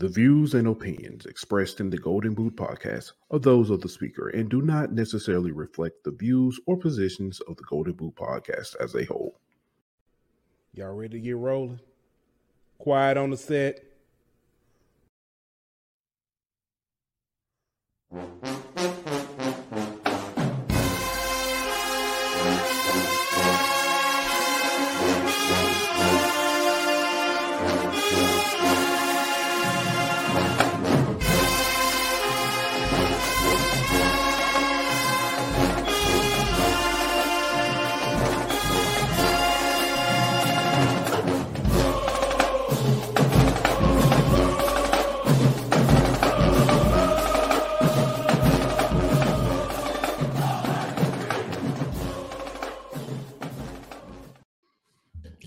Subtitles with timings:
[0.00, 4.30] The views and opinions expressed in the Golden Boot podcast are those of the speaker
[4.30, 8.94] and do not necessarily reflect the views or positions of the Golden Boot podcast as
[8.94, 9.38] a whole.
[10.72, 11.80] Y'all ready to get rolling?
[12.78, 13.84] Quiet on the set.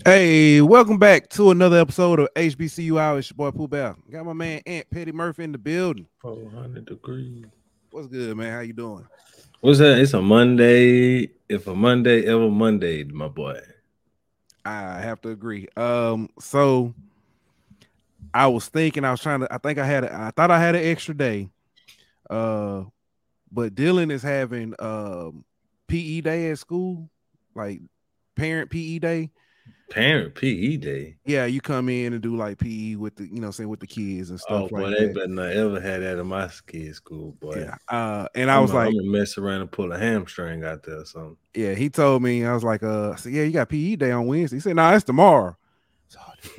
[0.06, 3.20] Hey, welcome back to another episode of HBCU Hour.
[3.20, 3.96] It's your boy Pooh Bell.
[4.10, 6.06] Got my man Aunt Petty Murphy in the building.
[6.20, 7.46] 400 degrees.
[7.90, 8.52] What's good, man?
[8.52, 9.06] How you doing?
[9.62, 9.98] What's that?
[9.98, 11.30] It's a Monday.
[11.48, 13.58] If a Monday ever Monday, my boy.
[14.66, 15.68] I have to agree.
[15.74, 16.92] Um, so
[18.34, 20.60] I was thinking, I was trying to, I think I had, a, I thought I
[20.60, 21.48] had an extra day.
[22.28, 22.82] Uh,
[23.50, 25.46] but Dylan is having um
[25.88, 27.08] PE day at school,
[27.54, 27.80] like
[28.36, 29.30] parent PE day.
[29.90, 31.16] Parent PE day.
[31.24, 33.86] Yeah, you come in and do like PE with the, you know, saying with the
[33.86, 35.14] kids and Oh stuff boy, like they that.
[35.14, 37.56] better not ever had that in my kid's school, boy.
[37.66, 37.76] Yeah.
[37.88, 40.82] Uh, and I was I'm, like, I'm gonna mess around and pull a hamstring out
[40.84, 41.36] there or something.
[41.54, 44.10] yeah, he told me, I was like, uh, I said, yeah, you got PE day
[44.10, 44.56] on Wednesday.
[44.56, 45.56] He said, nah, it's tomorrow.
[46.14, 46.20] So,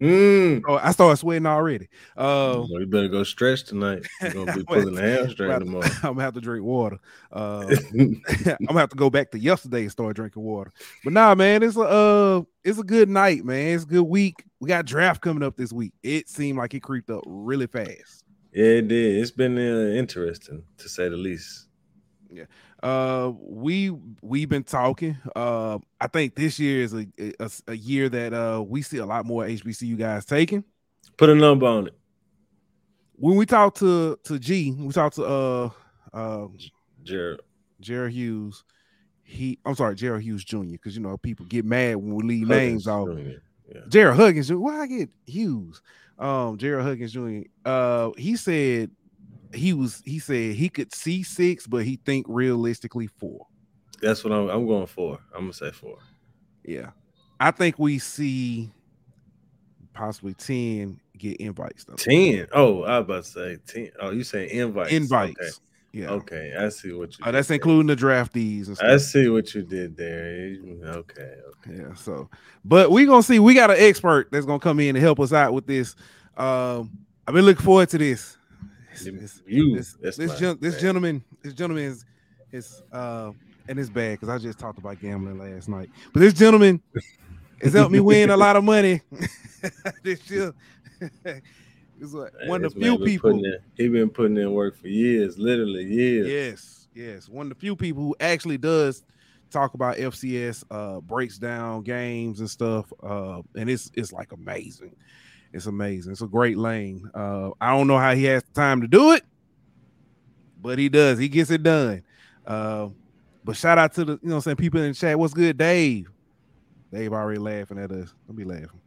[0.00, 1.88] you oh, I started sweating already.
[2.16, 4.04] Uh, better go stretch tonight.
[4.20, 5.88] You're gonna be Well, pulling the hamstring I'm tomorrow.
[6.02, 6.98] gonna have to drink water.
[7.32, 8.22] Uh, I'm
[8.66, 10.72] gonna have to go back to yesterday and start drinking water.
[11.04, 13.74] But nah, man, it's a uh, it's a good night, man.
[13.74, 14.34] It's a good week.
[14.58, 15.92] We got draft coming up this week.
[16.02, 18.24] It seemed like it creeped up really fast.
[18.52, 19.18] yeah, it did.
[19.22, 21.68] It's been uh, interesting to say the least.
[22.86, 23.90] Uh, we
[24.22, 25.18] we've been talking.
[25.34, 27.04] Uh, I think this year is a,
[27.40, 30.62] a a year that uh we see a lot more HBCU guys taking.
[31.16, 31.98] Put a number on it.
[33.16, 35.70] When we talked to to G, we talked to uh
[36.12, 36.46] uh
[37.02, 37.40] Jared.
[37.80, 38.62] Jared Hughes.
[39.24, 40.60] He, I'm sorry, Jared Hughes Jr.
[40.62, 43.08] Because you know people get mad when we leave Huggins names off.
[43.68, 43.80] Yeah.
[43.88, 44.52] Jared Huggins.
[44.52, 45.82] Why I get Hughes?
[46.20, 47.48] Um, Jared Huggins Jr.
[47.64, 48.92] Uh, he said
[49.54, 50.02] he was.
[50.04, 53.46] He said he could see six, but he think realistically four.
[54.00, 55.18] That's what I'm, I'm going for.
[55.34, 55.98] I'm gonna say four.
[56.64, 56.90] Yeah,
[57.40, 58.70] I think we see
[59.94, 61.94] possibly ten get invites though.
[61.94, 62.46] Ten.
[62.52, 63.90] Oh, I was about to say ten.
[64.00, 64.92] Oh, you say invites?
[64.92, 65.40] invites.
[65.40, 65.50] Okay.
[65.92, 67.24] Yeah, Okay, I see what you.
[67.24, 67.54] Did that's there.
[67.54, 68.86] including the draftees and stuff.
[68.90, 70.54] I see what you did there.
[70.84, 71.74] Okay, okay.
[71.78, 72.28] Yeah, so
[72.66, 73.38] but we gonna see.
[73.38, 75.96] We got an expert that's gonna come in and help us out with this.
[76.36, 76.90] Um,
[77.26, 78.35] I've been looking forward to this.
[79.04, 82.04] This, this, You, this, this, gen- this gentleman, this gentleman is
[82.52, 83.32] is uh
[83.68, 85.90] and it's bad because I just talked about gambling last night.
[86.12, 86.80] But this gentleman
[87.60, 89.02] has helped me win a lot of money.
[90.02, 90.52] this year.
[91.98, 93.30] It's like Hey, one of the few been people.
[93.30, 96.28] putting in- he been putting in work for years, literally years.
[96.28, 97.28] Yes, yes.
[97.28, 99.02] One of the few people who actually does
[99.50, 102.92] talk about FCS, uh, breaks down games and stuff.
[103.02, 104.94] Uh, and it's it's like amazing.
[105.52, 106.12] It's amazing.
[106.12, 107.10] It's a great lane.
[107.14, 109.24] Uh, I don't know how he has time to do it,
[110.60, 111.18] but he does.
[111.18, 112.02] He gets it done.
[112.46, 112.88] Uh,
[113.44, 115.18] but shout out to the you know I'm saying people in the chat.
[115.18, 116.10] What's good, Dave?
[116.92, 118.12] Dave already laughing at us.
[118.26, 118.80] Don't be laughing.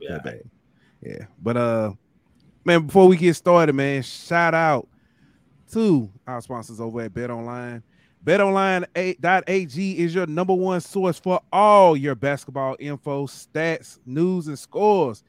[0.00, 0.18] Yeah.
[1.02, 1.24] Yeah.
[1.42, 1.92] But uh
[2.64, 4.86] man, before we get started, man, shout out
[5.72, 7.82] to our sponsors over at Bet Online.
[8.24, 15.22] BetOnline.ag is your number one source for all your basketball info, stats, news, and scores.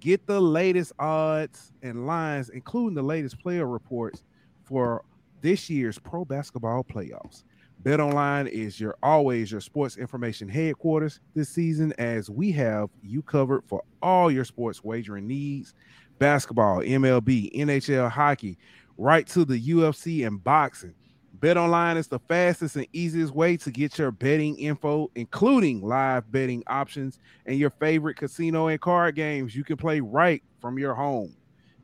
[0.00, 4.22] Get the latest odds and lines, including the latest player reports
[4.64, 5.04] for
[5.40, 7.42] this year's pro basketball playoffs.
[7.82, 13.62] BetOnline is your always your sports information headquarters this season as we have you covered
[13.66, 15.74] for all your sports wagering needs.
[16.18, 18.58] Basketball, MLB, NHL, hockey,
[18.96, 20.94] right to the UFC and boxing.
[21.40, 26.64] BetOnline is the fastest and easiest way to get your betting info, including live betting
[26.66, 31.36] options and your favorite casino and card games you can play right from your home.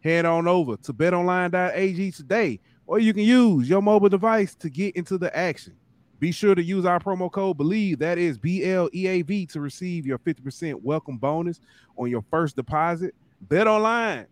[0.02, 2.58] Head on over to betonline.ag today,
[2.88, 5.76] or you can use your mobile device to get into the action.
[6.18, 9.46] Be sure to use our promo code BELIEVE, that is B L E A V,
[9.46, 11.60] to receive your 50% welcome bonus
[11.96, 13.14] on your first deposit.
[13.42, 14.26] Bet online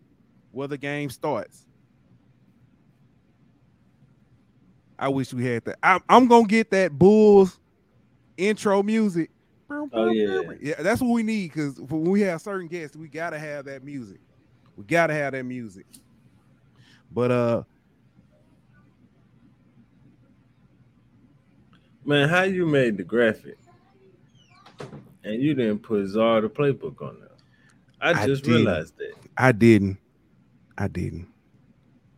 [0.51, 1.65] where the game starts.
[5.03, 5.79] I wish we had that.
[5.83, 7.59] I'm, I'm gonna get that Bulls
[8.37, 9.31] intro music.
[9.69, 10.41] Oh, yeah.
[10.61, 13.83] yeah, that's what we need because when we have certain guests, we gotta have that
[13.83, 14.21] music.
[14.77, 15.85] We gotta have that music.
[17.11, 17.63] But uh,
[22.05, 23.57] Man, how you made the graphic
[25.25, 27.29] and you didn't put Czar the playbook on there?
[27.99, 28.67] I I just didn't.
[28.67, 29.15] realized that.
[29.37, 29.97] I didn't.
[30.77, 31.27] I didn't.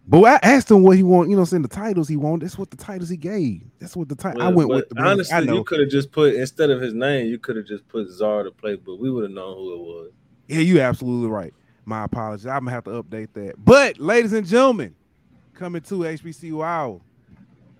[0.07, 1.29] But I asked him what he want.
[1.29, 2.45] You know, saying the titles he wanted.
[2.45, 3.63] That's what the titles he gave.
[3.79, 4.41] That's what the title.
[4.41, 7.39] I went with the honestly, you could have just put instead of his name, you
[7.39, 10.11] could have just put Czar to play, but We would have known who it was.
[10.47, 11.53] Yeah, you absolutely right.
[11.85, 12.45] My apologies.
[12.45, 13.53] I'm gonna have to update that.
[13.63, 14.95] But ladies and gentlemen,
[15.53, 17.01] coming to HBCU Hour,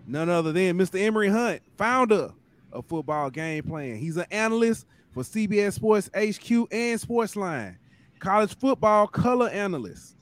[0.07, 0.99] none other than Mr.
[0.99, 2.31] Emory Hunt, founder
[2.71, 3.97] of Football Game Plan.
[3.97, 7.77] He's an analyst for CBS Sports HQ and Sportsline,
[8.19, 10.14] college football color analyst.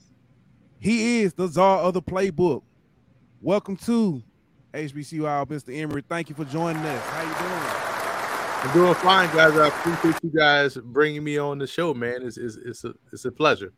[0.83, 2.61] He is the czar of the playbook.
[3.41, 4.21] Welcome to
[4.73, 5.73] HBCU Hour, Mr.
[5.73, 6.03] Emory.
[6.09, 7.05] Thank you for joining us.
[7.05, 8.63] How you doing?
[8.65, 9.57] I'm doing fine, guys.
[9.57, 12.21] I appreciate you guys bringing me on the show, man.
[12.23, 13.71] It's it's, it's a it's a pleasure.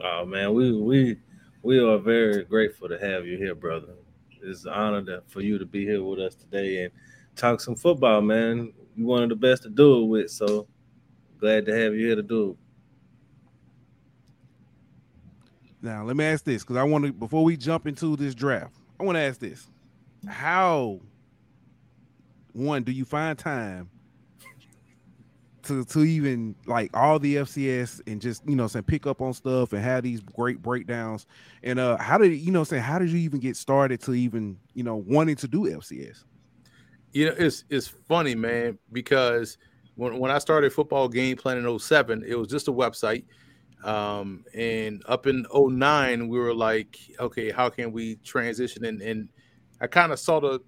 [0.00, 1.16] Oh man, we we
[1.62, 3.94] we are very grateful to have you here, brother.
[4.44, 6.92] It's an honor to, for you to be here with us today and
[7.34, 8.72] talk some football, man.
[8.94, 10.68] You're one of the best to do it with, so
[11.40, 12.65] glad to have you here to do it.
[15.82, 18.74] Now, let me ask this because I want to, before we jump into this draft,
[18.98, 19.68] I want to ask this.
[20.26, 21.00] How,
[22.52, 23.90] one, do you find time
[25.64, 29.32] to, to even like all the FCS and just, you know, saying pick up on
[29.32, 31.26] stuff and have these great breakdowns?
[31.62, 34.58] And uh, how did, you know, saying, how did you even get started to even,
[34.74, 36.24] you know, wanting to do FCS?
[37.12, 39.56] You know, it's it's funny, man, because
[39.94, 43.24] when when I started football game plan in 07, it was just a website.
[43.84, 48.84] Um, and up in 09, we were like, okay, how can we transition?
[48.84, 49.28] And and
[49.80, 50.60] I kind of saw the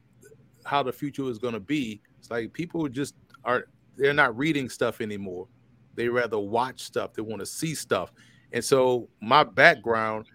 [0.64, 2.00] how the future was gonna be.
[2.18, 3.14] It's like people just
[3.44, 3.66] are
[3.96, 5.48] they're not reading stuff anymore.
[5.94, 8.12] They rather watch stuff, they want to see stuff.
[8.52, 10.26] And so my background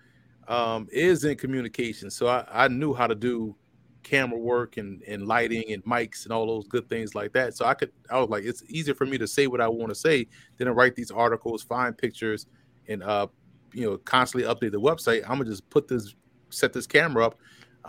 [0.47, 2.11] um, is in communication.
[2.11, 3.55] So I, I knew how to do
[4.03, 7.55] camera work and, and lighting and mics and all those good things like that.
[7.55, 9.89] So I could, I was like, it's easier for me to say what I want
[9.89, 10.27] to say
[10.57, 12.47] than to write these articles, find pictures,
[12.87, 13.27] and uh,
[13.73, 15.23] you know, constantly update the website.
[15.23, 16.15] I'm gonna just put this,
[16.49, 17.39] set this camera up,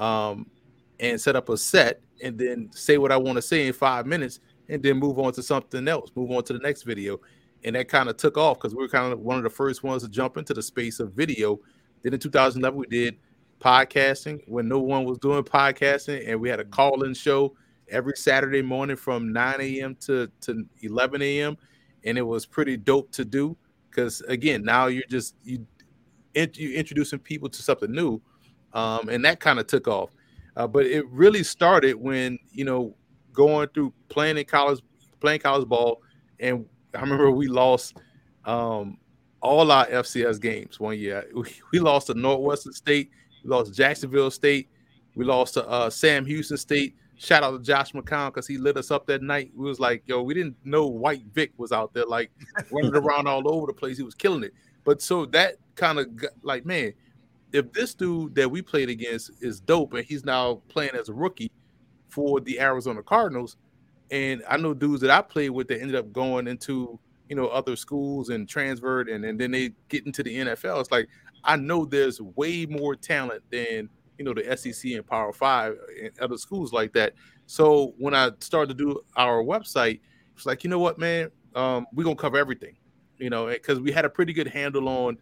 [0.01, 0.47] um,
[1.01, 4.07] and set up a set, and then say what I want to say in five
[4.07, 7.21] minutes, and then move on to something else, move on to the next video,
[7.65, 9.83] and that kind of took off because we were kind of one of the first
[9.83, 11.61] ones to jump into the space of video.
[12.03, 13.19] Then in 2011 we did
[13.61, 17.55] podcasting when no one was doing podcasting, and we had a call-in show
[17.89, 19.95] every Saturday morning from 9 a.m.
[20.01, 21.57] to to 11 a.m.
[22.05, 23.57] and it was pretty dope to do
[23.95, 25.67] because again now you're just you
[26.35, 28.21] you introducing people to something new,
[28.73, 30.11] um, and that kind of took off.
[30.57, 32.95] Uh, but it really started when you know
[33.33, 34.81] going through playing in college,
[35.21, 36.03] playing college ball,
[36.41, 37.97] and I remember we lost
[38.45, 38.99] um,
[39.41, 41.25] all our FCS games one year.
[41.35, 43.11] We, we lost to Northwestern State,
[43.43, 44.69] we lost Jacksonville State,
[45.15, 46.97] we lost to uh, Sam Houston State.
[47.17, 49.53] Shout out to Josh McCown because he lit us up that night.
[49.55, 52.31] We was like, yo, we didn't know White Vick was out there like
[52.71, 53.97] running around all over the place.
[53.97, 54.53] He was killing it.
[54.85, 56.09] But so that kind of
[56.43, 56.93] like, man,
[57.53, 61.15] if this dude that we played against is dope and he's now playing as a
[61.15, 61.51] rookie
[62.09, 63.57] for the Arizona Cardinals,
[64.11, 67.47] and I know dudes that I played with that ended up going into you know
[67.49, 70.81] other schools and transferred and, and then they get into the NFL.
[70.81, 71.09] It's like
[71.45, 76.11] I know there's way more talent than you know the SEC and Power Five and
[76.21, 77.15] other schools like that.
[77.47, 80.01] So when I started to do our website,
[80.35, 82.77] it's like you know what, man, um, we're gonna cover everything,
[83.19, 85.17] you know, because we had a pretty good handle on,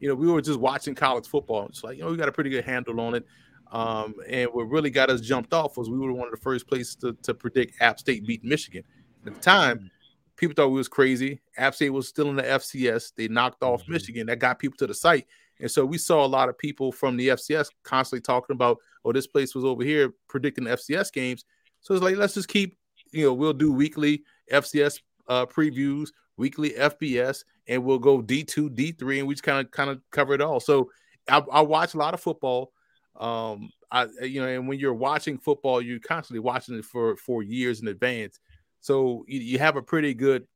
[0.00, 1.66] you know, we were just watching college football.
[1.66, 3.26] It's like you know we got a pretty good handle on it.
[3.70, 6.66] Um, and what really got us jumped off was we were one of the first
[6.66, 8.82] places to, to predict App State beat Michigan.
[9.26, 9.90] At the time,
[10.36, 11.40] people thought we was crazy.
[11.58, 13.12] App State was still in the FCS.
[13.14, 13.88] They knocked off Mhm.
[13.90, 14.26] Michigan.
[14.28, 15.26] That got people to the site.
[15.60, 19.12] And so we saw a lot of people from the FCS constantly talking about, oh,
[19.12, 21.44] this place was over here predicting FCS games.
[21.80, 22.76] So it's like let's just keep,
[23.12, 24.22] you know, we'll do weekly
[24.52, 29.70] FCS uh, previews, weekly FBS, and we'll go D2, D3, and we just kind of
[29.70, 30.60] kind of cover it all.
[30.60, 30.90] So
[31.28, 32.72] I, I watch a lot of football.
[33.16, 37.42] Um, I you know, and when you're watching football, you're constantly watching it for for
[37.42, 38.40] years in advance.
[38.80, 40.46] So you, you have a pretty good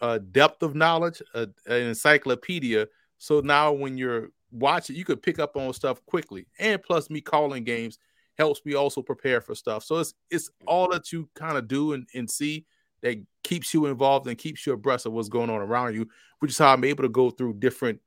[0.00, 2.86] uh, depth of knowledge, uh, an encyclopedia.
[3.24, 6.46] So now when you're watching, you could pick up on stuff quickly.
[6.58, 7.98] And plus, me calling games
[8.36, 9.82] helps me also prepare for stuff.
[9.82, 12.66] So it's it's all that you kind of do and, and see
[13.00, 16.06] that keeps you involved and keeps you abreast of what's going on around you,
[16.40, 17.98] which is how I'm able to go through different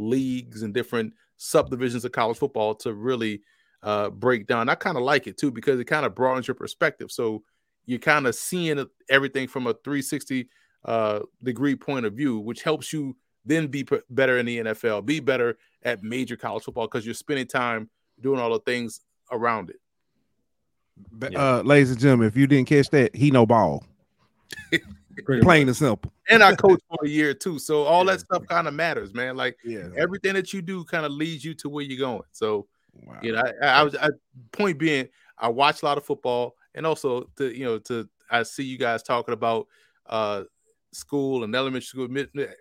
[0.00, 3.42] leagues and different subdivisions of college football to really
[3.84, 4.68] uh, break down.
[4.68, 7.12] I kind of like it too because it kind of broadens your perspective.
[7.12, 7.44] So
[7.86, 10.48] you're kind of seeing everything from a 360
[10.84, 13.14] uh, degree point of view, which helps you
[13.44, 17.46] then be better in the NFL, be better at major college football because you're spending
[17.46, 19.76] time doing all the things around it.
[21.36, 23.84] Uh, ladies and gentlemen, if you didn't catch that, he know ball.
[25.42, 26.12] Plain and simple.
[26.28, 28.12] And I coach for a year too, so all yeah.
[28.12, 29.36] that stuff kind of matters, man.
[29.36, 29.88] Like yeah.
[29.96, 32.22] everything that you do kind of leads you to where you're going.
[32.32, 32.66] So,
[33.06, 33.18] wow.
[33.22, 34.10] you know, I, I was I,
[34.52, 35.08] point being,
[35.38, 38.78] I watch a lot of football, and also to you know to I see you
[38.78, 39.68] guys talking about
[40.06, 40.44] uh
[40.94, 42.08] school and elementary school.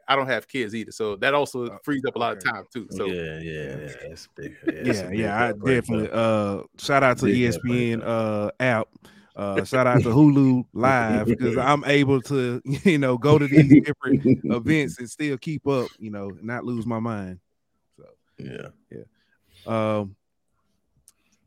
[0.07, 2.65] I don't have kids either, so that also oh, frees up a lot of time
[2.71, 2.87] too.
[2.91, 4.55] So yeah, yeah, yeah, that's big.
[4.67, 6.09] Yeah, yeah, yeah I definitely.
[6.11, 8.87] Uh, shout out to ESPN uh app.
[9.35, 13.81] Uh, shout out to Hulu Live because I'm able to, you know, go to these
[13.83, 17.39] different events and still keep up, you know, not lose my mind.
[17.97, 18.05] So
[18.37, 19.03] yeah, yeah.
[19.65, 20.15] Um,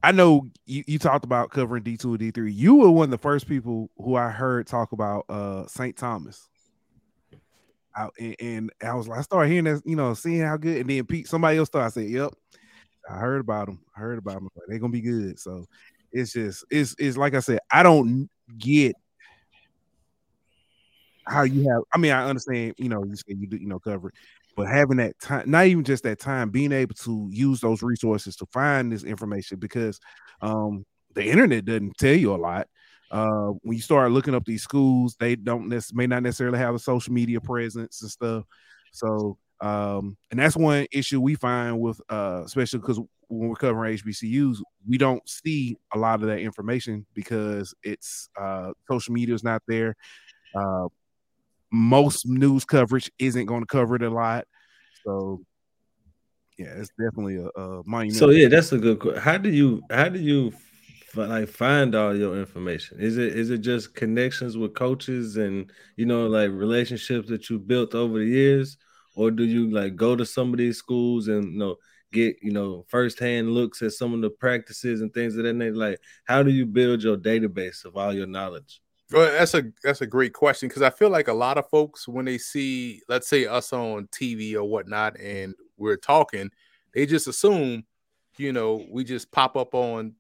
[0.03, 2.55] I know you, you talked about covering D2 and D3.
[2.55, 5.97] You were one of the first people who I heard talk about uh St.
[5.97, 6.49] Thomas.
[8.19, 10.91] And, and, I was like, I started hearing that, you know, seeing how good, and
[10.91, 11.87] then Pete, somebody else started.
[11.87, 12.33] I said, "Yep,
[13.11, 13.81] I heard about them.
[13.97, 14.49] I heard about them.
[14.69, 15.65] They're gonna be good." So
[16.13, 18.95] it's just, it's, it's like I said, I don't get
[21.27, 21.83] how you have.
[21.93, 24.13] I mean, I understand, you know, you say you do, you know, cover
[24.57, 28.35] but having that time, not even just that time, being able to use those resources
[28.37, 30.01] to find this information because
[30.41, 30.85] um
[31.15, 32.67] the internet doesn't tell you a lot
[33.11, 36.75] uh, when you start looking up these schools, they don't nec- may not necessarily have
[36.75, 38.45] a social media presence and stuff.
[38.93, 42.99] So, um, and that's one issue we find with, uh, especially because
[43.29, 44.59] when we're covering HBCUs,
[44.89, 49.63] we don't see a lot of that information because it's uh, social media is not
[49.69, 49.95] there.
[50.55, 50.89] Uh,
[51.73, 54.45] most news coverage isn't going to cover it a lot.
[55.05, 55.43] So,
[56.59, 58.17] yeah, it's definitely a, a monument.
[58.17, 58.99] So yeah, that's a good.
[58.99, 59.21] Question.
[59.21, 60.53] How do you how do you
[61.15, 62.99] like find all your information?
[63.01, 67.59] Is it is it just connections with coaches and you know like relationships that you
[67.59, 68.77] built over the years,
[69.15, 71.77] or do you like go to some of these schools and you know
[72.13, 75.77] get you know firsthand looks at some of the practices and things of that nature?
[75.77, 78.81] Like, how do you build your database of all your knowledge?
[79.13, 82.09] Well, that's a that's a great question because I feel like a lot of folks
[82.09, 86.51] when they see, let's say, us on TV or whatnot, and we're talking,
[86.93, 87.85] they just assume,
[88.37, 90.15] you know, we just pop up on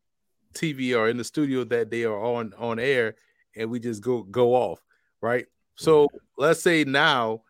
[0.56, 3.16] TV or in the studio that they are on on air,
[3.54, 4.80] and we just go go off,
[5.20, 5.46] right?
[5.76, 6.08] So
[6.38, 7.42] let's say now,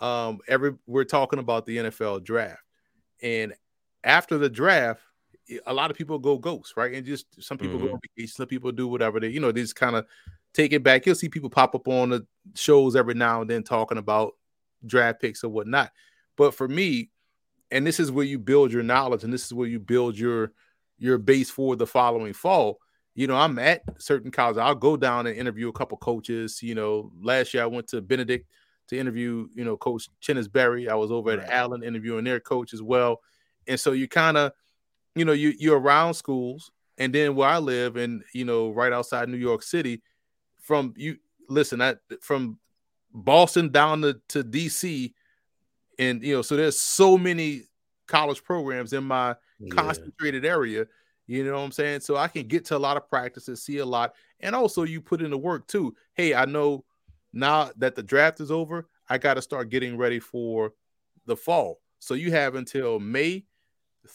[0.00, 2.62] um, every we're talking about the NFL draft,
[3.22, 3.54] and
[4.02, 5.00] after the draft,
[5.66, 6.94] a lot of people go ghost, right?
[6.94, 7.86] And just some people mm-hmm.
[7.86, 10.06] go on vacation, some people do whatever they, you know, they just kind of
[10.52, 11.04] take it back.
[11.04, 14.32] You'll see people pop up on the shows every now and then talking about
[14.86, 15.90] draft picks or whatnot.
[16.36, 17.10] But for me,
[17.70, 20.52] and this is where you build your knowledge, and this is where you build your
[20.98, 22.78] your base for the following fall.
[23.14, 24.58] You know, I'm at certain colleges.
[24.58, 26.62] I'll go down and interview a couple coaches.
[26.62, 28.48] You know, last year I went to Benedict
[28.88, 30.88] to interview, you know, Coach Chennis Berry.
[30.88, 31.38] I was over right.
[31.38, 33.20] at Allen interviewing their coach as well.
[33.66, 34.52] And so you kind of,
[35.14, 38.92] you know, you you're around schools, and then where I live, and you know, right
[38.92, 40.02] outside New York City,
[40.60, 41.16] from you
[41.48, 42.58] listen, I from
[43.12, 45.12] Boston down to, to DC,
[45.98, 47.62] and you know, so there's so many
[48.06, 49.74] college programs in my yeah.
[49.74, 50.86] concentrated area.
[51.26, 52.00] You know what I'm saying?
[52.00, 55.00] So I can get to a lot of practices, see a lot, and also you
[55.00, 55.94] put in the work too.
[56.12, 56.84] Hey, I know
[57.32, 60.72] now that the draft is over, I got to start getting ready for
[61.26, 61.80] the fall.
[61.98, 63.44] So you have until May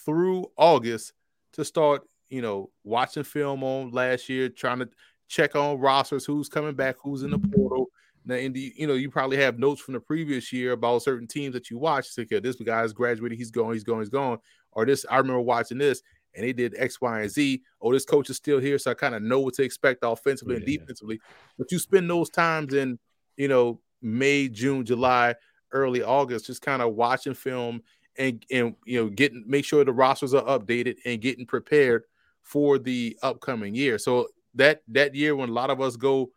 [0.06, 1.14] through August
[1.54, 4.90] to start, you know, watching film on last year, trying to
[5.28, 7.88] check on rosters, who's coming back, who's in the portal,
[8.30, 11.28] now, in the, you know, you probably have notes from the previous year about certain
[11.28, 12.08] teams that you watch.
[12.08, 14.40] So, okay, this guy's graduated, he's going, he's going, he's going.
[14.72, 16.02] Or this, I remember watching this,
[16.36, 17.62] and they did X, Y, and Z.
[17.82, 20.56] Oh, this coach is still here, so I kind of know what to expect offensively
[20.56, 20.60] yeah.
[20.60, 21.20] and defensively.
[21.58, 23.00] But you spend those times in,
[23.36, 25.36] you know, May, June, July,
[25.72, 27.82] early August, just kind of watching film
[28.18, 32.04] and and you know getting make sure the rosters are updated and getting prepared
[32.44, 33.98] for the upcoming year.
[33.98, 36.32] So that that year when a lot of us go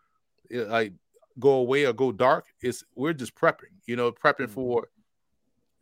[0.55, 0.93] uh, like
[1.39, 4.55] go away or go dark, is we're just prepping, you know, prepping Mm-hmm.
[4.55, 4.89] for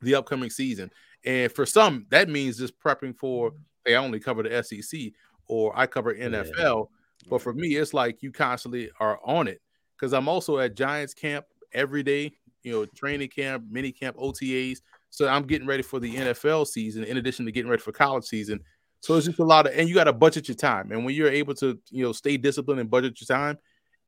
[0.03, 0.91] the upcoming season.
[1.25, 3.53] And for some, that means just prepping for
[3.85, 5.13] they only cover the SEC
[5.47, 6.89] or I cover NFL.
[7.29, 9.61] But for me, it's like you constantly are on it
[9.97, 14.79] because I'm also at Giants camp every day, you know, training camp, mini camp, OTAs.
[15.11, 18.25] So I'm getting ready for the NFL season in addition to getting ready for college
[18.25, 18.61] season.
[19.01, 20.93] So it's just a lot of, and you got to budget your time.
[20.93, 23.59] And when you're able to, you know, stay disciplined and budget your time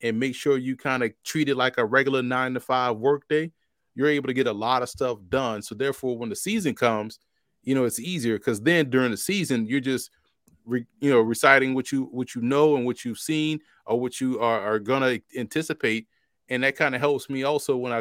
[0.02, 3.26] and make sure you kind of treat it like a regular nine to five work
[3.28, 3.52] day,
[3.94, 5.62] you're able to get a lot of stuff done.
[5.62, 7.20] So therefore, when the season comes,
[7.62, 10.10] you know, it's easier because then during the season, you're just,
[10.64, 14.20] re, you know, reciting what you what you know and what you've seen or what
[14.20, 16.08] you are, are gonna anticipate,
[16.48, 17.98] and that kind of helps me also when I,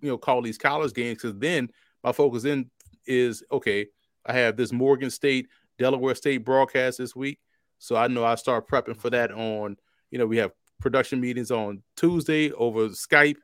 [0.00, 1.70] you know, call these college games because then
[2.04, 2.70] my focus in
[3.06, 3.86] is okay.
[4.26, 7.40] I have this Morgan State, Delaware State broadcast this week,
[7.78, 9.76] so I know I start prepping for that on.
[10.10, 13.36] You know, we have production meetings on Tuesday over Skype.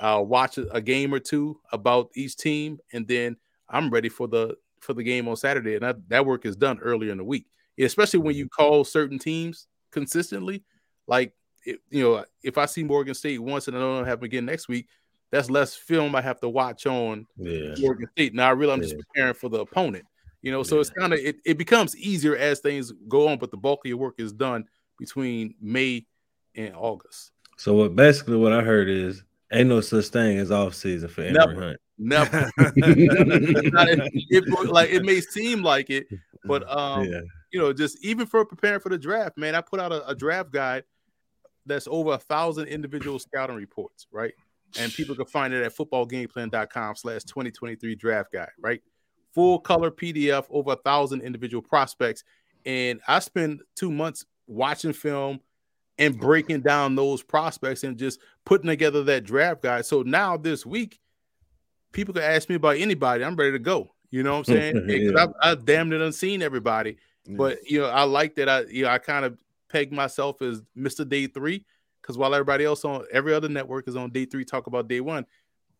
[0.00, 3.36] I'll watch a game or two about each team, and then
[3.68, 5.74] I'm ready for the for the game on Saturday.
[5.74, 7.46] And that, that work is done earlier in the week,
[7.78, 8.62] especially when you mm-hmm.
[8.62, 10.64] call certain teams consistently.
[11.06, 11.32] Like,
[11.64, 14.44] it, you know, if I see Morgan State once and I don't have them again
[14.44, 14.86] next week,
[15.32, 17.74] that's less film I have to watch on Yeah.
[17.78, 18.34] Morgan State.
[18.34, 20.04] Now I realize I'm just preparing for the opponent.
[20.42, 23.50] You know, so it's kind of it, it becomes easier as things go on, but
[23.50, 24.64] the bulk of your work is done
[24.96, 26.06] between May
[26.56, 27.32] and August.
[27.56, 29.22] So what basically what I heard is
[29.52, 31.60] ain't no such thing as off season for Emory Never.
[31.62, 31.80] Hunt.
[31.98, 32.50] Never.
[34.28, 36.06] It- it- like it may seem like it,
[36.44, 37.20] but um, yeah.
[37.52, 40.14] you know, just even for preparing for the draft, man, I put out a, a
[40.14, 40.84] draft guide
[41.64, 44.32] that's over a thousand individual scouting reports, right?
[44.78, 48.82] And people can find it at footballgameplan.com slash 2023 draft guide, right?
[49.34, 52.24] Full color PDF, over a thousand individual prospects.
[52.64, 55.40] And I spend two months watching film
[55.98, 59.86] and breaking down those prospects and just putting together that draft guide.
[59.86, 61.00] So now this week,
[61.92, 63.24] people can ask me about anybody.
[63.24, 63.94] I'm ready to go.
[64.10, 64.86] You know what I'm saying?
[64.88, 65.22] Yeah.
[65.22, 66.98] I've, I've damn near unseen everybody.
[67.28, 69.36] But you know, I like that I you know I kind of
[69.68, 71.08] peg myself as Mr.
[71.08, 71.64] Day Three
[72.00, 75.00] because while everybody else on every other network is on day three, talk about day
[75.00, 75.26] one,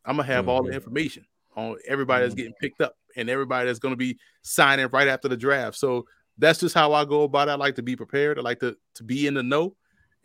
[0.05, 0.51] I'm gonna have mm-hmm.
[0.51, 1.25] all the information
[1.57, 2.39] on everybody that's mm-hmm.
[2.39, 5.77] getting picked up and everybody that's gonna be signing right after the draft.
[5.77, 7.53] So that's just how I go about it.
[7.53, 8.39] I like to be prepared.
[8.39, 9.77] I like to to be in the know.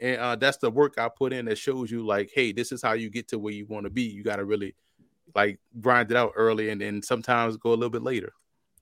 [0.01, 2.81] And uh, that's the work I put in that shows you like, hey, this is
[2.81, 4.01] how you get to where you want to be.
[4.01, 4.73] You got to really
[5.35, 8.33] like grind it out early and then sometimes go a little bit later.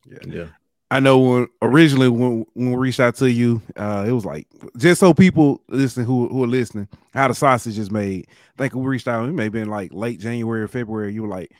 [0.07, 0.17] Yeah.
[0.25, 0.45] Yeah.
[0.91, 4.47] I know when originally when, when we reached out to you, uh, it was like
[4.77, 8.25] just so people listen who who are listening, how the sausage is made.
[8.29, 11.13] I think we reached out, it may have been like late January or February.
[11.13, 11.51] You were like,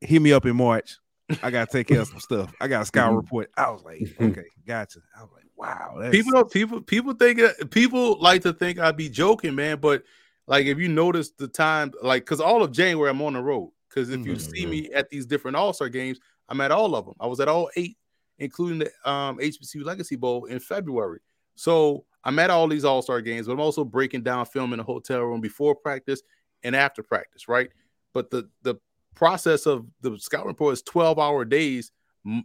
[0.00, 0.96] hit me up in March.
[1.40, 2.52] I gotta take care of some stuff.
[2.60, 3.16] I got a scout Mm-hmm.
[3.18, 3.50] report.
[3.56, 4.98] I was like, okay, gotcha.
[5.16, 8.96] I was like, wow, that's people don't people people think people like to think I'd
[8.96, 9.78] be joking, man.
[9.78, 10.04] But
[10.46, 13.72] like if you notice the time, like because all of January I'm on the road.
[13.88, 14.70] Because if you see Mhm.
[14.70, 17.14] me at these different All Star games, I'm at all of them.
[17.18, 17.98] I was at all eight,
[18.38, 21.18] including the um, HBCU Legacy Bowl in February.
[21.56, 24.78] So I'm at all these All Star games, but I'm also breaking down film in
[24.78, 26.22] the hotel room before practice
[26.62, 27.70] and after practice, right?
[28.14, 28.76] But the the
[29.16, 31.90] process of the scout report is 12 hour days,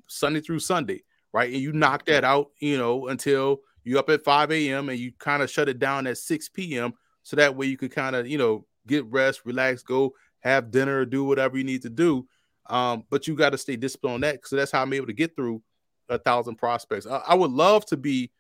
[0.08, 1.04] Sunday through Sunday,
[1.36, 1.52] right?
[1.52, 4.88] And you knock that out, you know, until you up at 5 a.m.
[4.88, 6.94] and you kind of shut it down at 6 p.m.
[7.24, 11.04] So that way you could kind of, you know, get rest, relax, go have dinner,
[11.04, 12.26] do whatever you need to do.
[12.68, 14.48] Um, but you got to stay disciplined on that.
[14.48, 15.62] So that's how I'm able to get through
[16.08, 17.06] a thousand prospects.
[17.06, 18.32] I, I would love to be,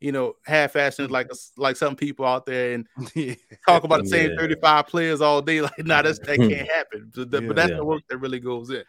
[0.00, 2.84] you know, half-assed like like some people out there and
[3.14, 3.34] yeah.
[3.68, 4.38] talk about the same Yeah.
[4.40, 5.60] 35 players all day.
[5.60, 7.12] Like, nah, that's that can't happen.
[7.14, 7.46] But, that- Yeah.
[7.46, 7.76] but that's Yeah.
[7.76, 8.82] the work that really goes in.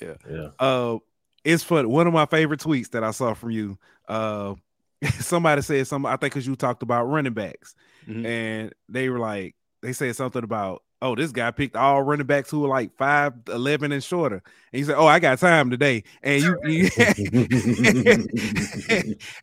[0.00, 0.48] Yeah.
[0.60, 0.98] Uh,
[1.44, 1.86] it's funny.
[1.88, 3.78] One of my favorite tweets that I saw from you.
[4.08, 4.54] Uh,
[5.20, 6.06] somebody said something.
[6.10, 7.74] I think because you talked about running backs,
[8.06, 8.26] Mhm.
[8.26, 12.50] and they were like, they said something about, oh, this guy picked all running backs
[12.50, 14.42] who were like five eleven and shorter.
[14.72, 16.58] And he said, oh, I got time today, and you,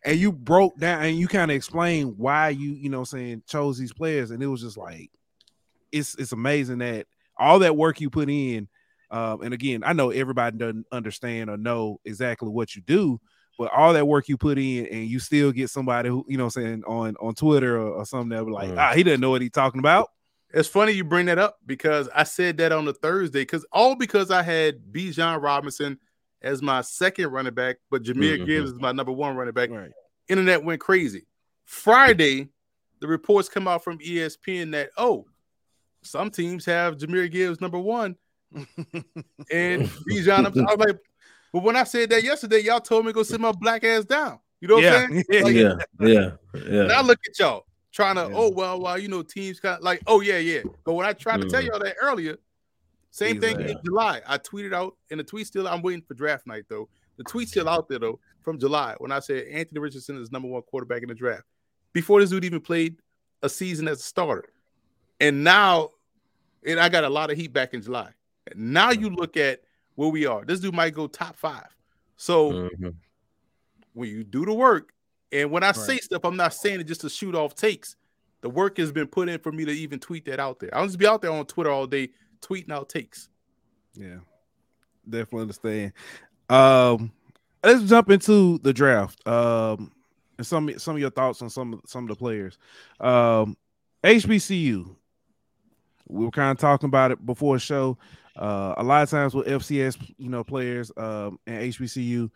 [0.04, 3.78] and you broke down and you kind of explained why you, you know, saying chose
[3.78, 5.10] these players, and it was just like,
[5.92, 7.06] it's it's amazing that
[7.36, 8.68] all that work you put in
[9.10, 13.20] um, and again, I know everybody doesn't understand or know exactly what you do,
[13.58, 16.44] but all that work you put in, and you still get somebody who, you know,
[16.44, 18.78] I'm saying on on Twitter or, or something that be like, Mm.
[18.78, 20.10] ah, he doesn't know what he's talking about.
[20.54, 23.94] It's funny you bring that up because I said that on the Thursday because all
[23.94, 25.98] because I had Bijan Robinson
[26.40, 28.46] as my second running back, but Jahmyr Mhm.
[28.46, 29.70] Gibbs is my number one running back.
[29.70, 29.90] Right.
[30.28, 31.26] Internet went crazy.
[31.64, 32.48] Friday,
[33.00, 35.26] the reports come out from ESPN that oh,
[36.02, 38.16] some teams have Jahmyr Gibbs number one
[38.54, 40.46] and Bijan.
[40.46, 40.98] up- I was like,
[41.52, 44.04] but when I said that yesterday, y'all told me to go sit my black ass
[44.04, 44.38] down.
[44.60, 45.24] You know what I'm saying?
[45.30, 45.40] yeah.
[45.42, 45.74] Like, yeah.
[46.00, 46.30] Yeah.
[46.68, 46.82] Yeah.
[46.86, 48.36] Now look at y'all trying to, Yeah.
[48.36, 50.62] oh well, well, you know, teams kind of like, oh yeah, yeah.
[50.84, 51.66] But when I tried to tell Mhm.
[51.68, 52.36] y'all that earlier,
[53.10, 53.82] same thing in Exactly.
[53.86, 54.20] July.
[54.26, 55.66] I tweeted out, and the tweet still.
[55.66, 56.88] I'm waiting for draft night though.
[57.16, 60.48] The tweet's still out there though from July when I said Anthony Richardson is number
[60.48, 61.44] one quarterback in the draft
[61.92, 62.96] before this dude even played
[63.42, 64.44] a season as a starter,
[65.20, 65.90] and now,
[66.66, 68.10] and I got a lot of heat back in July.
[68.56, 69.62] Now you look at
[69.94, 70.44] where we are.
[70.44, 71.66] This dude might go top five.
[72.16, 72.94] So Mhm.
[73.92, 74.92] when you do the work,
[75.32, 77.96] and when I say stuff, I'm not saying it just to shoot off takes.
[78.40, 80.70] The work has been put in for me to even tweet that out there.
[80.72, 83.28] I'll just be out there on Twitter all day tweeting out takes.
[83.94, 84.18] Yeah,
[85.08, 85.92] definitely understand.
[86.48, 87.12] Um,
[87.64, 89.26] let's jump into the draft.
[89.26, 89.92] Um,
[90.38, 92.56] and some some of your thoughts on some some of the players.
[93.00, 93.56] Um,
[94.04, 94.94] HBCU.
[96.08, 97.98] We were kind of talking about it before the show.
[98.36, 102.30] Uh, a lot of times with FCS, you know, players um, and HBCU,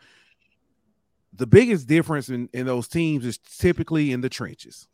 [1.34, 4.88] the biggest difference in, in those teams is typically in the trenches.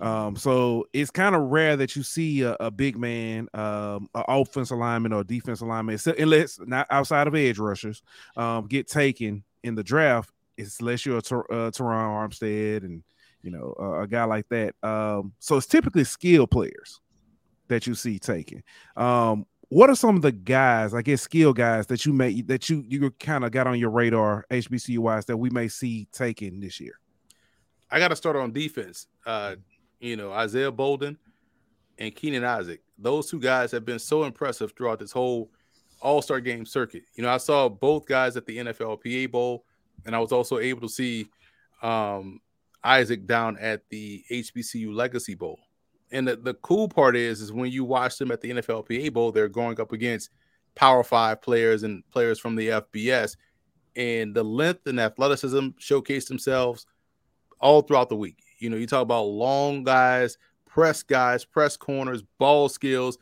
[0.00, 4.24] Um, so it's kind of rare that you see a, a big man, um, an
[4.28, 8.02] offensive lineman or defensive lineman, unless not outside of edge rushers,
[8.36, 10.30] um, get taken in the draft.
[10.56, 13.02] It's unless you're a Ter- uh, Terron Armstead and
[13.42, 14.74] you know uh, a guy like that.
[14.82, 17.00] Um, so it's typically skill players
[17.68, 18.62] that you see taken.
[18.96, 22.70] Um, what are some of the guys, I guess, skill guys that you may that
[22.70, 26.60] you you kind of got on your radar HBCU wise that we may see taken
[26.60, 26.98] this year?
[27.90, 29.06] I got to start on defense.
[29.24, 29.56] Uh,
[30.00, 31.18] you know, Isaiah Bolden
[31.98, 32.80] and Keenan Isaac.
[32.98, 35.50] Those two guys have been so impressive throughout this whole
[36.00, 37.02] All Star game circuit.
[37.14, 39.64] You know, I saw both guys at the NFLPA Bowl,
[40.04, 41.28] and I was also able to see
[41.82, 42.40] um,
[42.84, 45.58] Isaac down at the HBCU Legacy Bowl.
[46.12, 49.32] And the, the cool part is, is when you watch them at the NFLPA Bowl,
[49.32, 50.30] they're going up against
[50.74, 53.36] Power Five players and players from the FBS,
[53.96, 56.86] and the length and athleticism showcased themselves
[57.60, 58.38] all throughout the week.
[58.58, 63.18] You know, you talk about long guys, press guys, press corners, ball skills.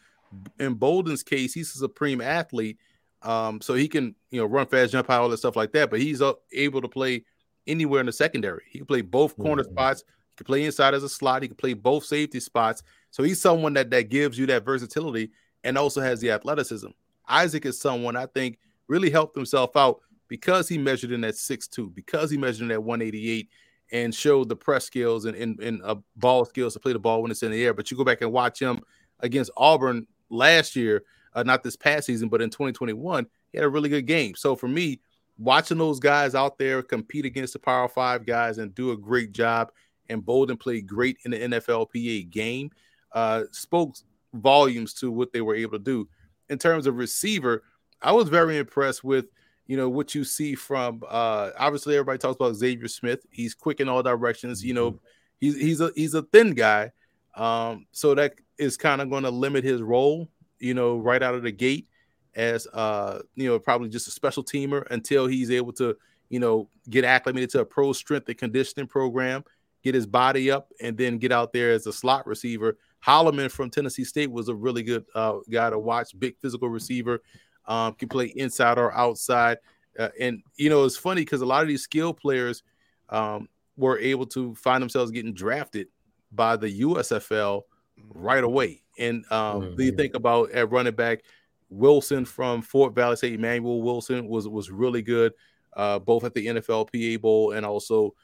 [0.59, 2.79] In Bolden's case, he's a supreme athlete,
[3.23, 5.91] um, so he can you know run fast, jump high, all that stuff like that.
[5.91, 7.25] But he's uh, able to play
[7.67, 8.65] anywhere in the secondary.
[8.69, 9.71] He can play both corner Mhm.
[9.71, 10.05] spots.
[10.35, 11.43] He can play inside as a slot.
[11.43, 12.83] He can play both safety spots.
[13.11, 15.31] So he's someone that that gives you that versatility
[15.63, 16.89] and also has the athleticism.
[17.29, 21.95] Isaac is someone I think really helped himself out because he measured in at 6'2,
[21.95, 23.49] because he measured in at 188
[23.93, 27.23] and showed the press skills and, and, and uh, ball skills to play the ball
[27.23, 27.73] when it's in the air.
[27.73, 28.81] But you go back and watch him
[29.21, 33.69] against Auburn last year, uh, not this past season, but in 2021, he had a
[33.69, 34.35] really good game.
[34.35, 35.01] So for me,
[35.39, 39.33] watching those guys out there compete against the Power Five guys and do a great
[39.33, 39.71] job,
[40.09, 42.71] and Bolden played great in the NFLPA game,
[43.13, 43.97] uh, spoke
[44.33, 46.09] volumes to what they were able to do.
[46.49, 47.63] In terms of receiver,
[48.03, 49.27] I was very impressed with
[49.67, 53.25] you know what you see from uh obviously everybody talks about Xavier Smith.
[53.31, 54.63] He's quick in all directions.
[54.63, 55.01] You know,
[55.41, 56.93] he's he's a he's a thin guy.
[57.35, 60.29] Um, so that is kind of going to limit his role,
[60.61, 61.89] you know, right out of the gate
[62.35, 65.97] as uh, you know, probably just a special teamer until he's able to,
[66.29, 69.45] you know, get acclimated to a pro strength and conditioning program,
[69.85, 72.79] get his body up, and then get out there as a slot receiver.
[73.07, 77.21] Holloman from Tennessee State was a really good uh, guy to watch, big physical receiver
[77.67, 79.59] um, can play inside or outside.
[79.99, 82.63] Uh, and you know, it's funny because a lot of these skill players
[83.11, 85.89] um, were able to find themselves getting drafted
[86.33, 87.63] by the USFL
[88.09, 88.83] right away.
[88.99, 91.21] And um, do you think about at running back
[91.69, 95.33] Wilson from Fort Valley State, Emmanuel Wilson was was really good,
[95.77, 98.15] uh, both at the NFLPA Bowl and also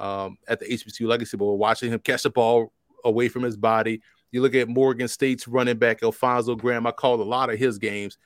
[0.00, 1.58] um, at the HBCU Legacy Bowl.
[1.58, 2.72] Watching him catch the ball
[3.04, 4.02] away from his body.
[4.32, 6.86] You look at Morgan State's running back Alfonso Graham.
[6.86, 8.16] I called a lot of his games.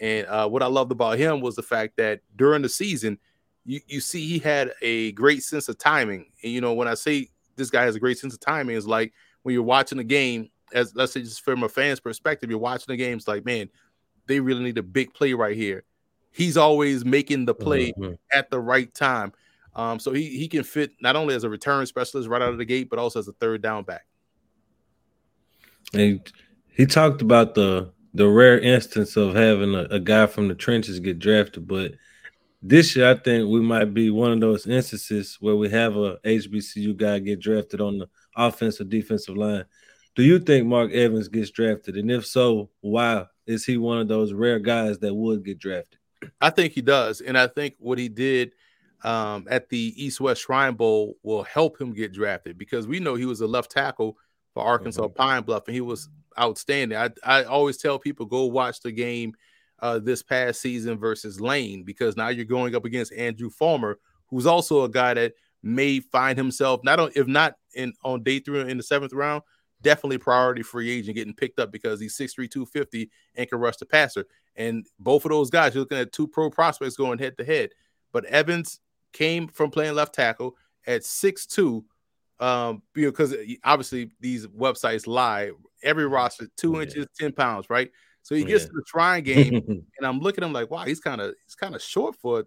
[0.00, 3.18] And uh, what I loved about him was the fact that during the season,
[3.64, 6.26] you, you see he had a great sense of timing.
[6.42, 8.86] And you know, when I say this guy has a great sense of timing, is
[8.86, 12.58] like when you're watching the game, as let's say just from a fan's perspective, you're
[12.58, 13.68] watching the game, it's like, man,
[14.26, 15.84] they really need a big play right here.
[16.32, 18.18] He's always making the play Mhm.
[18.32, 19.32] at the right time.
[19.76, 22.58] Um, so he he can fit not only as a return specialist right out of
[22.58, 24.06] the gate, but also as a third down back.
[25.92, 26.20] And
[26.70, 31.00] he talked about the the rare instance of having a, a guy from the trenches
[31.00, 31.92] get drafted, but
[32.66, 36.16] this year I think we might be one of those instances where we have a
[36.24, 39.66] HBCU guy get drafted on the offensive defensive line.
[40.14, 41.96] Do you think Mark Evans gets drafted?
[41.96, 45.98] And if so, why is he one of those rare guys that would get drafted?
[46.40, 48.52] I think he does, and I think what he did
[49.04, 53.14] um, at the East West Shrine Bowl will help him get drafted because we know
[53.14, 54.16] he was a left tackle
[54.54, 56.96] for Arkansas Pine Bluff, and he was outstanding.
[56.98, 59.34] I I always tell people go watch the game
[59.80, 64.46] uh, this past season versus Lane because now you're going up against Andrew Farmer, who's
[64.46, 68.60] also a guy that may find himself not on if not in on day three
[68.60, 69.42] in the seventh round,
[69.82, 73.86] definitely priority free agent getting picked up because he's 6'3, 250 and can rush the
[73.86, 74.26] passer.
[74.56, 77.70] And both of those guys, you're looking at two pro prospects going head to head.
[78.12, 78.80] But Evans
[79.14, 81.82] came from playing left tackle at 6'2.
[82.40, 85.52] Um, you know, because obviously these websites lie.
[85.82, 87.90] Every roster two inches, 10 pounds, right?
[88.22, 88.68] So he gets yeah.
[88.68, 91.54] to the Shrine game, and I'm looking at him like, wow, he's kind of he's
[91.54, 92.44] kind of short for a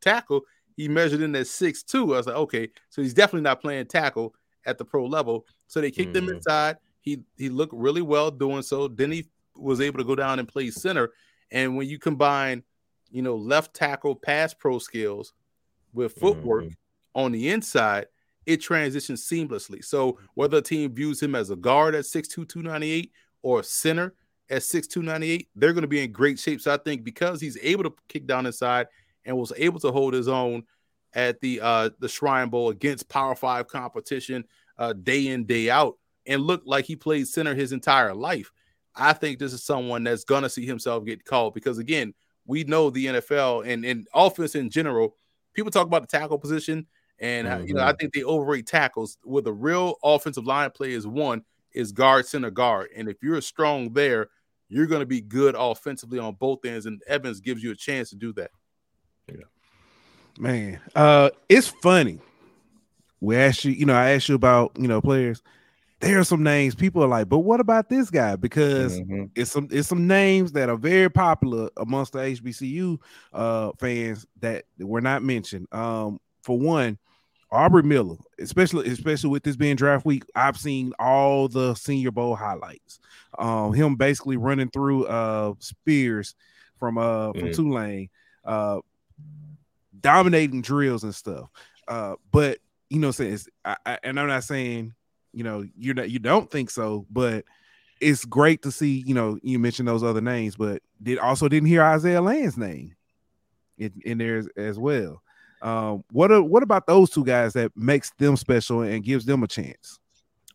[0.00, 0.42] tackle.
[0.76, 2.14] He measured in at six two.
[2.14, 4.34] I was like, okay, so he's definitely not playing tackle
[4.66, 5.46] at the pro level.
[5.68, 6.28] So they kicked mm-hmm.
[6.28, 6.78] him inside.
[7.00, 8.88] He he looked really well doing so.
[8.88, 11.10] Then he was able to go down and play center.
[11.52, 12.64] And when you combine,
[13.10, 15.32] you know, left tackle pass pro skills
[15.92, 17.20] with footwork mm-hmm.
[17.20, 18.06] on the inside,
[18.46, 19.84] it transitions seamlessly.
[19.84, 24.14] So whether a team views him as a guard at 6'2, 298 or a center
[24.48, 26.60] at 6'2, 298, they're going to be in great shape.
[26.60, 28.86] So I think because he's able to kick down inside
[29.24, 30.64] and was able to hold his own
[31.14, 34.44] at the uh the Shrine Bowl against Power Five competition
[34.78, 38.52] uh day in, day out, and look like he played center his entire life.
[38.94, 42.14] I think this is someone that's gonna see himself get called because again,
[42.46, 45.16] we know the NFL and, and offense in general,
[45.54, 46.86] people talk about the tackle position,
[47.18, 47.66] and mm-hmm.
[47.66, 47.96] you know, I mm-hmm.
[47.96, 49.18] think they overrate tackles.
[49.22, 52.88] Where the real offensive line play is one is guard, center, guard.
[52.96, 54.28] And if you're strong there,
[54.68, 56.86] you're going to be good offensively on both ends.
[56.86, 58.50] And Evans gives you a chance to do that.
[59.28, 59.44] Yeah.
[60.38, 62.18] Man, uh, it's funny.
[63.20, 65.42] We asked you, you know, I asked you about, you know, players.
[66.00, 68.36] There are some names people are like, but what about this guy?
[68.36, 69.24] Because mm-hmm.
[69.34, 72.98] it's some it's some names that are very popular amongst the HBCU
[73.32, 75.68] uh fans that were not mentioned.
[75.72, 76.98] Um, for one,
[77.52, 82.34] Aubrey Miller, especially especially with this being draft week, I've seen all the Senior Bowl
[82.34, 82.98] highlights.
[83.38, 86.34] Um, him basically running through uh Spears
[86.78, 87.54] from uh from mm.
[87.54, 88.08] Tulane.
[88.44, 88.80] Uh,
[90.00, 91.48] dominating drills and stuff.
[91.88, 92.58] Uh, but
[92.88, 94.94] you know, says I, I, and I'm not saying
[95.32, 97.44] you know you're not you don't think so, but
[98.00, 99.02] it's great to see.
[99.06, 102.94] You know, you mentioned those other names, but did also didn't hear Isaiah Land's name
[103.78, 105.22] in, in there as, as well.
[105.62, 109.42] Um, what are, what about those two guys that makes them special and gives them
[109.42, 109.98] a chance?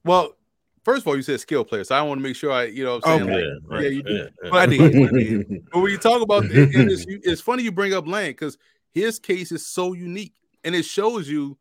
[0.03, 0.35] Well,
[0.83, 1.89] first of all, you said skill players.
[1.89, 3.33] So I want to make sure I, you know, I'm saying, okay.
[3.33, 3.83] like, yeah, right.
[3.83, 4.33] yeah, you did.
[4.43, 4.55] Yeah, yeah.
[4.55, 4.81] I did.
[4.81, 5.65] I did.
[5.71, 8.57] but when you talk about, it, it's, it's funny you bring up Land because
[8.93, 10.33] his case is so unique
[10.63, 11.57] and it shows you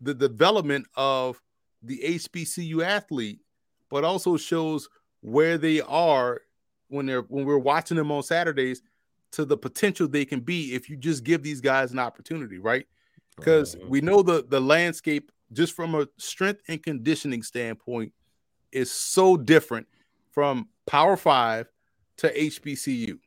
[0.00, 1.40] the development of
[1.82, 3.40] the HBCU athlete,
[3.90, 4.88] but also shows
[5.20, 6.42] where they are
[6.88, 8.82] when they're when we're watching them on Saturdays
[9.32, 12.86] to the potential they can be if you just give these guys an opportunity, right?
[13.36, 13.86] Because uh-huh.
[13.88, 18.12] we know the the landscape just from a strength and conditioning standpoint
[18.72, 19.86] is so different
[20.30, 21.66] from Power 5
[22.18, 23.18] to HBCU.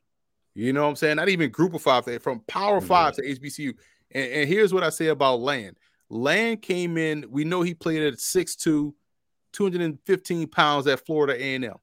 [0.54, 1.16] You know what I'm saying?
[1.16, 3.34] Not even group of five, from power five mm-hmm.
[3.34, 3.74] to HBCU.
[4.12, 5.76] And, and, here's what I say about Land.
[6.14, 8.94] Land came in, we know he played at 6'2,
[9.52, 11.64] 215 pounds at Florida A&M.
[11.64, 11.78] It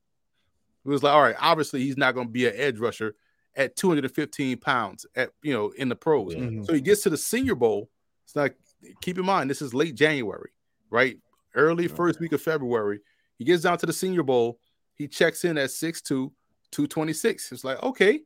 [0.85, 3.15] was like, all right, obviously he's not going to be an edge rusher
[3.55, 6.33] at 215 pounds at you know in the pros.
[6.33, 6.63] Mm-hmm.
[6.63, 7.89] So he gets to the senior bowl.
[8.23, 8.55] It's like
[9.01, 10.51] keep in mind this is late January,
[10.89, 11.17] right?
[11.53, 12.99] Early first week of February.
[13.37, 14.59] He gets down to the senior bowl.
[14.93, 17.51] He checks in at 6'2, 226.
[17.51, 18.21] It's like, okay,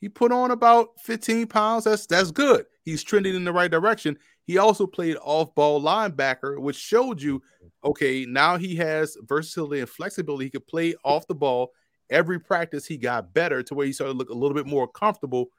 [0.00, 1.84] he put on about 15 pounds.
[1.84, 2.66] That's that's good.
[2.84, 4.18] He's trending in the right direction.
[4.48, 7.40] He also played off-ball linebacker, which showed you,
[7.84, 10.46] okay, now he has versatility and flexibility.
[10.46, 11.70] He could play off the ball.
[12.10, 14.88] Every practice he got better to where he started to look a little bit more
[14.88, 15.50] comfortable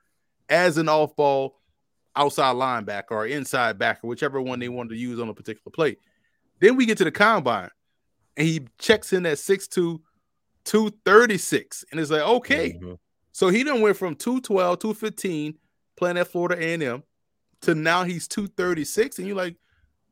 [0.49, 1.55] as an off-ball
[2.17, 5.95] outside linebacker or inside backer, whichever one they wanted to use on a particular play.
[6.59, 7.69] Then we get to the combine,
[8.35, 10.01] and he checks in at 6'2,
[10.65, 11.85] 236.
[11.91, 12.73] And it's like, okay.
[12.73, 12.95] Mm-hmm
[13.39, 15.53] so he done went from 212, 215
[15.95, 17.03] playing at Florida A&M
[17.61, 19.19] to now he's 236.
[19.19, 19.55] And you're like,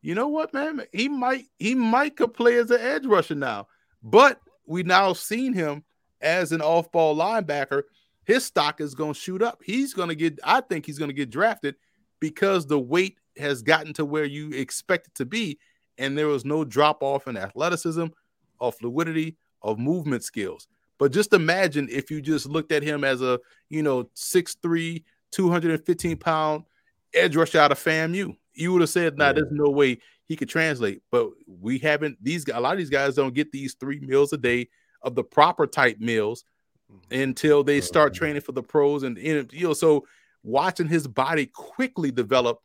[0.01, 0.81] you know what, man?
[0.91, 3.67] He might he might could play as an edge rusher now.
[4.03, 5.83] But we now seen him
[6.21, 7.83] as an off-ball linebacker.
[8.25, 9.62] His stock is gonna shoot up.
[9.63, 11.75] He's gonna get, I think he's gonna get drafted
[12.19, 15.60] because the weight has gotten to where you expect it to be,
[15.97, 18.07] and there was no drop off in athleticism,
[18.60, 20.67] of fluidity, of movement skills.
[20.97, 26.17] But just imagine if you just looked at him as a, you know, 6'3, 215
[26.17, 26.63] pound
[27.19, 28.36] edge rusher out of FAMU.
[28.53, 29.34] You would have said, nah, yeah.
[29.34, 31.01] there's no way he could translate.
[31.12, 34.38] But we haven't, these a lot of these guys don't get these three meals a
[34.38, 34.69] day
[35.01, 36.43] of the proper type meals
[36.91, 37.21] mm-hmm.
[37.21, 39.03] until they start training for the pros.
[39.03, 40.06] And, and you know, so
[40.43, 42.60] watching his body quickly develop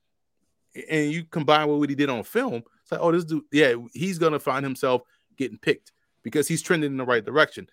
[0.89, 3.75] and you combine with what he did on film, it's like, oh, this dude, yeah,
[3.93, 5.03] he's gonna find himself
[5.37, 7.69] getting picked because he's trending in the right direction.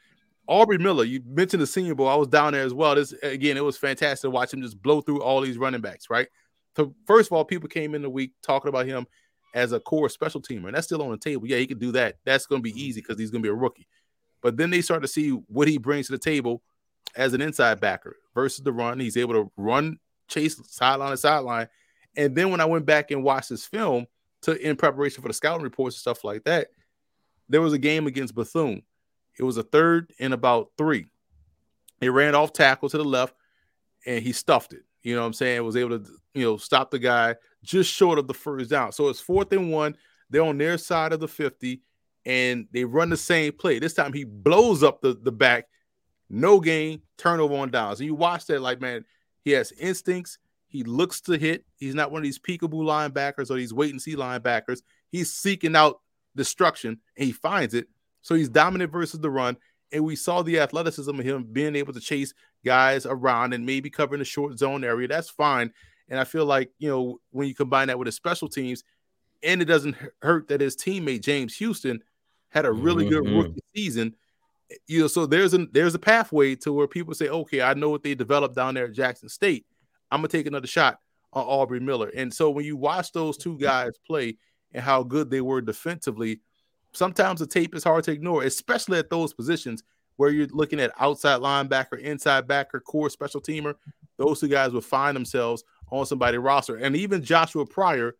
[0.47, 2.07] Aubrey Miller, you mentioned the Senior Bowl.
[2.07, 2.95] I was down there as well.
[2.95, 6.09] This again, it was fantastic to watch him just blow through all these running backs.
[6.09, 6.27] Right.
[6.79, 9.05] So first of all, people came in the week talking about him
[9.53, 10.67] as a core special teamer.
[10.67, 11.45] And that's still on the table.
[11.45, 12.15] Yeah, he could do that.
[12.23, 13.85] That's going to be easy because he's going to be a rookie.
[14.41, 16.61] But then they start to see what he brings to the table
[17.17, 18.97] as an inside backer versus the run.
[18.97, 21.67] He's able to run, chase sideline to sideline.
[22.15, 24.05] And then when I went back and watched this film
[24.43, 26.69] to in preparation for the scouting reports and stuff like that,
[27.49, 28.83] there was a game against Bethune.
[29.37, 31.07] It was a third and about three.
[31.99, 33.35] He ran off tackle to the left
[34.05, 34.83] and he stuffed it.
[35.03, 35.63] You know what I'm saying?
[35.63, 38.91] Was able to, you know, stop the guy just short of the first down.
[38.91, 39.95] So it's fourth and one.
[40.29, 41.81] They're on their side of the 50
[42.25, 43.79] and they run the same play.
[43.79, 45.67] This time he blows up the, the back,
[46.29, 47.99] no gain, turnover on downs.
[47.99, 49.05] And you watch that, like, man,
[49.43, 50.37] he has instincts.
[50.67, 51.65] He looks to hit.
[51.77, 54.81] He's not one of these peekaboo linebackers or these wait and see linebackers.
[55.11, 55.99] He's seeking out
[56.35, 57.87] destruction and he finds it.
[58.21, 59.57] So he's dominant versus the run.
[59.91, 63.89] And we saw the athleticism of him being able to chase guys around and maybe
[63.89, 65.07] covering the short zone area.
[65.07, 65.71] That's fine.
[66.09, 68.83] And I feel like, you know, when you combine that with his special teams,
[69.43, 72.01] and it doesn't hurt that his teammate James Houston
[72.49, 73.25] had a really mm-hmm.
[73.25, 74.15] good rookie season.
[74.87, 77.89] You know, so there's a there's a pathway to where people say, okay, I know
[77.89, 79.65] what they developed down there at Jackson State.
[80.11, 80.99] I'm gonna take another shot
[81.33, 82.11] on Aubrey Miller.
[82.15, 84.37] And so when you watch those two guys play
[84.73, 86.41] and how good they were defensively,
[86.93, 89.83] sometimes the tape is hard to ignore, especially at those positions
[90.17, 93.75] where you're looking at outside linebacker, inside backer, core special teamer.
[94.17, 96.75] Those two guys will find themselves on somebody's roster.
[96.75, 98.15] And even Joshua Pryor,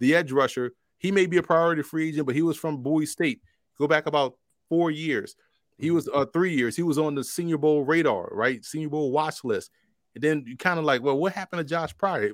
[0.00, 3.06] the edge rusher, he may be a priority free agent, but he was from Bowie
[3.06, 3.40] State.
[3.78, 4.34] Go back about
[4.68, 5.36] four years.
[5.78, 6.76] He was uh, three years.
[6.76, 8.64] He was on the Senior Bowl radar, right?
[8.64, 9.70] Senior Bowl watch list.
[10.14, 12.32] And then you kind of like, well, what happened to Josh Pryor?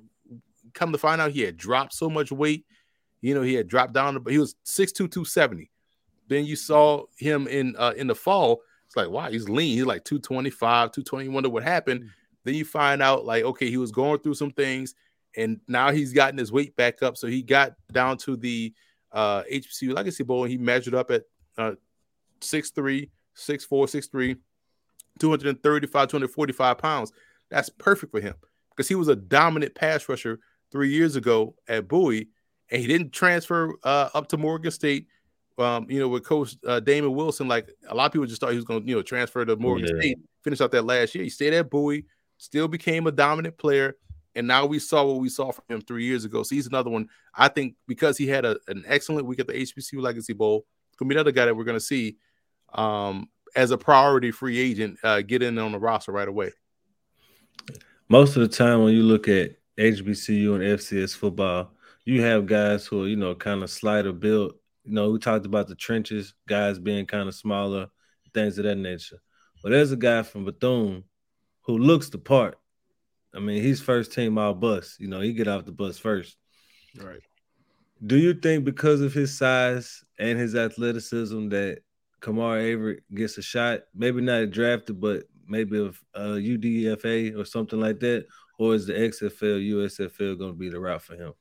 [0.74, 2.64] Come to find out, he had dropped so much weight.
[3.22, 4.18] You know, he had dropped down.
[4.22, 5.70] but He was 6'2", 270.
[6.31, 8.62] Then you saw him in uh, in the fall.
[8.87, 9.75] It's like, wow, he's lean.
[9.77, 11.25] He's like 225, 220.
[11.25, 12.09] You wonder what happened.
[12.45, 14.95] Then you find out, like, okay, he was going through some things
[15.37, 17.16] and now he's gotten his weight back up.
[17.16, 18.73] So he got down to the
[19.12, 21.25] uh, HBCU Legacy Bowl and he measured up at
[21.59, 21.73] uh,
[22.40, 24.37] 6'3, 6'4, 6'3,
[25.19, 27.12] 235, 245 pounds.
[27.51, 28.35] That's perfect for him
[28.71, 30.38] because he was a dominant pass rusher
[30.71, 32.29] three years ago at Bowie
[32.71, 35.09] and he didn't transfer uh, up to Morgan State.
[35.61, 38.51] Um, you know, with Coach uh, Damon Wilson, like a lot of people just thought
[38.51, 40.01] he was going to, you know, transfer to Morgan yeah.
[40.01, 41.23] State, finish out that last year.
[41.23, 42.07] He stayed at Bowie,
[42.38, 43.96] still became a dominant player
[44.35, 46.42] and now we saw what we saw from him three years ago.
[46.42, 47.09] So he's another one.
[47.35, 51.09] I think because he had a, an excellent week at the HBCU Legacy Bowl, could
[51.09, 52.16] be another guy that we're going to see
[52.75, 56.53] um, as a priority free agent uh, get in on the roster right away.
[58.09, 61.73] Most of the time, when you look at HBCU and FCS football,
[62.05, 64.57] you have guys who are you know kind of slighter built.
[64.90, 67.87] You know, we talked about the trenches, guys being kind of smaller,
[68.35, 69.22] things of that nature.
[69.62, 71.05] But there's a guy from Bethune
[71.62, 72.59] who looks the part
[73.35, 74.96] I mean, he's first team all bus.
[74.98, 76.37] You know, he get off the bus first.
[76.96, 77.20] Right.
[78.05, 81.81] Do you think because of his size and his athleticism that
[82.20, 83.81] Kamar Avery gets a shot?
[83.94, 88.26] Maybe not a drafted, but maybe a, a UDFA or something like that,
[88.59, 91.35] or is the XFL, USFL going to be the route for him?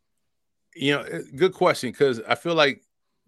[0.75, 2.83] You know, eh, good question because I feel like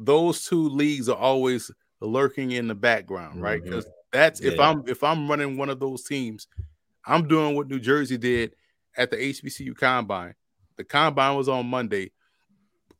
[0.05, 3.63] those two leagues are always lurking in the background, right?
[3.63, 3.93] Because mm-hmm.
[4.11, 4.51] that's yeah.
[4.51, 6.47] if I'm if I'm running one of those teams
[7.05, 8.55] I'm doing what New Jersey did
[8.97, 10.35] at the HBCU combine.
[10.77, 12.11] The combine was on Monday.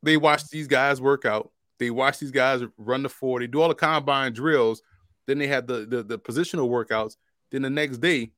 [0.02, 1.50] They watched these guys work out.
[1.78, 4.82] They watch these guys run the 40, do all the combine drills.
[5.26, 7.16] Then they had the, the, the positional workouts.
[7.50, 8.32] Then the next day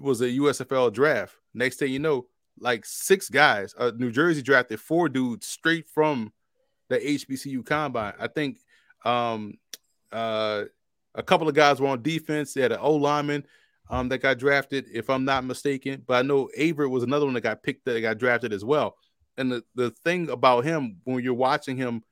[0.00, 1.34] was a USFL draft.
[1.54, 2.26] Next thing you know,
[2.58, 3.74] like six guys.
[3.76, 6.32] Uh, New Jersey drafted four dudes straight from
[6.90, 8.12] the HBCU combine.
[8.18, 8.58] I think
[9.04, 9.54] um,
[10.12, 10.64] uh,
[11.14, 12.52] a couple of guys were on defense.
[12.52, 13.46] They had an O lineman
[13.88, 16.02] um, that got drafted, if I'm not mistaken.
[16.06, 18.96] But I know Avery was another one that got picked that got drafted as well.
[19.38, 22.02] And the, the thing about him, when you're watching him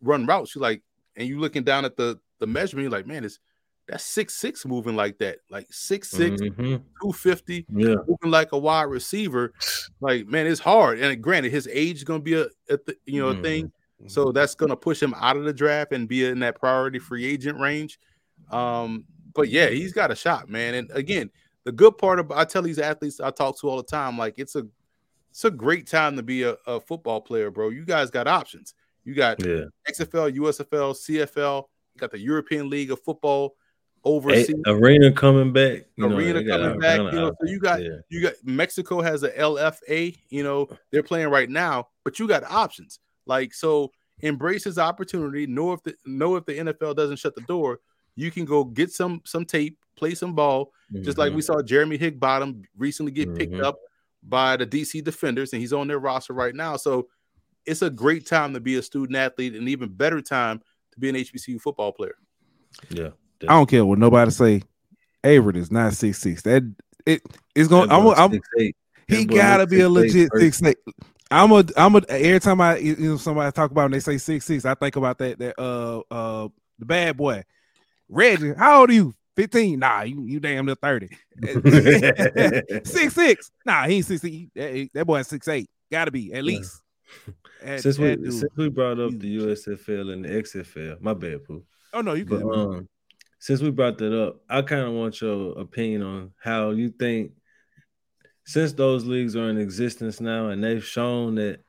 [0.00, 0.82] run routes, you're like,
[1.16, 3.38] and you're looking down at the the measurement, you're like, man, it's
[3.86, 6.76] that's six six moving like that, like six six, mm-hmm.
[7.02, 7.96] 250, yeah.
[8.06, 9.52] moving like a wide receiver.
[10.00, 10.98] Like, man, it's hard.
[11.00, 13.40] And granted, his age is gonna be a, a th- you know mm-hmm.
[13.40, 13.72] a thing,
[14.06, 17.24] so that's gonna push him out of the draft and be in that priority free
[17.24, 17.98] agent range.
[18.50, 20.74] Um, but yeah, he's got a shot, man.
[20.74, 21.30] And again,
[21.64, 24.38] the good part about I tell these athletes I talk to all the time, like
[24.38, 24.66] it's a
[25.30, 27.70] it's a great time to be a, a football player, bro.
[27.70, 28.74] You guys got options.
[29.04, 29.64] You got yeah.
[29.88, 31.64] XFL, USFL, CFL.
[31.94, 33.56] You got the European League of Football
[34.04, 34.54] overseas.
[34.66, 35.86] arena coming back.
[35.98, 36.98] arena know, coming back.
[36.98, 37.96] You know, so you got yeah.
[38.08, 40.16] you got Mexico has a LFA.
[40.28, 43.00] You know, they're playing right now, but you got options.
[43.26, 45.46] Like so, embrace his opportunity.
[45.46, 47.80] Know if the know if the NFL doesn't shut the door
[48.16, 51.02] you can go get some some tape, play some ball, mm-hmm.
[51.02, 51.52] just like we mm-hmm.
[51.52, 53.64] saw Jeremy Higbottom recently get picked mm-hmm.
[53.64, 53.78] up
[54.22, 56.76] by the DC Defenders, and he's on their roster right now.
[56.76, 57.08] So
[57.66, 60.60] it's a great time to be a student athlete, and even better time
[60.92, 62.16] to be an HBCU football player.
[62.90, 63.10] Yeah,
[63.42, 64.62] I don't care what nobody say.
[65.22, 66.42] Averett is not six six.
[66.42, 66.62] That
[67.06, 67.22] it
[67.54, 67.90] is going.
[67.90, 68.74] I'm, I'm, he
[69.08, 70.42] That boy gotta look be a 6'8", legit first.
[70.42, 70.80] six six.
[71.34, 74.18] I'm a I'm a every time I you know somebody talk about when they say
[74.18, 77.42] six six, I think about that that uh uh the bad boy.
[78.08, 79.14] Reggie, how old are you?
[79.36, 79.78] 15?
[79.80, 81.08] Nah, you you damn near 30.
[82.84, 83.50] six six.
[83.64, 84.36] Nah, he ain't six six.
[84.54, 85.68] That, that boy six eight.
[85.90, 86.42] Gotta be at Yeah.
[86.42, 86.80] least.
[87.78, 91.64] Since we dude- since we brought up the USFL and the XFL, my bad, Pooh.
[91.94, 92.88] oh no, you But can um,
[93.38, 97.32] since we brought that up, I kind of want your opinion on how you think,
[98.44, 101.60] since those leagues are in existence now and they've shown that,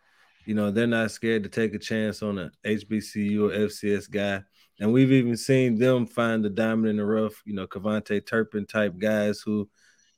[0.46, 4.44] you know, they're not scared to take a chance on a HBCU or FCS guy,
[4.80, 8.66] and we've even seen them find the diamond in the rough, you know, KaVontae Turpin
[8.66, 9.70] type guys who,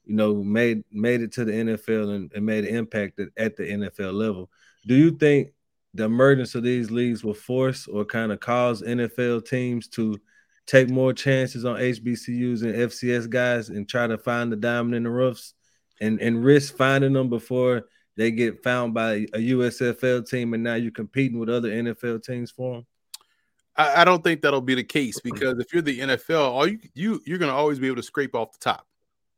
[0.06, 3.56] you know, made made it to the NFL and, and made an impact at, at
[3.56, 4.50] the NFL level.
[4.88, 5.50] Do you think
[5.94, 10.18] the emergence of these leagues will force or kind of cause NFL teams to
[10.66, 15.04] take more chances on HBCUs and FCS guys and try to find the diamond in
[15.04, 15.54] the roughs
[16.02, 17.84] and, and risk finding them before
[18.16, 22.52] they get found by a USFL team and now you're competing with other NFL teams
[22.52, 22.86] for them?
[23.76, 26.80] I, I don't think that'll be the case because if you're the NFL, all you
[26.94, 28.88] you you're gonna always be able to scrape off the top.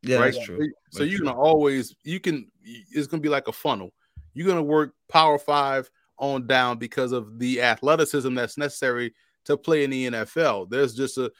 [0.02, 0.32] Yeah, right?
[0.32, 0.58] that's true.
[0.90, 1.28] So, That's you're true.
[1.28, 3.92] gonna always you can it's gonna be like a funnel.
[4.32, 9.84] You're gonna work power five on down because of the athleticism that's necessary to play
[9.84, 10.70] in the NFL.
[10.70, 11.30] There's just a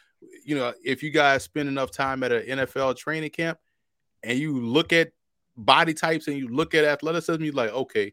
[0.45, 3.59] you know, if you guys spend enough time at an NFL training camp
[4.23, 5.13] and you look at
[5.57, 8.13] body types and you look at athleticism, you're like, okay.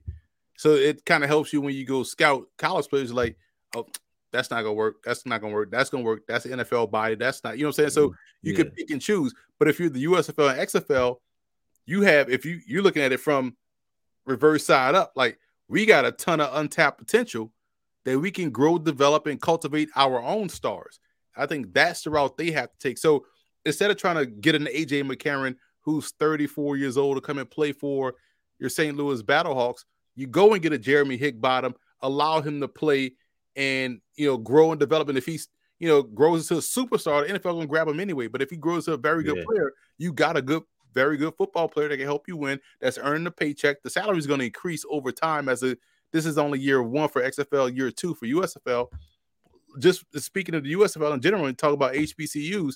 [0.58, 3.38] So it kind of helps you when you go scout college players, like,
[3.76, 3.86] oh,
[4.32, 5.04] that's not gonna work.
[5.04, 5.72] That's not gonna work.
[5.72, 6.24] That's gonna work.
[6.28, 7.16] That's the NFL body.
[7.16, 7.90] That's not, you know what I'm saying?
[7.92, 8.58] So mm, you Yeah.
[8.58, 9.34] could pick and choose.
[9.60, 11.18] But if you're the USFL and XFL,
[11.86, 13.56] you have if you you're looking at it from
[14.26, 17.52] reverse side up, like we got a ton of untapped potential
[18.04, 21.00] that we can grow, develop, and cultivate our own stars.
[21.36, 22.98] I think that's the route they have to take.
[22.98, 23.26] So
[23.66, 25.56] instead of trying to get an AJ McCarron
[25.88, 28.16] who's 34 years old to come and play for
[28.60, 28.98] your St.
[28.98, 29.86] Louis Battlehawks,
[30.18, 33.14] you go and get a Jeremy Hickbottom, allow him to play
[33.56, 35.08] and you know grow and develop.
[35.08, 35.48] And if he's
[35.80, 38.28] you know grows into a superstar, the NFL gonna grab him anyway.
[38.28, 39.46] But if he grows to a very good Yeah.
[39.46, 40.64] player, you got a good,
[40.94, 42.60] very good football player that can help you win.
[42.82, 43.82] That's earning the paycheck.
[43.82, 45.78] The salary is going to increase over time as a.
[46.12, 48.90] This is only year one for XFL, year two for USFL.
[49.80, 52.76] Just speaking of the USFL in general, and talk about HBCUs.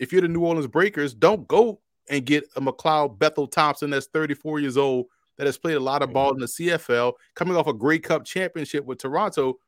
[0.00, 1.80] If you're the New Orleans Breakers, don't go
[2.10, 5.06] and get a McLeod Bethel Thompson that's 34 years old
[5.38, 8.24] that has played a lot of ball in the CFL, coming off a Grey Cup
[8.26, 9.58] championship with Toronto.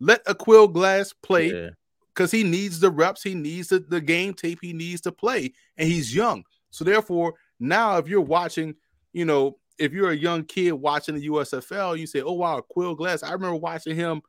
[0.00, 1.70] Let Aqeel Glass play Yeah.
[2.14, 5.52] because he needs the reps, he needs the, the game tape, he needs to play,
[5.76, 6.44] and he's young.
[6.70, 8.74] So therefore, now if you're watching,
[9.12, 12.94] you know, if you're a young kid watching the USFL, you say, "Oh wow, Quill
[12.94, 14.22] Glass." I remember watching him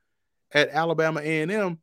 [0.52, 1.80] at Alabama A&M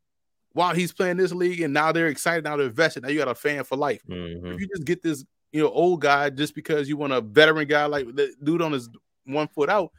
[0.52, 3.02] while he's playing this league, and now they're excited, now they're invested.
[3.02, 4.02] Now you got a fan for life.
[4.08, 4.54] Mhm.
[4.54, 5.24] If you just get this,
[5.56, 8.72] you know, old guy just because you want a veteran guy like the dude on
[8.72, 8.90] his
[9.24, 9.90] one foot out,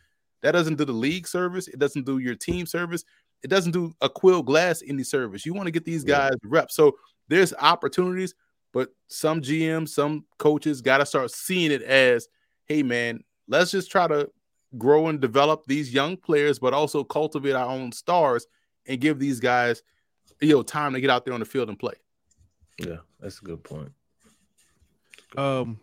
[0.42, 1.68] that doesn't do the league service.
[1.68, 3.04] It doesn't do your team service.
[3.42, 5.46] It doesn't do a Quill Glass any service.
[5.46, 6.30] You want to get these Yeah.
[6.30, 6.76] guys reps.
[6.76, 6.98] So
[7.28, 8.36] there's opportunities,
[8.72, 12.28] but some GMs, some coaches got to start seeing it as,
[12.66, 14.30] hey man, let's just try to
[14.78, 18.46] grow and develop these young players, but also cultivate our own stars
[18.86, 19.82] and give these guys,
[20.40, 21.96] you know, time to get out there on the field and play.
[22.78, 23.92] Yeah, that's a good point.
[25.36, 25.80] Um,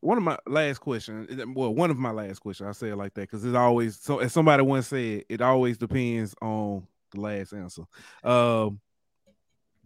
[0.00, 3.14] one of my last questions, well, one of my last questions, I say it like
[3.14, 4.18] that because it's always so.
[4.18, 7.82] As somebody once said, it always depends on the last answer.
[8.24, 8.80] Um,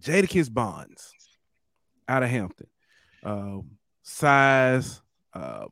[0.01, 1.13] Jadakis Bonds
[2.09, 2.69] out of Hampton,
[3.23, 3.73] um,
[4.03, 5.03] size.
[5.35, 5.67] Uh,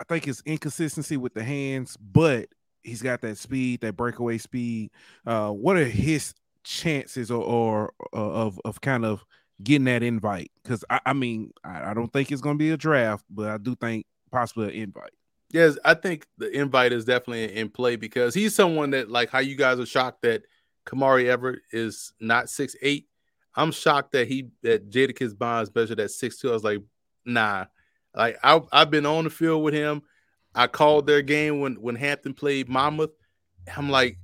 [0.00, 2.48] I think it's inconsistency with the hands, but
[2.82, 4.90] he's got that speed, that breakaway speed.
[5.26, 9.24] Uh, what are his chances or, or uh, of of kind of
[9.62, 12.70] getting that invite because I, I mean I, I don't think it's going to be
[12.70, 15.12] a draft, but I do think possibly an invite.
[15.50, 19.38] Yes, I think the invite is definitely in play because he's someone that, like, how
[19.38, 20.42] you guys are shocked that
[20.84, 23.06] Kemari Averett is not six eight.
[23.54, 26.50] I'm shocked that he that Jadakis Bonds measured at six two.
[26.50, 26.80] I was like,
[27.24, 27.66] nah.
[28.14, 30.02] Like I I've been on the field with him.
[30.54, 33.10] I called their game when when Hampton played Monmouth.
[33.76, 34.18] I'm like,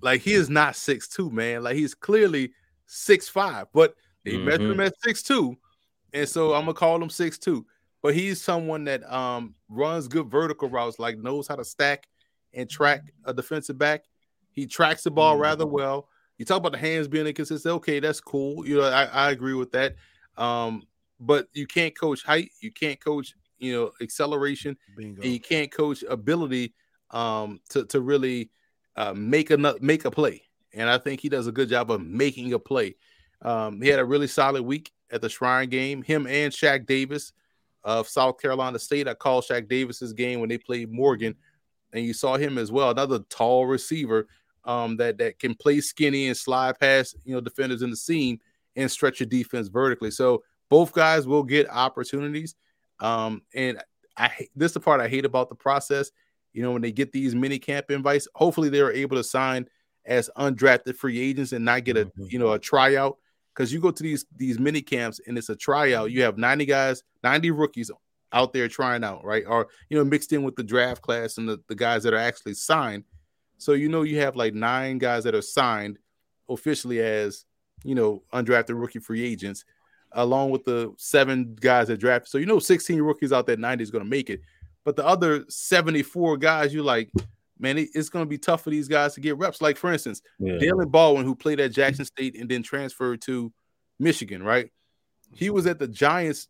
[0.00, 1.62] like he is not six two, man.
[1.62, 2.52] Like he's clearly
[2.86, 3.94] six five, but
[4.24, 5.56] they measured him at six two,
[6.12, 7.66] and so I'm gonna call him six two.
[8.02, 12.06] But he's someone that um runs good vertical routes, like knows how to stack
[12.54, 14.04] and track a defensive back.
[14.52, 16.08] He tracks the ball rather well.
[16.38, 17.74] You talk about the hands being inconsistent.
[17.76, 18.66] Okay, that's cool.
[18.66, 19.96] You know, I, I agree with that.
[20.36, 20.84] Um,
[21.20, 22.50] but you can't coach height.
[22.60, 24.76] You can't coach, you know, acceleration.
[24.96, 25.22] Bingo.
[25.22, 26.74] And you can't coach ability
[27.10, 28.50] um, to to really
[28.96, 30.42] uh, make a make a play,
[30.74, 32.96] and I think he does a good job of making a play.
[33.42, 36.02] Um, he had a really solid week at the Shrine game.
[36.02, 37.32] Him and Shaq Davis
[37.84, 39.08] of South Carolina State.
[39.08, 41.34] I called Shaq Davis's game when they played Morgan,
[41.92, 42.90] and you saw him as well.
[42.90, 44.26] Another tall receiver
[44.64, 48.38] um, that that can play skinny and slide past you know defenders in the seam
[48.76, 50.10] and stretch your defense vertically.
[50.10, 52.54] So both guys will get opportunities.
[53.00, 53.82] Um, and
[54.16, 56.10] I this is the part I hate about the process.
[56.52, 59.68] You know, when they get these mini camp invites, hopefully they're able to sign
[60.04, 62.24] as undrafted free agents and not get a mm-hmm.
[62.28, 63.18] you know a tryout
[63.58, 66.12] because you go to these these mini camps and it's a tryout.
[66.12, 67.90] You have 90 guys, 90 rookies
[68.32, 69.42] out there trying out, right?
[69.48, 72.18] Or you know, mixed in with the draft class and the, the guys that are
[72.18, 73.02] actually signed.
[73.56, 75.98] So you know you have like nine guys that are signed
[76.48, 77.46] officially as
[77.82, 79.64] you know undrafted rookie free agents,
[80.12, 82.28] along with the seven guys that draft.
[82.28, 84.40] So you know 16 rookies out there 90 is to make it.
[84.84, 87.10] But the other 74 guys, you like,
[87.58, 89.60] man, it's going to be tough for these guys to get reps.
[89.60, 90.54] Like, for instance, yeah.
[90.54, 93.52] Daylen Baldwin, who played at Jackson State and then transferred to
[93.98, 94.70] Michigan, right?
[95.34, 96.48] He was at the Giants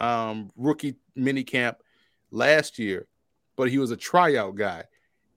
[0.00, 1.78] um, rookie mini camp
[2.30, 3.06] last year,
[3.56, 4.84] but he was a tryout guy.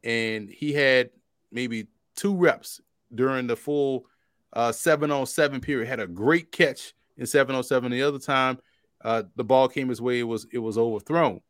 [0.03, 1.11] And he had
[1.51, 2.81] maybe two reps
[3.13, 4.05] during the full
[4.53, 5.87] uh, seven on seven period.
[5.87, 7.91] Had a great catch in seven on seven.
[7.91, 8.59] The other time,
[9.03, 10.19] uh, the ball came his way.
[10.19, 11.41] It was it was overthrown.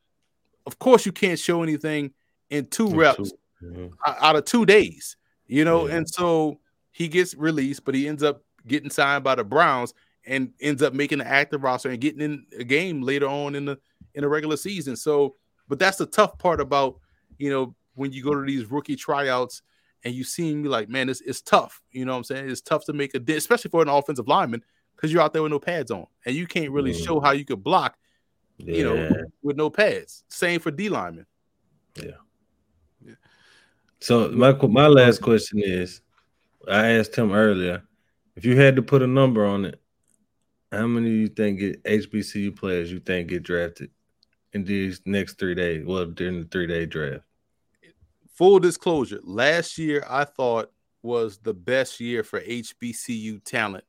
[0.65, 2.11] Of course, you can't show anything
[2.49, 3.31] in two reps
[3.61, 3.87] mm-hmm.
[4.05, 5.87] out of two days, you know.
[5.87, 5.95] Yeah.
[5.95, 6.59] And so
[6.91, 9.93] he gets released, but he ends up getting signed by the Browns
[10.25, 13.65] and ends up making the active roster and getting in a game later on in
[13.65, 13.79] the
[14.13, 14.95] in the regular season.
[14.95, 15.35] So,
[15.67, 16.99] but that's the tough part about
[17.37, 19.61] you know when you go to these rookie tryouts
[20.03, 21.81] and you see me like, man, it's, it's tough.
[21.91, 22.49] You know what I'm saying?
[22.49, 24.63] It's tough to make a especially for an offensive lineman
[24.95, 27.05] because you're out there with no pads on and you can't really mm.
[27.05, 27.97] show how you could block,
[28.57, 28.75] yeah.
[28.75, 30.23] you know, with no pads.
[30.29, 31.25] Same for D lineman.
[31.95, 32.11] Yeah.
[34.01, 36.01] So my my last question is,
[36.67, 37.83] I asked him earlier,
[38.35, 39.79] if you had to put a number on it,
[40.71, 43.91] how many you think get HBCU players you think get drafted
[44.53, 45.85] in these next three days?
[45.85, 47.23] Well, during the three day draft.
[48.33, 50.71] Full disclosure: last year I thought
[51.03, 53.83] was the best year for HBCU talent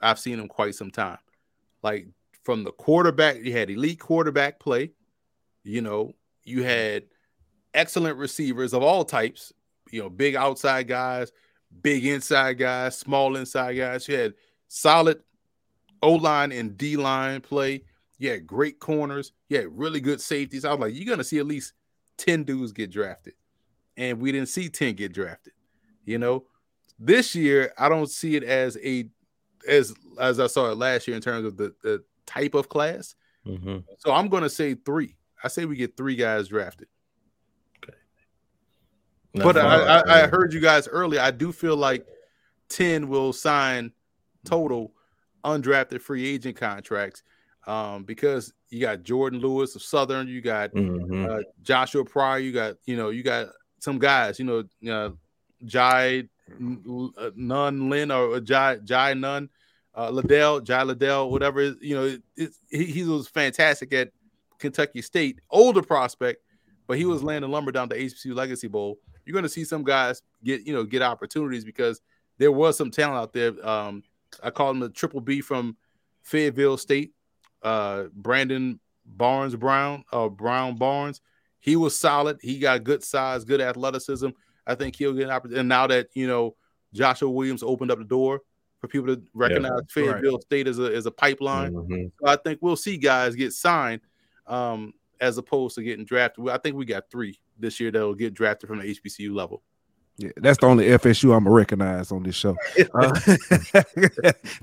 [0.00, 1.18] I've seen in quite some time.
[1.84, 2.08] Like
[2.42, 4.90] from the quarterback, you had elite quarterback play.
[5.62, 7.04] You know, you had
[7.74, 9.52] excellent receivers of all types,
[9.90, 11.32] you know, big outside guys,
[11.82, 14.08] big inside guys, small inside guys.
[14.08, 14.34] You had
[14.68, 15.20] solid
[16.02, 17.82] O line and D line play.
[18.18, 19.32] You had great corners.
[19.48, 20.64] You had really good safeties.
[20.64, 21.72] I was like, you're going to see at least
[22.18, 23.34] 10 dudes get drafted.
[23.96, 25.54] And we didn't see 10 get drafted.
[26.04, 26.44] You know,
[26.98, 29.06] this year, I don't see it as a,
[29.66, 33.14] as, as I saw it last year in terms of the, the type of class.
[33.46, 33.78] Mm-hmm.
[33.98, 35.16] So I'm going to say three.
[35.42, 36.88] I say we get three guys drafted
[39.34, 41.20] but I, I, I, heard you guys earlier.
[41.20, 42.06] I do feel like
[42.70, 43.92] 10 will sign
[44.44, 44.92] total
[45.44, 47.22] undrafted free agent contracts
[47.66, 51.26] um, because you got Jordan Lewis of Southern, you got mm-hmm.
[51.28, 55.10] uh, Joshua Pryor, you got you know you got some guys, you know, uh,
[55.64, 59.48] Jai uh, Nunn Lynn or Jai Jai Nunn,
[59.96, 61.62] uh, Liddell, Jai Liddell, whatever.
[61.80, 64.10] You know, it, it, he, he was fantastic at
[64.58, 66.42] Kentucky State, older prospect,
[66.86, 69.64] but he was laying the lumber down the HBCU Legacy Bowl you're going to see
[69.64, 72.00] some guys get you know get opportunities because
[72.38, 73.52] there was some talent out there.
[73.66, 74.02] Um,
[74.42, 75.76] I call him the triple B from
[76.22, 77.12] Fayetteville State,
[77.62, 81.20] uh, Brandon Barnes Brown, uh, Brown Barnes.
[81.58, 82.38] He was solid.
[82.40, 84.28] He got good size, good athleticism.
[84.66, 85.60] I think he'll get an opportunity.
[85.60, 86.56] And now that you know
[86.94, 88.40] Joshua Williams opened up the door
[88.80, 90.42] for people to recognize yeah, Fayetteville right.
[90.42, 92.06] State as a as a pipeline, mm-hmm.
[92.20, 94.00] so I think we'll see guys get signed
[94.46, 96.48] um, as opposed to getting drafted.
[96.48, 99.62] I think we got three this year that'll get drafted from the HBCU level.
[100.16, 102.56] Yeah, that's the only FSU I'm gonna recognize on this show
[102.94, 103.20] uh,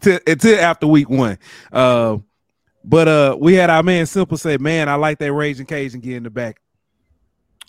[0.27, 1.39] until, after week one.
[1.71, 2.17] Uh,
[2.83, 6.17] but uh, we had our man Simple say, "Man, I like that Raging Cajun get
[6.17, 6.61] in the back."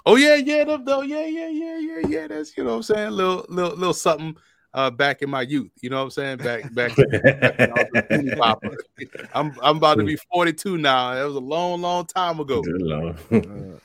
[0.04, 2.26] Oh yeah, yeah, though, yeah, yeah, yeah, yeah, yeah.
[2.26, 4.36] That's you know what I'm saying, little, little, little something
[4.74, 5.70] uh, back in my youth.
[5.80, 6.38] You know what I'm saying?
[6.38, 6.96] Back, back.
[6.96, 8.58] back
[9.34, 11.14] I'm, I'm about to be 42 now.
[11.14, 12.62] That was a long, long time ago.
[13.32, 13.78] uh,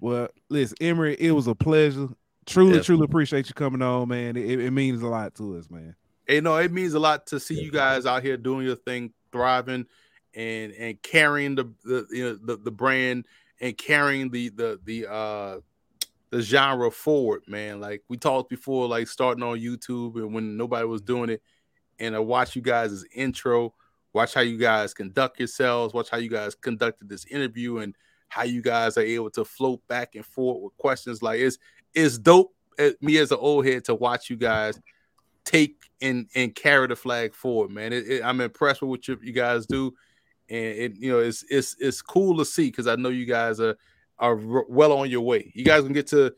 [0.00, 2.08] well, listen, Emory, it was a pleasure.
[2.46, 2.84] Truly, Definitely.
[2.84, 4.36] truly appreciate you coming on, man.
[4.36, 5.94] It, it, means a lot to us, man.
[6.26, 9.12] Hey, no, it means a lot to see you guys out here doing your thing,
[9.32, 9.86] thriving,
[10.34, 13.26] and and carrying the the you know the, the brand
[13.60, 15.60] and carrying the the the uh
[16.30, 17.80] the genre forward, man.
[17.80, 21.42] Like we talked before, like starting on YouTube and when nobody was doing it,
[21.98, 23.74] and I watch you guys' intro,
[24.12, 27.94] watch how you guys conduct yourselves, watch how you guys conducted this interview, and
[28.28, 31.58] how you guys are able to float back and forth with questions like it's
[31.94, 34.78] it's dope eh, me as an old head to watch you guys
[35.48, 37.92] take and and carry the flag forward, man.
[37.92, 39.94] It, it, I'm impressed with what you, you guys do,
[40.48, 43.60] and it you know it's it's it's cool to see because I know you guys
[43.60, 43.76] are
[44.18, 45.50] are well on your way.
[45.54, 46.34] You guys can get to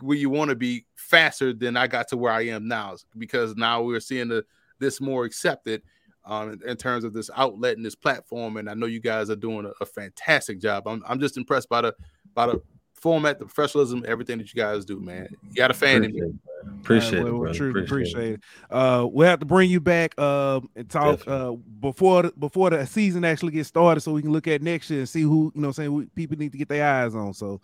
[0.00, 3.56] where you want to be faster than I got to where I am now because
[3.56, 4.44] now we're seeing the
[4.78, 5.82] this more accepted
[6.24, 8.56] um, in, in, terms of this outlet and this platform.
[8.56, 10.86] And I know you guys are doing a, a fantastic job.
[10.86, 11.94] I'm, I'm just impressed by the
[12.34, 12.62] by the
[13.02, 15.28] format, the professionalism, everything that you guys do, man.
[15.50, 16.38] You got a fan appreciate in me.
[16.80, 17.32] Appreciate uh, it.
[17.32, 18.40] Well, truly appreciate, appreciate it.
[18.70, 22.86] Uh, we'll have to bring you back uh, and talk uh, before the, before the
[22.86, 25.60] season actually gets started, so we can look at next year and see who you
[25.60, 25.72] know.
[25.72, 27.34] Saying who people need to get their eyes on.
[27.34, 27.60] So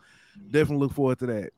[0.50, 1.50] definitely look forward to that.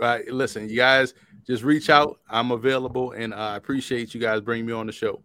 [0.00, 1.14] All right, listen, you guys
[1.46, 2.18] just reach out.
[2.28, 5.22] I'm available, and I appreciate you guys bringing me on the show.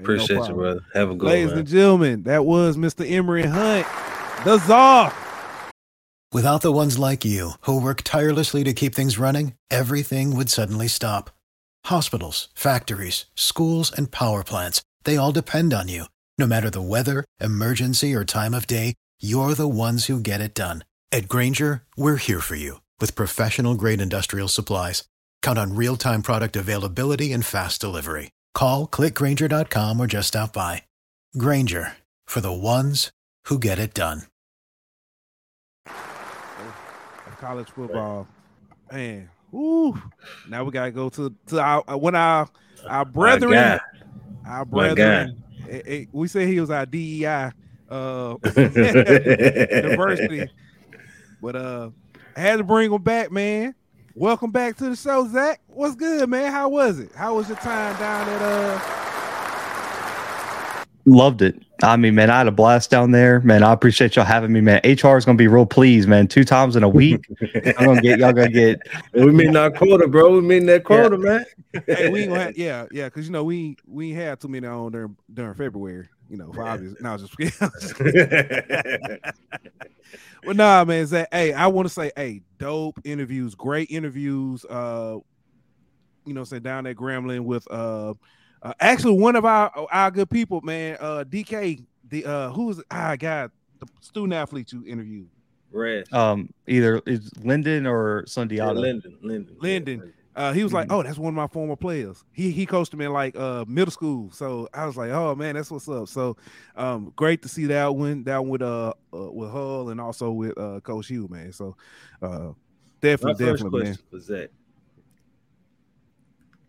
[0.00, 0.80] Appreciate no you, brother.
[0.94, 1.58] Have a good Ladies man.
[1.58, 3.08] and gentlemen, that was Mr.
[3.08, 3.86] Emory Hunt,
[4.44, 5.12] the czar.
[6.32, 10.88] Without the ones like you, who work tirelessly to keep things running, everything would suddenly
[10.88, 11.30] stop.
[11.86, 16.04] Hospitals, factories, schools, and power plants, they all depend on you.
[16.36, 20.54] No matter the weather, emergency, or time of day, you're the ones who get it
[20.54, 20.84] done.
[21.10, 25.04] At Grainger, we're here for you with professional grade industrial supplies.
[25.42, 28.30] Count on real time product availability and fast delivery.
[28.58, 30.82] Call clickgrainger.com or just stop by.
[31.36, 31.92] Grainger
[32.26, 33.12] for the ones
[33.44, 34.22] who get it done.
[37.38, 38.26] College football,
[38.90, 39.30] man.
[39.54, 40.02] Ooh,
[40.48, 42.48] now we gotta go to to our uh, when our
[42.88, 43.78] our brethren,
[44.44, 45.40] our brethren.
[45.68, 47.52] It, it, we say he was our DEI
[47.88, 50.50] uh diversity,
[51.40, 51.90] but uh,
[52.36, 53.76] I had to bring him back, man.
[54.18, 55.60] Welcome back to the show, Zach.
[55.68, 56.50] What's good, man?
[56.50, 57.12] How was it?
[57.14, 58.80] How was your time down at uh
[61.04, 61.62] Loved it.
[61.84, 63.38] I mean, man, I had a blast down there.
[63.42, 64.80] Man, I appreciate y'all having me, man.
[64.82, 66.26] HR is gonna be real pleased, man.
[66.26, 67.24] Two times in a week.
[67.78, 68.80] I'm gonna get y'all gonna get
[69.12, 70.32] we mean our quota, bro.
[70.32, 71.22] We mean that quota, yeah.
[71.22, 71.46] man.
[71.86, 74.48] hey, we ain't gonna have, yeah, yeah, because you know we we ain't had too
[74.48, 76.94] many on during during February, you know, for obvious.
[77.00, 77.34] No, just
[80.44, 81.06] well, nah, man.
[81.06, 84.64] Zach, hey, I want to say, hey, dope interviews, great interviews.
[84.64, 85.18] Uh,
[86.24, 88.14] you know, say down at Grambling with uh,
[88.62, 90.96] uh, actually one of our our good people, man.
[91.00, 95.28] Uh, DK, the uh, who's I ah, got the student athlete you interviewed.
[95.70, 96.12] Red.
[96.12, 98.74] Um, either is Linden or Sundiata.
[98.74, 100.12] Yeah, Linden, Linden, Linden.
[100.38, 100.94] Uh, he was like, mm-hmm.
[100.94, 103.90] "Oh, that's one of my former players." He he coached me in like uh middle
[103.90, 106.36] school, so I was like, "Oh man, that's what's up." So,
[106.76, 110.56] um, great to see that one down with uh, uh with Hull and also with
[110.56, 111.52] uh Coach Hue, man.
[111.52, 111.76] So,
[112.22, 112.52] uh,
[113.00, 113.98] definitely, my definitely, man.
[114.12, 114.52] Was that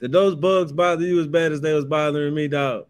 [0.01, 2.87] did those bugs bother you as bad as they was bothering me, dog?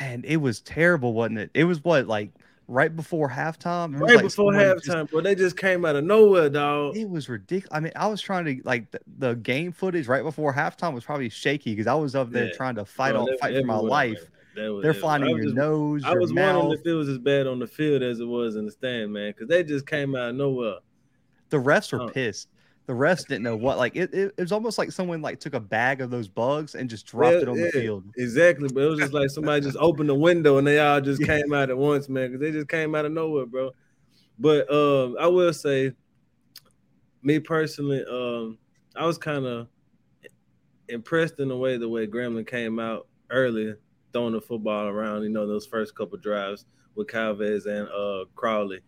[0.00, 1.50] Man, it was terrible, wasn't it?
[1.52, 2.30] It was what like
[2.68, 3.98] right before halftime.
[3.98, 5.20] Right like before halftime, just, bro.
[5.22, 6.96] They just came out of nowhere, dog.
[6.96, 7.76] It was ridiculous.
[7.76, 11.04] I mean, I was trying to like the, the game footage right before halftime was
[11.04, 12.52] probably shaky because I was up there yeah.
[12.52, 14.30] trying to fight on fight for my life.
[14.54, 16.02] Was, They're finding your just, nose.
[16.04, 16.56] I was mouth.
[16.56, 19.12] wondering if it was as bad on the field as it was in the stand,
[19.12, 20.78] man, because they just came out of nowhere.
[21.50, 22.08] The refs were oh.
[22.08, 22.48] pissed
[22.88, 25.52] the rest didn't know what like it, it, it, was almost like someone like took
[25.52, 28.02] a bag of those bugs and just dropped yeah, it on yeah, the field.
[28.16, 31.22] exactly but it was just like somebody just opened the window and they all just
[31.24, 33.70] came out at once man because they just came out of nowhere bro.
[34.38, 35.92] But um i will say
[37.22, 38.56] me personally um
[38.96, 39.68] i was kind of
[40.88, 43.74] impressed in a way the way grambling came out early
[44.14, 46.64] throwing the football around you know those first couple drives
[46.94, 48.80] with calvez and uh crawley.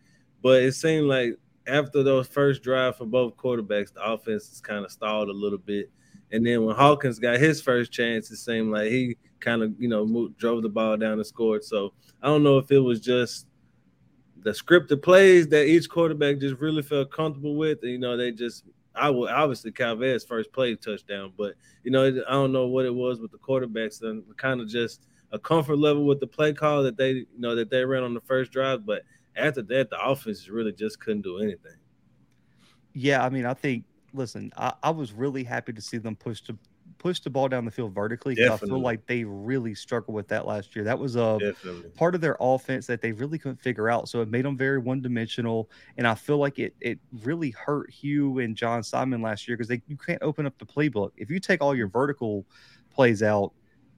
[0.42, 1.36] But it seemed like
[1.70, 5.58] after those first drive for both quarterbacks, the offense is kind of stalled a little
[5.58, 5.90] bit.
[6.32, 9.88] And then when Hawkins got his first chance, it seemed like he kind of, you
[9.88, 11.64] know, moved, drove the ball down and scored.
[11.64, 11.92] So
[12.22, 13.46] I don't know if it was just
[14.42, 17.78] the scripted plays that each quarterback just really felt comfortable with.
[17.82, 18.64] And, you know, they just,
[18.94, 21.54] I will obviously Calvez first play touchdown, but,
[21.84, 25.06] you know, I don't know what it was with the quarterbacks and kind of just
[25.32, 28.14] a comfort level with the play call that they, you know, that they ran on
[28.14, 28.84] the first drive.
[28.84, 29.02] But
[29.36, 31.76] after that, the offense really just couldn't do anything.
[32.94, 33.84] Yeah, I mean, I think.
[34.12, 36.58] Listen, I, I was really happy to see them push to
[36.98, 38.36] push the ball down the field vertically.
[38.44, 40.84] I feel like they really struggled with that last year.
[40.84, 41.90] That was a Definitely.
[41.90, 44.08] part of their offense that they really couldn't figure out.
[44.08, 45.70] So it made them very one dimensional.
[45.96, 49.68] And I feel like it it really hurt Hue and John Simon last year because
[49.68, 51.12] they you can't open up the playbook.
[51.16, 52.44] If you take all your vertical
[52.90, 53.52] plays out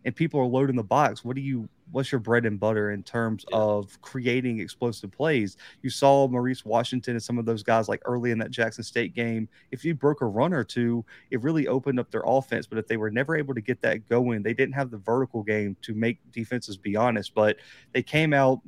[0.04, 3.02] and people are loading the box, what do you what's your bread and butter in
[3.02, 3.58] terms yeah.
[3.58, 5.56] of creating explosive plays?
[5.82, 9.14] You saw Maurice Washington and some of those guys like early in that Jackson State
[9.14, 9.48] game.
[9.70, 12.66] If you broke a run or two, it really opened up their offense.
[12.66, 15.42] But if they were never able to get that going, they didn't have the vertical
[15.42, 17.34] game to make defenses be honest.
[17.34, 17.58] But
[17.92, 18.60] they came out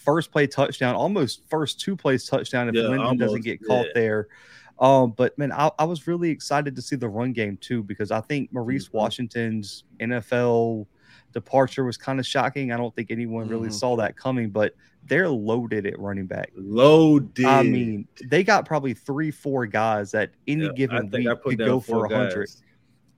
[0.00, 3.92] first play touchdown, almost first two plays touchdown if yeah, Linden doesn't get caught yeah.
[3.94, 4.28] there.
[4.78, 8.12] Um, but man, I, I, was really excited to see the run game too because
[8.12, 8.98] I think Maurice mm-hmm.
[8.98, 10.86] Washington's NFL
[11.32, 12.70] departure was kind of shocking.
[12.70, 13.76] I don't think anyone really mm-hmm.
[13.76, 14.74] saw that coming, but
[15.04, 16.52] they're loaded at running back.
[16.54, 17.44] Loaded.
[17.44, 21.80] I mean, they got probably three, four guys that any yeah, given week could go
[21.80, 22.48] for a hundred.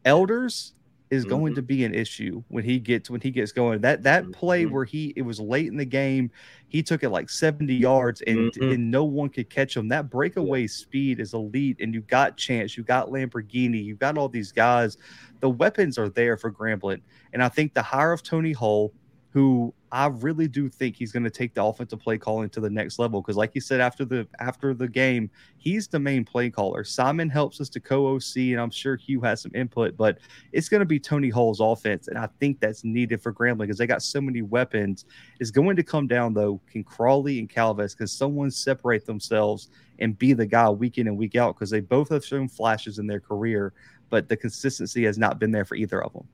[0.07, 0.73] Elders
[1.11, 1.31] is mm-hmm.
[1.31, 3.81] going to be an issue when he gets when he gets going.
[3.81, 4.33] That that mm-hmm.
[4.33, 6.31] play where he it was late in the game,
[6.69, 8.73] he took it like 70 yards and mm-hmm.
[8.73, 9.89] and no one could catch him.
[9.89, 10.69] That breakaway yeah.
[10.69, 14.97] speed is elite, and you got Chance, you got Lamborghini, you got all these guys.
[15.41, 17.01] The weapons are there for Grambling,
[17.33, 18.93] and I think the hire of Tony Hull
[19.33, 22.71] who I really do think he's going to take the offensive play calling to the
[22.71, 26.51] next level because, like you said after the after the game, he's the main play
[26.51, 26.85] caller.
[26.85, 30.19] Simon helps us to co-OC, and I'm sure Hue has some input, but
[30.53, 33.79] it's going to be Tony Hull's offense, and I think that's needed for Grambling because
[33.79, 35.05] they got so many weapons.
[35.39, 39.71] It's going to come down though, can Crawley and Calvez can someone separate themselves
[40.01, 42.99] and be the guy week in and week out because they both have shown flashes
[42.99, 43.73] in their career,
[44.09, 46.27] but the consistency has not been there for either of them.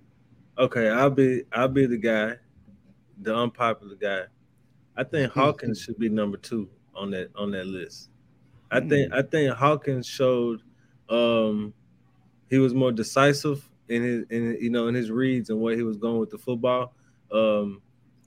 [0.58, 2.36] Okay, I'll be I'll be the guy
[3.20, 4.24] the unpopular guy.
[4.96, 8.10] I think Hawkins should be number two on that on that list.
[8.70, 10.62] I think I think Hawkins showed
[11.08, 11.72] um
[12.50, 15.82] he was more decisive in his in you know in his reads and where he
[15.82, 16.94] was going with the football.
[17.30, 17.82] Um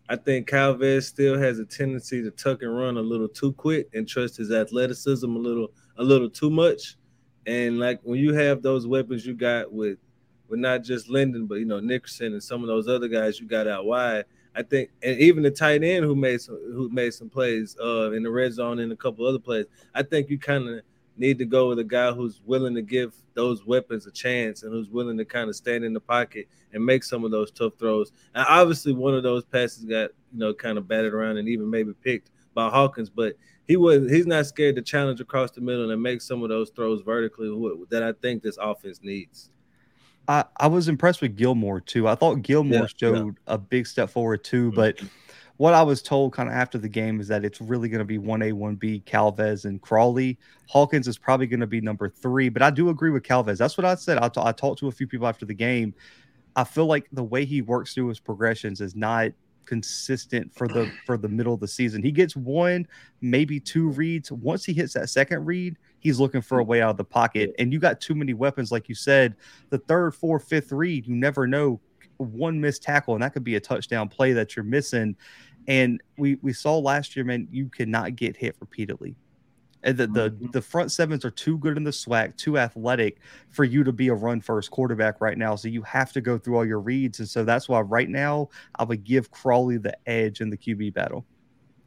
[0.07, 3.89] I think Calvez still has a tendency to tuck and run a little too quick
[3.93, 6.97] and trust his athleticism a little a little too much.
[7.45, 9.97] And like when you have those weapons you got with
[10.47, 13.47] with not just Linden, but you know Nickerson and some of those other guys you
[13.47, 14.25] got out wide,
[14.55, 18.11] I think, and even the tight end who made some who made some plays uh,
[18.11, 19.65] in the red zone and a couple other plays.
[19.93, 20.81] I think you kind of
[21.17, 24.71] need to go with a guy who's willing to give those weapons a chance and
[24.71, 27.73] who's willing to kind of stand in the pocket and make some of those tough
[27.77, 28.11] throws.
[28.33, 31.69] And obviously, one of those passes got you know kind of batted around and even
[31.69, 33.35] maybe picked by Hawkins, but
[33.67, 36.71] he was he's not scared to challenge across the middle and make some of those
[36.71, 37.49] throws vertically
[37.89, 39.51] that I think this offense needs.
[40.29, 42.07] I, I was impressed with Gilmore too.
[42.07, 43.31] I thought Gilmore yeah, showed yeah.
[43.47, 44.75] a big step forward too, mm-hmm.
[44.75, 45.01] but
[45.57, 48.05] what I was told kind of after the game is that it's really going to
[48.05, 50.37] be 1A, 1B, Calvez, and Crawley.
[50.67, 53.57] Hawkins is probably going to be number three, but I do agree with Calvez.
[53.57, 54.19] That's what I said.
[54.19, 55.95] I, t- I talked to a few people after the game.
[56.55, 59.31] I feel like the way he works through his progressions is not
[59.65, 62.03] consistent for the for the middle of the season.
[62.03, 62.87] He gets one,
[63.21, 64.31] maybe two reads.
[64.31, 67.53] Once he hits that second read, he's looking for a way out of the pocket.
[67.59, 69.35] And you got too many weapons, like you said.
[69.69, 71.79] The third, fourth, fifth read, you never know.
[72.17, 75.15] One missed tackle, and that could be a touchdown play that you're missing.
[75.67, 79.15] And we we saw last year, man, you cannot get hit repeatedly.
[79.83, 80.51] And the, the mm-hmm.
[80.51, 83.19] the front sevens are too good in the SWAC, too athletic
[83.49, 85.55] for you to be a run first quarterback right now.
[85.55, 87.19] So you have to go through all your reads.
[87.19, 90.93] And so that's why right now I would give Crawley the edge in the QB
[90.93, 91.25] battle.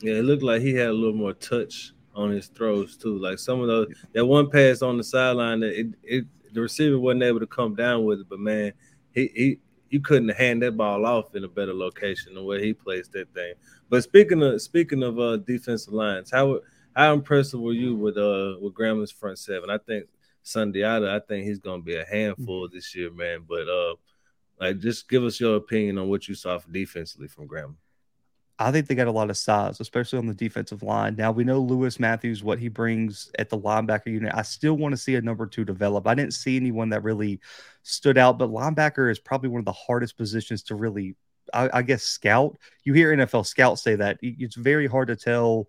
[0.00, 3.18] Yeah, it looked like he had a little more touch on his throws too.
[3.18, 6.98] Like some of those that one pass on the sideline that it, it the receiver
[6.98, 8.72] wasn't able to come down with it, but man,
[9.12, 9.58] he he
[9.90, 13.32] you couldn't hand that ball off in a better location than where he placed that
[13.34, 13.54] thing.
[13.90, 16.60] But speaking of speaking of uh defensive lines, how
[16.94, 19.70] how impressive were you with uh with Grambling's front seven?
[19.70, 20.06] I think
[20.44, 22.74] Sundiata, I think he's gonna be a handful mm-hmm.
[22.74, 23.44] this year, man.
[23.48, 23.94] But uh
[24.60, 27.76] like just give us your opinion on what you saw defensively from Grambling.
[28.59, 31.16] I think they got a lot of size, especially on the defensive line.
[31.16, 34.32] Now we know Lewis Matthews, what he brings at the linebacker unit.
[34.34, 36.07] I still want to see a number two develop.
[36.07, 37.40] I didn't see anyone that really
[37.82, 41.16] stood out, but linebacker is probably one of the hardest positions to really,
[41.53, 42.57] I, I guess, scout.
[42.84, 45.66] You hear NFL scouts say that it's very hard to tell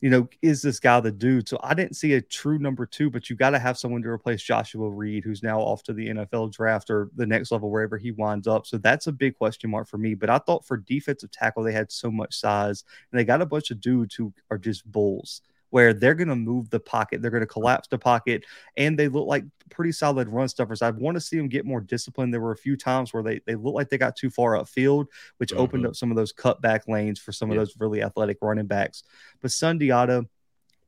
[0.00, 1.48] you know, is this guy the dude?
[1.48, 4.08] So I didn't see a true number two, but you got to have someone to
[4.08, 7.98] replace Joshua Reed, who's now off to the NFL draft or the next level, wherever
[7.98, 8.66] he winds up.
[8.66, 10.14] So that's a big question mark for me.
[10.14, 13.46] But I thought for defensive tackle, they had so much size and they got a
[13.46, 17.30] bunch of dudes who are just bulls where they're going to move the pocket, they're
[17.30, 18.44] going to collapse the pocket,
[18.76, 20.82] and they look like pretty solid run stuffers.
[20.82, 22.34] I want to see them get more disciplined.
[22.34, 25.06] There were a few times where they they looked like they got too far upfield,
[25.38, 27.56] which opened up some of those cutback lanes for some yeah.
[27.56, 29.04] of those really athletic running backs.
[29.40, 30.26] But Sundiata,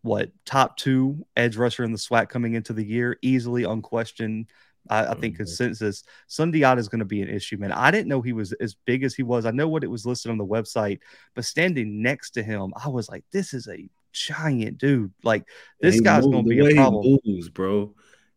[0.02, 4.48] what top two edge rusher in the SWAC coming into the year, easily unquestioned.
[4.90, 5.44] I, I, think mm-hmm.
[5.44, 7.70] consensus Sundiata is going to be an issue, man.
[7.70, 9.46] I didn't know he was as big as he was.
[9.46, 10.98] I know what it was listed on the website,
[11.36, 15.12] but standing next to him, I was like, this is a giant dude.
[15.22, 15.44] Like
[15.80, 17.94] this guy's going to be a problem, moves, bro.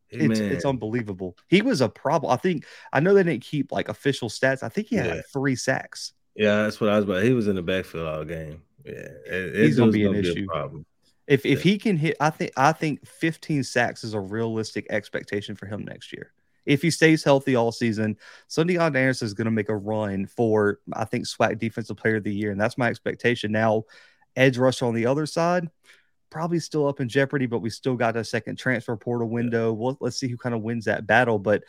[0.10, 1.38] It's, it's unbelievable.
[1.48, 2.32] He was a problem.
[2.32, 4.64] I think I know they didn't keep like official stats.
[4.64, 5.14] I think he had yeah.
[5.16, 6.14] like three sacks.
[6.36, 7.24] Yeah, that's what I was about.
[7.24, 8.62] He was in the backfield all game.
[8.86, 10.46] Yeah, it, he's gonna be an issue.
[10.46, 10.86] Problem.
[11.28, 15.56] If if he can hit, I think I think 15 sacks is a realistic expectation
[15.56, 16.32] for him next year.
[16.66, 18.18] If he stays healthy all season,
[18.50, 22.24] Sundiata Anderson is going to make a run for I think SWAC Defensive Player of
[22.24, 23.52] the Year, and that's my expectation.
[23.52, 23.84] Now,
[24.36, 25.70] edge rusher on the other side,
[26.30, 29.74] probably still up in jeopardy, but we still got a second transfer portal window.
[29.74, 31.40] Well, let's see who kind of wins that battle.
[31.40, 31.64] But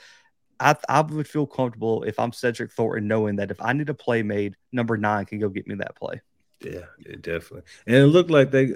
[0.59, 3.95] I, I would feel comfortable if I'm Cedric Thornton knowing that if I need a
[3.95, 6.21] play made, number nine can go get me that play.
[6.61, 7.63] Yeah, yeah definitely.
[7.87, 8.75] And it looked like they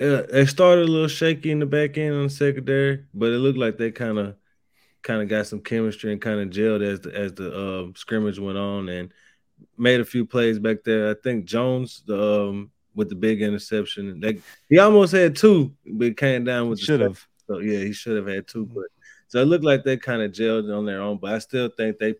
[0.00, 3.38] uh, they started a little shaky in the back end on the secondary, but it
[3.38, 4.36] looked like they kind of
[5.02, 8.38] kind of got some chemistry and kind of gelled as the as the uh, scrimmage
[8.38, 9.12] went on and
[9.76, 11.10] made a few plays back there.
[11.10, 14.20] I think Jones, the um, with the big interception.
[14.20, 17.24] They, he almost had two, but came down with should have.
[17.46, 18.66] So yeah, he should have had two.
[18.66, 18.86] But
[19.28, 21.18] so it looked like they kind of gelled on their own.
[21.18, 22.14] But I still think they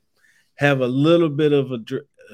[0.56, 1.78] have a little bit of a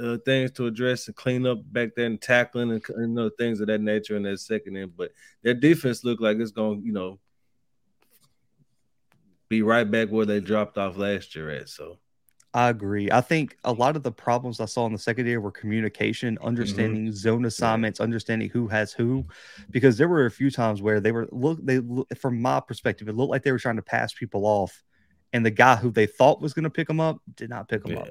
[0.00, 3.61] uh, things to address and clean up back there and tackling and you know things
[3.61, 4.92] of that nature in that second end.
[4.96, 7.18] But their defense looked like it's going, you know,
[9.48, 11.68] be right back where they dropped off last year at.
[11.68, 11.98] So
[12.57, 13.11] I agree.
[13.11, 16.46] I think a lot of the problems I saw in the secondary were communication, mm-hmm.
[16.46, 17.12] understanding mm-hmm.
[17.12, 19.26] zone assignments, understanding who has who,
[19.70, 21.59] because there were a few times where they were look.
[21.62, 21.82] They
[22.18, 24.82] from my perspective, it looked like they were trying to pass people off,
[25.34, 27.82] and the guy who they thought was going to pick them up did not pick
[27.82, 28.00] them yeah.
[28.00, 28.09] up.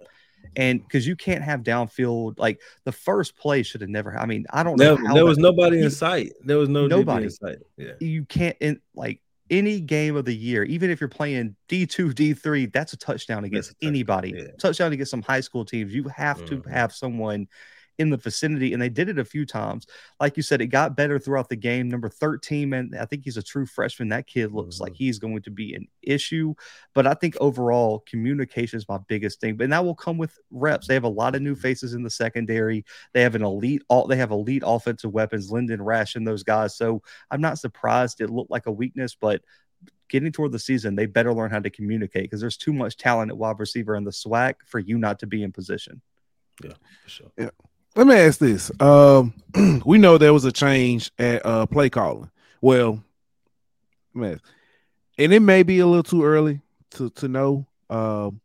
[0.55, 4.15] And because you can't have downfield, like the first play should have never.
[4.15, 4.95] I mean, I don't know.
[4.95, 6.33] There, there was nobody in sight.
[6.43, 7.57] There was no nobody in sight.
[7.77, 8.55] Yeah, you can't.
[8.59, 12.97] In, like any game of the year, even if you're playing D2, D3, that's a
[12.97, 13.87] touchdown against touchdown.
[13.89, 14.33] anybody.
[14.35, 14.47] Yeah.
[14.59, 15.93] Touchdown against some high school teams.
[15.93, 16.61] You have mm-hmm.
[16.61, 17.47] to have someone
[17.97, 19.87] in the vicinity, and they did it a few times.
[20.19, 21.87] Like you said, it got better throughout the game.
[21.87, 24.09] Number 13, man, I think he's a true freshman.
[24.09, 24.83] That kid looks mm-hmm.
[24.83, 26.53] like he's going to be an issue.
[26.93, 29.55] But I think overall, communication is my biggest thing.
[29.55, 30.87] But that will come with reps.
[30.87, 32.85] They have a lot of new faces in the secondary.
[33.13, 36.75] They have an elite, all they have elite offensive weapons, Linden Rash and those guys.
[36.75, 39.41] So I'm not surprised it looked like a weakness, but
[40.09, 43.31] getting toward the season, they better learn how to communicate because there's too much talent
[43.31, 46.01] at wide receiver in the SWAC for you not to be in position.
[46.63, 46.73] Yeah,
[47.03, 47.31] for sure.
[47.37, 47.49] Yeah
[47.95, 48.71] let me ask this.
[48.79, 49.33] Um,
[49.85, 52.29] we know there was a change at uh, play calling.
[52.61, 53.03] Well,
[54.13, 54.41] man,
[55.17, 57.67] and it may be a little too early to to know.
[57.89, 58.41] Um,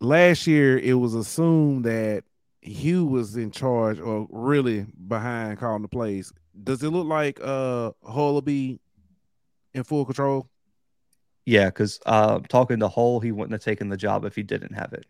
[0.00, 2.24] last year, it was assumed that
[2.60, 6.32] Hue was in charge or really behind calling the plays.
[6.62, 8.78] Does it look like uh Hull will be
[9.74, 10.48] in full control?
[11.44, 14.74] Yeah, because uh, talking to Hull, he wouldn't have taken the job if he didn't
[14.74, 15.06] have it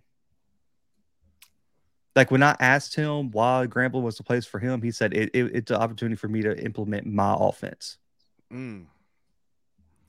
[2.14, 5.30] like when I asked him why Grambling was the place for him, he said it,
[5.32, 7.98] it, it's an opportunity for me to implement my offense.
[8.52, 8.86] Mm.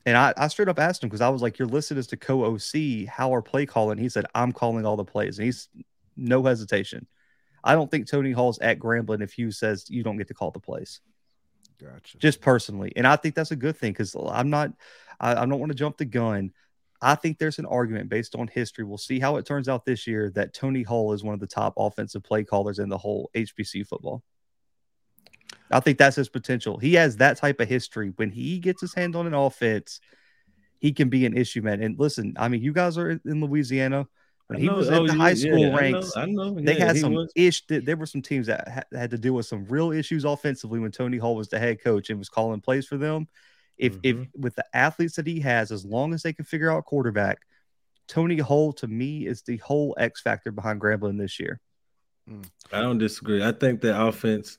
[0.05, 2.17] And I, I straight up asked him because I was like, "You're listed as the
[2.17, 3.07] co-OC.
[3.07, 5.69] How are play calling?" He said, "I'm calling all the plays." And he's
[6.17, 7.07] no hesitation.
[7.63, 10.51] I don't think Tony Hull's at Grambling if Hue says you don't get to call
[10.51, 10.99] the plays.
[11.81, 12.17] Gotcha.
[12.17, 14.73] Just personally, and I think that's a good thing because I'm not.
[15.21, 16.51] I, I don't want to jump the gun.
[17.03, 18.85] I think there's an argument based on history.
[18.85, 21.47] We'll see how it turns out this year that Tony Hull is one of the
[21.47, 24.23] top offensive play callers in the whole HBC football.
[25.69, 26.77] I think that's his potential.
[26.77, 28.13] He has that type of history.
[28.15, 29.99] When he gets his hand on an offense,
[30.79, 31.81] he can be an issue, man.
[31.81, 34.07] And listen, I mean, you guys are in Louisiana.
[34.47, 36.57] When he was in oh, the high school yeah, ranks, I know, I know.
[36.57, 37.31] Yeah, they had some was.
[37.35, 37.63] ish.
[37.67, 41.17] There were some teams that had to deal with some real issues offensively when Tony
[41.17, 43.27] Hull was the head coach and was calling plays for them.
[43.77, 44.21] If mm-hmm.
[44.21, 47.39] if with the athletes that he has, as long as they can figure out quarterback,
[48.07, 51.59] Tony Hull to me is the whole X factor behind Grambling this year.
[52.29, 52.45] Mm.
[52.71, 53.43] I don't disagree.
[53.43, 54.57] I think the offense,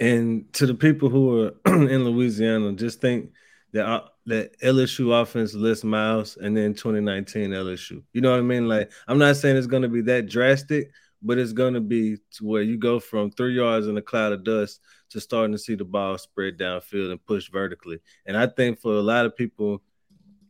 [0.00, 3.30] and to the people who are in Louisiana, just think
[3.72, 8.02] that uh, that LSU offense Les Miles and then 2019 LSU.
[8.12, 8.68] You know what I mean?
[8.68, 10.90] Like I'm not saying it's going to be that drastic,
[11.26, 14.32] but it's going to be to where you go from three yards in a cloud
[14.32, 17.98] of dust to starting to see the ball spread downfield and push vertically.
[18.26, 19.82] And I think for a lot of people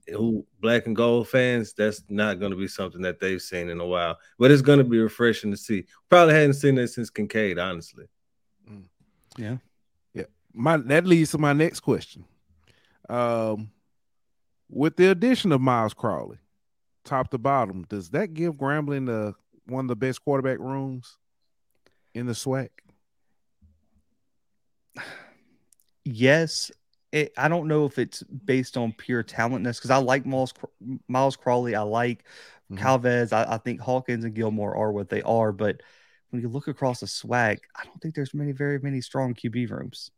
[0.08, 3.80] who black and gold fans, that's not going to be something that they've seen in
[3.80, 4.18] a while.
[4.38, 5.86] But it's going to be refreshing to see.
[6.10, 8.04] Probably hadn't seen it since Kincaid, honestly.
[8.70, 8.84] Mm.
[9.38, 9.56] Yeah,
[10.12, 10.24] yeah.
[10.52, 12.24] My that leads to my next question.
[13.08, 13.70] Um,
[14.68, 16.38] with the addition of Myles Crawley,
[17.04, 19.34] top to bottom, does that give Grambling the
[19.66, 21.16] one of the best quarterback rooms
[22.14, 22.68] in the SWAC?
[26.04, 26.70] Yes.
[27.12, 30.52] It, I don't know if it's based on pure talentness because I like Myles,
[31.08, 31.74] Myles Crawley.
[31.74, 32.24] I like
[32.70, 32.84] mm-hmm.
[32.84, 33.32] Calvez.
[33.32, 35.52] I, I, think Hawkins and Gilmore are what they are.
[35.52, 35.82] But
[36.30, 39.70] when you look across the SWAC, I don't think there's many, very many strong QB
[39.70, 40.10] rooms.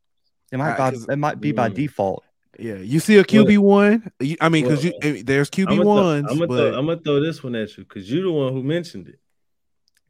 [0.51, 1.75] It might, by, it might be by mm.
[1.75, 2.25] default.
[2.59, 4.11] Yeah, you see a QB one.
[4.41, 6.27] I mean, because well, there's QB ones.
[6.31, 9.21] I'm gonna throw this one at you because you're the one who mentioned it.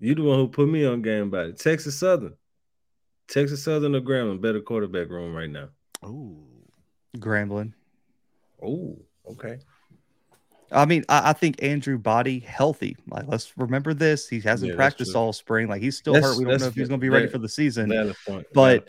[0.00, 1.58] You the one who put me on game about it.
[1.58, 2.34] Texas Southern.
[3.28, 5.68] Texas Southern or Grambling, better quarterback room right now.
[6.02, 6.38] Oh.
[7.16, 7.72] Grambling.
[8.62, 8.98] Oh,
[9.30, 9.58] okay.
[10.70, 12.96] I mean, I, I, think Andrew Body healthy.
[13.08, 14.28] Like, let's remember this.
[14.28, 15.68] He hasn't yeah, practiced all spring.
[15.68, 16.38] Like, he's still that's, hurt.
[16.38, 18.14] We don't know if he's going to be ready for the season.
[18.52, 18.88] But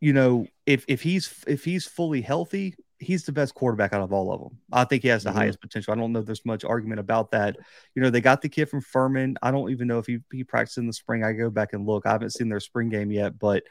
[0.00, 2.74] you know, if if he's if he's fully healthy,
[3.04, 4.58] he's the best quarterback out of all of them.
[4.72, 5.38] I think he has the mm-hmm.
[5.38, 5.92] highest potential.
[5.92, 7.56] I don't know if there's much argument about that.
[7.94, 9.36] You know, they got the kid from Furman.
[9.42, 11.24] I don't even know if he, he practiced in the spring.
[11.24, 12.06] I go back and look.
[12.06, 13.64] I haven't seen their spring game yet, but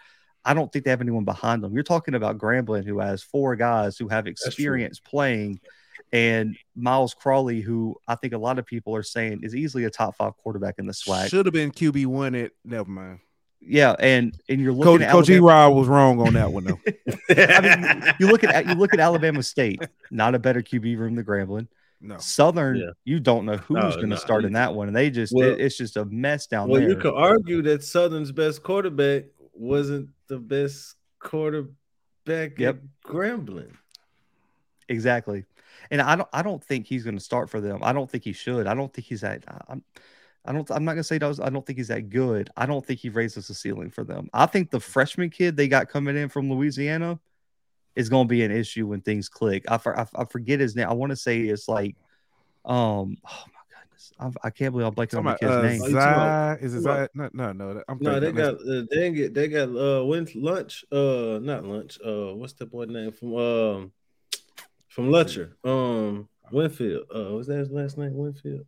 [0.45, 1.73] I don't think they have anyone behind them.
[1.73, 5.59] You're talking about Grambling, who has four guys who have experience playing,
[6.11, 9.89] and Myles Crawley, who I think a lot of people are saying is easily a
[9.89, 11.29] top five quarterback in the SWAC.
[11.29, 13.19] Should have been QB one at never mind.
[13.65, 16.79] Yeah, and and you're looking Coach, at Coach Rod was wrong on that one though.
[17.29, 21.15] I mean, you look at you look at Alabama State, not a better QB room
[21.15, 21.67] than Grambling.
[22.01, 22.17] No.
[22.17, 22.89] Southern, yeah.
[23.05, 25.33] you don't know who's no, going to no, start in that one, and they just
[25.33, 26.89] well, it, it's just a mess down well, there.
[26.89, 32.75] Well, you could argue that Southern's best quarterback wasn't the best quarterback yep.
[32.75, 33.71] at Grambling.
[34.89, 35.45] Exactly,
[35.89, 37.79] and I don't I don't think he's going to start for them.
[37.81, 38.67] I don't think he should.
[38.67, 39.43] I don't think he's that.
[39.69, 39.81] I'm,
[40.45, 40.69] I don't.
[40.71, 41.39] I'm not gonna say does.
[41.39, 42.49] I don't think he's that good.
[42.57, 44.29] I don't think he raises the ceiling for them.
[44.33, 47.19] I think the freshman kid they got coming in from Louisiana
[47.95, 49.63] is gonna be an issue when things click.
[49.69, 50.89] I, I, I forget his name.
[50.89, 51.95] I want to say it's like,
[52.65, 55.79] um, oh my goodness, I, I can't believe I'm blanking on the kid's uh, name.
[55.91, 57.07] Zai, is it Zai?
[57.13, 57.81] No, no, no.
[57.87, 61.99] I'm no, they got uh, they get they got uh when lunch uh not lunch
[62.05, 63.91] uh what's the boy name from um
[64.89, 68.65] from Lutcher um Winfield uh what's that his last name Winfield.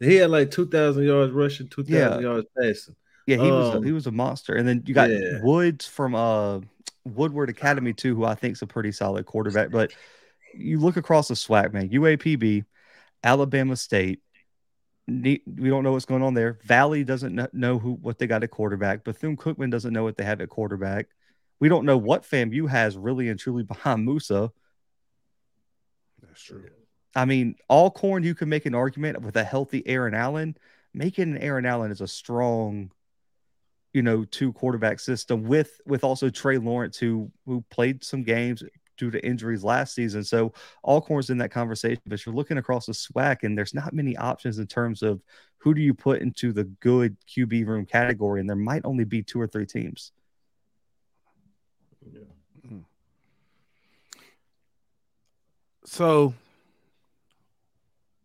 [0.00, 2.28] He had like two thousand yards rushing, two thousand yeah.
[2.28, 2.94] yards passing.
[3.26, 4.54] Yeah, he um, was a, um, he was a monster.
[4.54, 5.40] And then you got yeah.
[5.42, 6.60] Woods from uh
[7.04, 9.70] Woodward Academy too, who I think is a pretty solid quarterback.
[9.70, 9.92] But
[10.54, 11.88] you look across the SWAC, man.
[11.90, 12.64] UAPB,
[13.22, 14.20] Alabama State.
[15.06, 16.58] We don't know what's going on there.
[16.64, 19.04] Valley doesn't know who what they got at quarterback.
[19.04, 21.08] Bethune Cookman doesn't know what they have at quarterback.
[21.60, 24.52] We don't know what FAMU has really and truly behind Moussa.
[26.22, 26.64] That's true.
[27.14, 30.56] I mean, Alcorn you can make an argument with a healthy Aaron Allen.
[30.94, 32.90] Making an Aaron Allen is a strong,
[33.92, 38.62] you know, two quarterback system with with also Trey Lawrence, who who played some games
[38.96, 40.24] due to injuries last season.
[40.24, 40.52] So
[40.84, 44.58] Alcorn's in that conversation, but you're looking across the SWAC, and there's not many options
[44.58, 45.22] in terms of
[45.58, 49.22] who do you put into the good QB room category, and there might only be
[49.22, 50.12] two or three teams.
[52.12, 52.20] Yeah.
[52.68, 52.78] Hmm.
[55.84, 56.34] So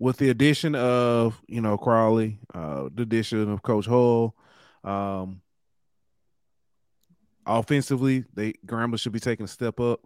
[0.04, 4.36] with the addition of you know Crawley, uh, the addition of Coach Hull,
[4.84, 5.42] um,
[7.46, 10.02] offensively, they Grambling should be taking a step up.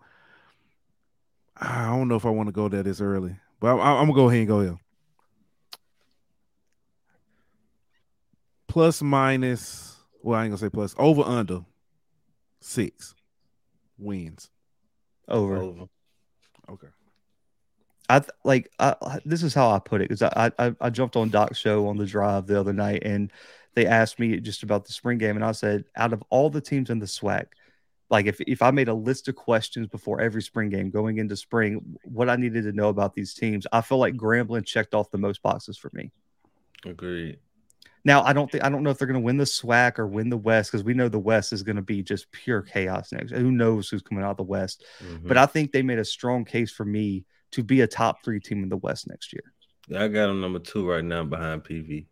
[1.59, 4.13] I don't know if I want to go there this early, but I, am gonna
[4.13, 4.77] go ahead and go here.
[8.67, 11.65] Plus minus, well, I ain't gonna say plus over under
[12.59, 13.15] six
[13.97, 14.51] wins.
[15.27, 15.57] Over.
[15.57, 15.87] over.
[16.69, 16.87] Okay.
[18.09, 21.29] I like I, this is how I put it because I, I I jumped on
[21.29, 23.31] Doc's show on the drive the other night and
[23.75, 26.61] they asked me just about the spring game and I said out of all the
[26.61, 27.47] teams in the SWAC,
[28.09, 31.35] like if if I made a list of questions before every spring game going into
[31.35, 35.11] spring, what I needed to know about these teams, I feel like Grambling checked off
[35.11, 36.11] the most boxes for me.
[36.85, 37.39] Agreed.
[38.05, 40.07] Now I don't think I don't know if they're going to win the SWAC or
[40.07, 43.11] win the West because we know the West is going to be just pure chaos
[43.11, 43.31] next.
[43.31, 44.85] Who knows who's coming out of the West?
[45.03, 45.27] Mm-hmm.
[45.27, 48.39] But I think they made a strong case for me to be a top three
[48.39, 49.53] team in the West next year.
[49.87, 52.05] Yeah, I got them number two right now behind PV.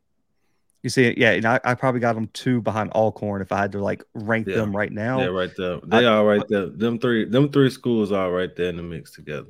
[0.82, 3.72] You see, yeah, and I, I probably got them two behind Alcorn if I had
[3.72, 4.58] to like rank yeah.
[4.58, 5.20] them right now.
[5.20, 5.80] Yeah, right there.
[5.84, 6.68] They I, are right there.
[6.68, 9.48] Them three, them three schools are right there in the mix together.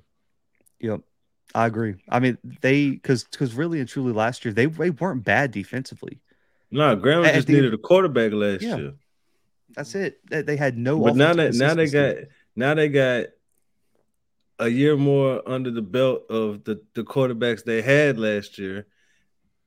[0.79, 1.01] Yep.
[1.53, 1.95] I agree.
[2.09, 6.19] I mean, they because because really and truly last year they, they weren't bad defensively.
[6.71, 8.93] No, Graham just the, needed a quarterback last yeah, year.
[9.75, 10.19] That's it.
[10.29, 10.99] They had no.
[10.99, 12.15] But now that now they got
[12.55, 13.27] now they got
[14.59, 18.87] a year more under the belt of the, the quarterbacks they had last year,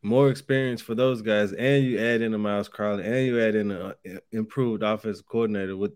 [0.03, 3.55] more experience for those guys, and you add in a Myles Crawley, and you add
[3.55, 3.95] in an
[4.32, 5.93] improved offensive coordinator with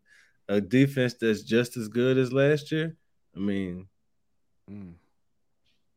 [0.49, 2.97] a defense that's just as good as last year.
[3.35, 3.87] I mean,
[4.71, 4.95] mm.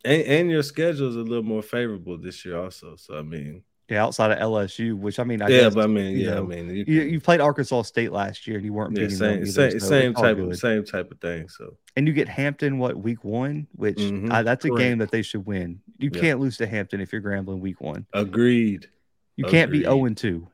[0.05, 2.95] and, and your schedule is a little more favorable this year, also.
[2.95, 5.87] So I mean, yeah, outside of LSU, which I mean, I yeah, guess, but I
[5.87, 8.73] mean, yeah, know, I mean, you, you, you, played Arkansas State last year and you
[8.73, 11.47] weren't yeah, beating same, them either, same, so same type of same type of thing.
[11.49, 14.31] So, and you get Hampton what week one, which mm-hmm.
[14.31, 14.81] uh, that's Correct.
[14.81, 15.81] a game that they should win.
[15.99, 16.19] You yeah.
[16.19, 18.07] can't lose to Hampton if you're Grambling week one.
[18.13, 18.89] Agreed.
[19.35, 20.47] You can't be zero oh and two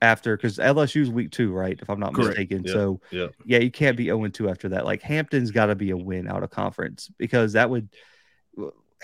[0.00, 1.78] after because LSU's week two, right?
[1.80, 2.38] If I'm not Correct.
[2.38, 2.66] mistaken.
[2.66, 4.86] So, yeah, yeah, you can't be zero oh and two after that.
[4.86, 7.88] Like Hampton's got to be a win out of conference because that would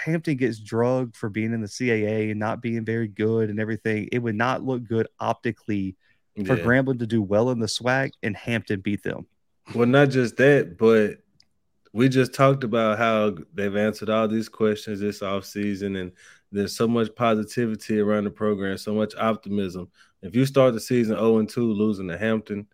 [0.00, 4.08] Hampton gets drugged for being in the CAA and not being very good and everything,
[4.12, 5.96] it would not look good optically
[6.46, 6.64] for yeah.
[6.64, 9.26] Grambling to do well in the SWAC and Hampton beat them.
[9.74, 11.18] Well, not just that, but
[11.92, 16.12] we just talked about how they've answered all these questions this offseason and
[16.52, 19.88] there's so much positivity around the program, so much optimism.
[20.22, 22.66] If you start the season 0 and 2 losing to Hampton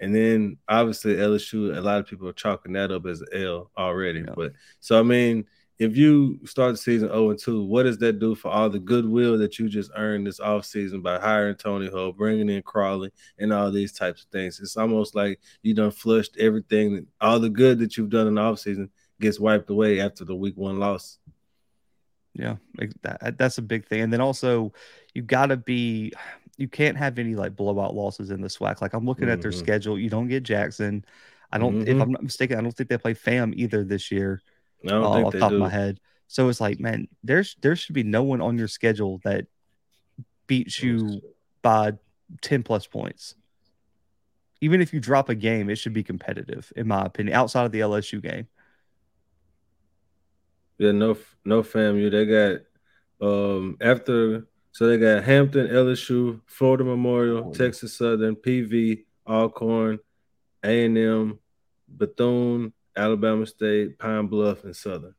[0.00, 3.70] And then obviously LSU, a lot of people are chalking that up as an L
[3.76, 4.20] already.
[4.20, 4.34] Yeah.
[4.34, 5.44] But so I mean,
[5.80, 8.78] if you start the season 0 and 2, what does that do for all the
[8.78, 13.50] goodwill that you just earned this offseason by hiring Tony Hull, bringing in Crawley, and
[13.50, 14.60] all these types of things?
[14.60, 18.42] It's almost like you done flushed everything, all the good that you've done in the
[18.42, 21.18] offseason gets wiped away after the week one loss.
[22.34, 22.56] Yeah,
[23.00, 24.02] that, that's a big thing.
[24.02, 24.74] And then also,
[25.14, 26.12] you got to be,
[26.58, 28.82] you can't have any like blowout losses in the SWAC.
[28.82, 29.32] Like I'm looking mm-hmm.
[29.32, 29.60] at their mm-hmm.
[29.60, 29.98] schedule.
[29.98, 31.06] You don't get Jackson.
[31.50, 31.88] I don't, mm-hmm.
[31.88, 34.42] if I'm not mistaken, I don't think they play FAM either this year.
[34.84, 35.56] Don't uh, off the top do.
[35.56, 36.00] of my head.
[36.26, 39.46] So it's like, man, there's there should be no one on your schedule that
[40.46, 41.20] beats you
[41.62, 41.92] by
[42.42, 43.34] 10 plus points.
[44.60, 47.72] Even if you drop a game, it should be competitive, in my opinion, outside of
[47.72, 48.46] the LSU game.
[50.78, 52.10] Yeah, no no FAMU.
[52.10, 59.04] They got um after so they got Hampton, LSU, Florida Memorial, oh, Texas Southern, PV,
[59.26, 59.98] Alcorn,
[60.62, 61.38] A&M,
[61.88, 65.14] Bethune, Alabama State, Pine Bluff, and Southern.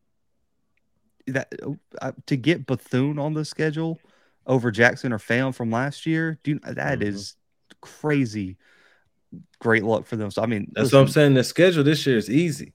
[1.27, 1.53] That
[2.01, 3.99] uh, to get Bethune on the schedule
[4.47, 7.03] over Jackson or FAM from last year, dude, that mm-hmm.
[7.03, 7.35] is
[7.81, 8.57] crazy.
[9.59, 10.31] Great luck for them.
[10.31, 11.33] So I mean, that's listen, what I'm saying.
[11.35, 12.73] The schedule this year is easy.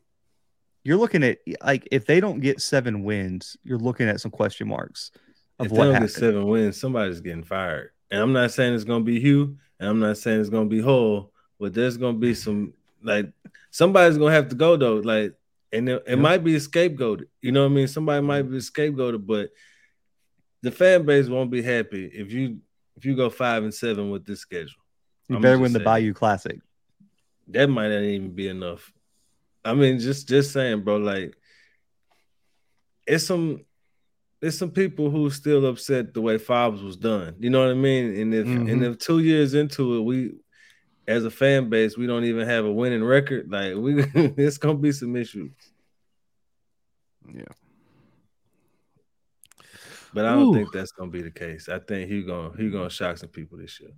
[0.85, 4.69] You're looking at like if they don't get seven wins, you're looking at some question
[4.69, 5.11] marks.
[5.59, 6.11] Of if what they don't happened.
[6.11, 7.91] get seven wins, somebody's getting fired.
[8.11, 10.81] And I'm not saying it's gonna be Hue, and I'm not saying it's gonna be
[10.81, 12.73] Hull, but there's gonna be some
[13.03, 13.33] like
[13.71, 14.97] somebody's gonna have to go though.
[14.97, 15.35] Like,
[15.73, 17.29] and it, it might be a scapegoat.
[17.43, 17.89] You know what I mean?
[17.89, 19.51] Somebody might be a scapegoat, but
[20.63, 22.59] the fan base won't be happy if you
[22.97, 24.83] if you go five and seven with this schedule.
[25.29, 26.61] You I'm better win the Bayou Classic.
[27.49, 28.93] That might not even be enough.
[29.65, 30.97] I mean, just just saying, bro.
[30.97, 31.37] Like,
[33.07, 33.65] it's some
[34.43, 37.35] it's some people who still upset the way Fobbs was done.
[37.39, 38.17] You know what I mean?
[38.21, 38.69] And if mm-hmm.
[38.69, 40.33] and if two years into it, we
[41.09, 43.51] as a fan base, we don't even have a winning record.
[43.51, 45.53] Like we, it's gonna be some issues.
[47.33, 47.45] Yeah,
[50.13, 50.55] but I don't Ooh.
[50.55, 51.69] think that's gonna be the case.
[51.69, 53.91] I think he gonna he gonna shock some people this year.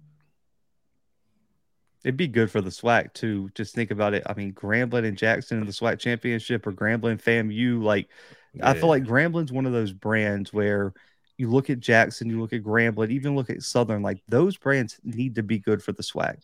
[2.05, 3.51] It'd be good for the SWAC too.
[3.55, 4.23] Just think about it.
[4.27, 7.83] I mean, Grambling and Jackson in the SWAC championship, or Grambling FAMU.
[7.83, 8.09] Like,
[8.55, 8.71] yeah.
[8.71, 10.93] I feel like Grambling's one of those brands where
[11.39, 14.03] you look at Jackson, you look at Grambling, even look at Southern.
[14.03, 16.39] Like those brands need to be good for the SWAC.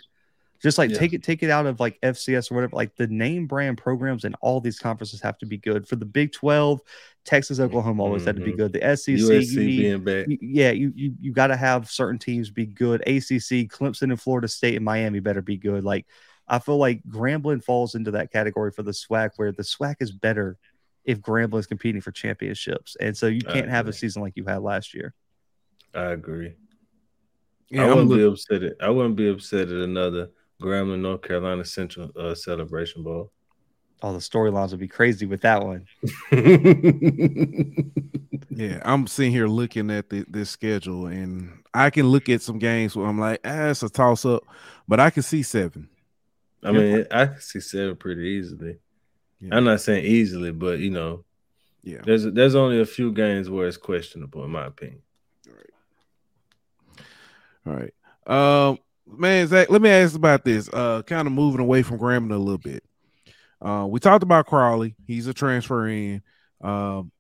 [0.65, 0.99] Just like yeah.
[0.99, 2.75] take it, take it out of like FCS or whatever.
[2.75, 5.87] Like the name brand programs and all these conferences have to be good.
[5.87, 6.81] For the Big Twelve,
[7.27, 8.29] Texas, Oklahoma always mm-hmm.
[8.29, 8.61] had to be mm-hmm.
[8.61, 8.73] good.
[8.73, 12.49] The SEC, USC you need, you, yeah, you you you got to have certain teams
[12.49, 13.03] be good.
[13.03, 15.85] ACC, Clemson, and Florida State and Miami better be good.
[15.85, 16.07] Like
[16.49, 20.13] I feel like Grambling falls into that category for the SWAC, where the SWAC is
[20.13, 20.57] better
[21.05, 24.47] if Grambling is competing for championships, and so you can't have a season like you
[24.47, 25.13] had last year.
[25.95, 26.55] I agree.
[27.69, 28.63] Yeah, I wouldn't be upset.
[28.63, 30.31] At, I wouldn't be upset at another
[30.63, 33.31] Grambling, North Carolina Central uh, Celebration Bowl.
[34.03, 35.87] All the storylines would be crazy with that one.
[38.51, 42.59] yeah, I'm sitting here looking at the, this schedule, and I can look at some
[42.59, 44.43] games where I'm like, ah, it's a toss up,
[44.87, 45.89] but I can see seven.
[46.63, 48.79] I mean, I can see seven pretty easily.
[49.41, 49.57] Yeah.
[49.57, 51.25] I'm not saying easily, but you know,
[51.83, 55.03] yeah, there's there's only a few games where it's questionable, in my opinion.
[57.67, 57.93] All right.
[58.27, 58.69] All right.
[58.69, 60.69] Um, man, Zach, let me ask about this.
[60.73, 62.85] Uh, kind of moving away from Grambling a little bit.
[63.61, 64.95] Uh, we talked about Crawley.
[65.07, 66.23] He's a transfer in,
[66.61, 67.11] um,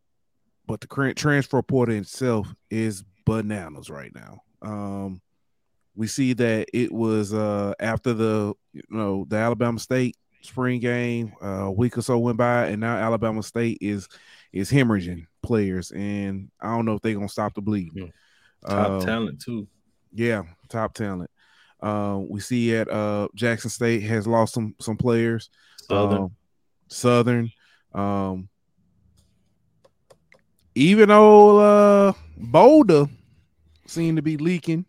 [0.66, 4.42] but the current transfer portal itself is bananas right now.
[4.60, 5.20] Um,
[5.94, 11.32] we see that it was uh after the you know the Alabama State spring game,
[11.42, 14.08] uh, a week or so went by, and now Alabama State is
[14.52, 18.12] is hemorrhaging players, and I don't know if they're gonna stop the bleeding.
[18.66, 19.66] Top uh, talent too.
[20.12, 21.30] Yeah, top talent.
[21.84, 25.50] Uh, we see at uh, Jackson State has lost some some players.
[25.82, 26.30] Southern, um,
[26.88, 27.50] Southern,
[27.92, 28.48] um,
[30.74, 33.04] even old uh, Boulder
[33.86, 34.86] seem to be leaking.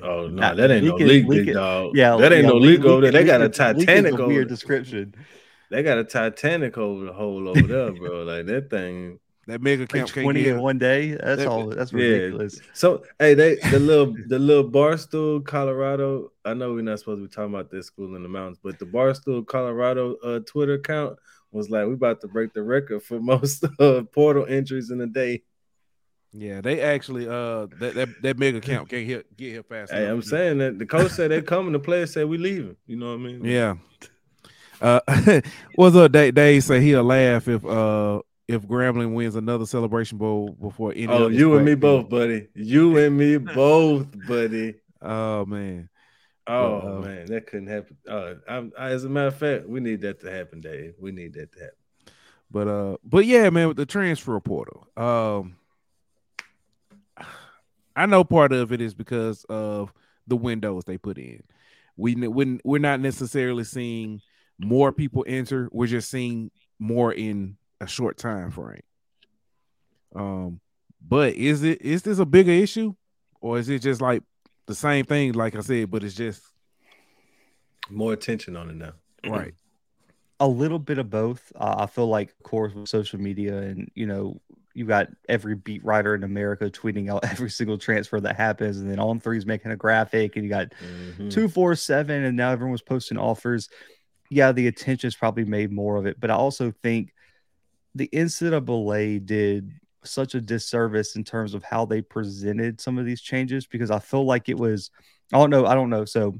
[0.00, 1.46] Oh no, nah, that ain't leaking, no leak, leaking.
[1.46, 1.96] big dog.
[1.96, 3.10] Yeah, that ain't yeah, no leak, over there.
[3.10, 4.28] They got a Titanic over.
[4.28, 5.16] Weird description.
[5.70, 8.22] They got a Titanic over the hole over there, bro.
[8.22, 9.18] Like that thing.
[9.48, 11.12] That mega camp like twenty in one day.
[11.12, 11.66] That's that, all.
[11.66, 12.58] That's ridiculous.
[12.58, 12.70] Yeah.
[12.74, 16.30] So hey, they the little the little Barstool, Colorado.
[16.44, 18.78] I know we're not supposed to be talking about this school in the mountains, but
[18.78, 21.18] the Barstool, Colorado uh, Twitter account
[21.50, 25.08] was like, "We about to break the record for most uh, portal entries in a
[25.08, 25.42] day."
[26.34, 29.92] Yeah, they actually uh that that, that mega camp can't hit, get here fast.
[29.92, 30.14] Hey, enough.
[30.14, 31.72] I'm saying that the coach said they're coming.
[31.72, 32.76] The players said we leaving.
[32.86, 33.44] You know what I mean?
[33.44, 33.74] Yeah.
[34.80, 35.00] Uh,
[35.74, 36.10] what's up?
[36.12, 41.06] Dave, Dave say he'll laugh if uh if Grambling wins another Celebration Bowl before any.
[41.06, 42.48] Oh, you and me both, buddy.
[42.54, 44.74] You and me both, buddy.
[45.00, 45.88] Oh man.
[46.46, 47.96] Oh but, uh, man, that couldn't happen.
[48.08, 50.94] Uh, I, as a matter of fact, we need that to happen, Dave.
[50.98, 51.76] We need that to happen.
[52.50, 55.56] But uh, but yeah, man, with the transfer portal, um,
[57.96, 59.92] I know part of it is because of
[60.26, 61.42] the windows they put in.
[61.96, 64.20] We when we're not necessarily seeing
[64.58, 68.82] more people enter, we're just seeing more in a short time frame.
[70.14, 70.60] Um,
[71.06, 72.94] but is it is this a bigger issue,
[73.40, 74.22] or is it just like
[74.66, 75.32] the same thing?
[75.32, 76.42] Like I said, but it's just
[77.90, 78.92] more attention on it now,
[79.26, 79.54] right?
[80.40, 81.52] A little bit of both.
[81.54, 84.40] Uh, I feel like, of course, with social media and you know,
[84.74, 88.90] you got every beat writer in America tweeting out every single transfer that happens, and
[88.90, 91.28] then On Three's making a graphic, and you got mm-hmm.
[91.30, 93.68] two, four, seven, and now everyone was posting offers.
[94.30, 97.12] Yeah, the attention's probably made more of it, but I also think
[97.94, 99.72] the NCAA did
[100.04, 103.98] such a disservice in terms of how they presented some of these changes because I
[103.98, 104.90] feel like it was
[105.32, 106.04] I don't know, I don't know.
[106.04, 106.38] So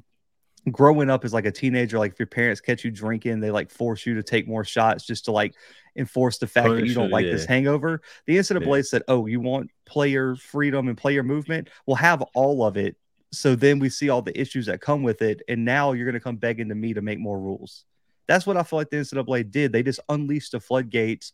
[0.70, 3.70] growing up as like a teenager, like if your parents catch you drinking, they like
[3.70, 5.54] force you to take more shots just to like
[5.96, 7.32] enforce the fact that you don't like yeah.
[7.32, 8.02] this hangover.
[8.26, 8.82] The NCAA yeah.
[8.82, 11.70] said, Oh, you want player freedom and player movement?
[11.86, 12.96] We'll have all of it.
[13.32, 15.42] So then we see all the issues that come with it.
[15.48, 17.84] And now you're going to come begging to me to make more rules.
[18.26, 19.72] That's what I feel like the NCAA did.
[19.72, 21.32] They just unleashed the floodgates.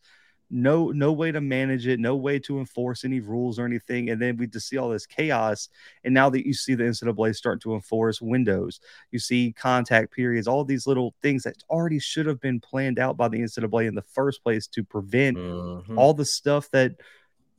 [0.50, 4.08] No no way to manage it no way to enforce any rules or anything.
[4.08, 5.68] And then we just see all this chaos.
[6.04, 10.48] And now that you see the ncaa start to enforce windows you see contact periods
[10.48, 13.94] all these little things that already should have been planned out by the ncaa in
[13.94, 15.98] the first place to prevent mm-hmm.
[15.98, 16.92] all the stuff that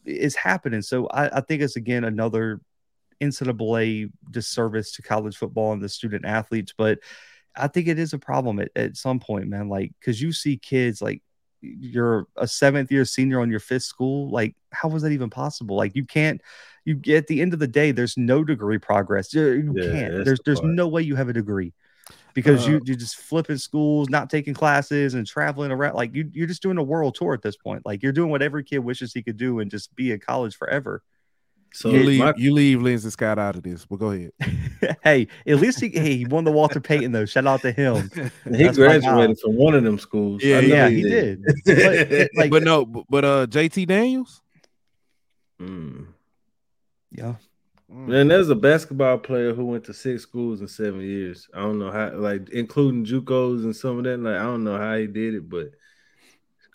[0.06, 0.82] is happening.
[0.82, 2.62] So I, I think it's again another
[3.22, 6.74] ncaa disservice to college football and the student athletes.
[6.76, 7.00] But
[7.56, 9.70] I think it is a problem at, at some point, man.
[9.70, 11.22] Like, because you see kids like
[11.62, 15.76] you're a seventh year senior on your fifth school like how was that even possible?
[15.76, 16.42] Like you can't
[16.86, 19.34] you at the end of the day there's no degree progress.
[19.34, 20.26] You, yeah, can't.
[20.26, 21.74] there's the there's no way you have a degree
[22.34, 26.30] because uh, you you're just flipping schools not taking classes and traveling around like you,
[26.34, 27.86] you're just doing a world tour at this point.
[27.86, 30.56] Like you're doing what every kid wishes he could do and just be in college
[30.56, 31.04] forever
[31.72, 33.86] so you leave, my, you leave Lindsey Scott out of this.
[33.86, 34.32] But go ahead.
[35.04, 37.26] hey, at least he, hey, he won the Walter Payton though.
[37.26, 38.10] Shout out to him.
[38.44, 40.44] he That's graduated from one of them schools.
[40.44, 41.44] Yeah, yeah, he, he did.
[41.66, 42.30] did.
[42.34, 44.42] but, like, but, no, but, but uh, JT Daniels.
[45.62, 46.08] Mm.
[47.12, 47.36] Yeah.
[47.92, 51.50] Man, there's a basketball player who went to six schools in seven years.
[51.56, 54.20] I don't know how, like, including JUCOs and some of that.
[54.20, 55.72] Like, I don't know how he did it, but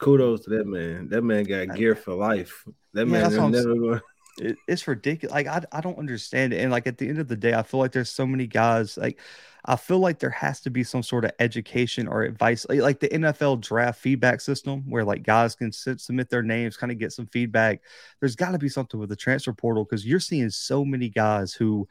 [0.00, 1.08] kudos to that man.
[1.08, 2.64] That man got gear for life.
[2.94, 4.00] That yeah, man never going
[4.38, 5.32] it, it's ridiculous.
[5.32, 6.60] Like I, I don't understand it.
[6.60, 8.96] And like at the end of the day, I feel like there's so many guys.
[8.96, 9.18] Like
[9.64, 13.00] I feel like there has to be some sort of education or advice, like, like
[13.00, 16.98] the NFL draft feedback system, where like guys can sit, submit their names, kind of
[16.98, 17.80] get some feedback.
[18.20, 21.54] There's got to be something with the transfer portal because you're seeing so many guys
[21.54, 21.88] who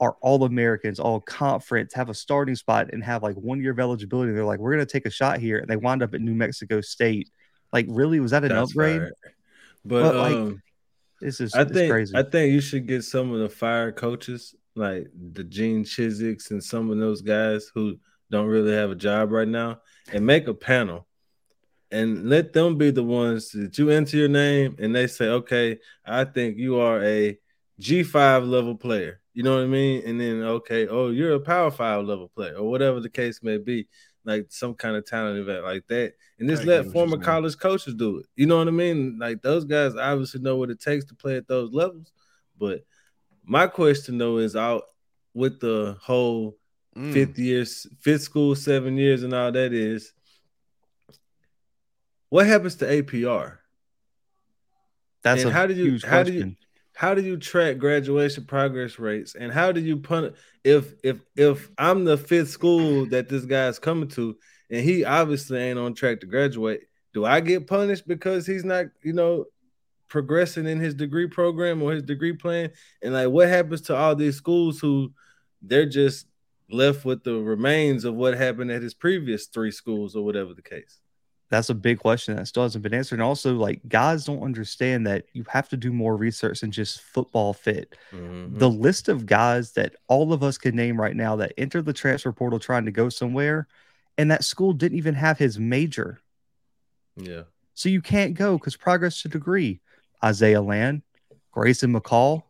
[0.00, 3.78] are all Americans, all conference, have a starting spot, and have like one year of
[3.78, 4.32] eligibility.
[4.32, 6.80] They're like, we're gonna take a shot here, and they wind up at New Mexico
[6.80, 7.30] State.
[7.72, 9.02] Like, really, was that an That's upgrade?
[9.02, 9.12] Right.
[9.84, 10.62] But, but like, um,
[11.20, 12.16] this is I think crazy.
[12.16, 16.62] I think you should get some of the fire coaches like the Gene Chiziks and
[16.62, 17.98] some of those guys who
[18.30, 19.80] don't really have a job right now
[20.12, 21.06] and make a panel
[21.90, 25.78] and let them be the ones that you enter your name and they say, okay,
[26.04, 27.38] I think you are a
[27.80, 29.20] G5 level player.
[29.32, 30.02] You know what I mean?
[30.06, 33.58] And then, okay, oh, you're a power five level player or whatever the case may
[33.58, 33.88] be
[34.24, 38.18] like some kind of talent event like that, and just let former college coaches do
[38.18, 38.26] it.
[38.36, 39.18] You know what I mean?
[39.18, 42.12] Like those guys obviously know what it takes to play at those levels.
[42.58, 42.84] But
[43.44, 44.84] my question though is out
[45.34, 46.56] with the whole
[46.96, 47.12] mm.
[47.12, 50.12] fifth years, fifth school, seven years, and all that is.
[52.30, 53.58] What happens to APR?
[55.22, 56.24] That's and how do you how question.
[56.26, 56.56] do you
[56.94, 59.34] how do you track graduation progress rates?
[59.34, 63.78] And how do you punish if if if i'm the fifth school that this guy's
[63.78, 64.36] coming to
[64.70, 66.80] and he obviously ain't on track to graduate
[67.12, 69.44] do i get punished because he's not you know
[70.14, 72.70] progressing in his degree program or his degree plan?
[73.02, 75.12] And like what happens to all these schools who
[75.60, 76.26] they're just
[76.70, 80.62] left with the remains of what happened at his previous three schools or whatever the
[80.62, 81.00] case
[81.50, 83.16] that's a big question that still hasn't been answered.
[83.16, 87.00] And also, like, guys don't understand that you have to do more research than just
[87.00, 87.96] football fit.
[88.12, 88.58] Mm-hmm.
[88.58, 91.92] The list of guys that all of us can name right now that entered the
[91.92, 93.68] transfer portal trying to go somewhere,
[94.16, 96.20] and that school didn't even have his major.
[97.16, 97.42] Yeah.
[97.74, 99.80] So you can't go because progress to degree.
[100.22, 101.02] Isaiah Land,
[101.52, 102.44] Grayson McCall.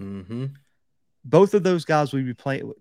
[0.00, 0.46] Mm-hmm
[1.24, 2.72] both of those guys would be playing.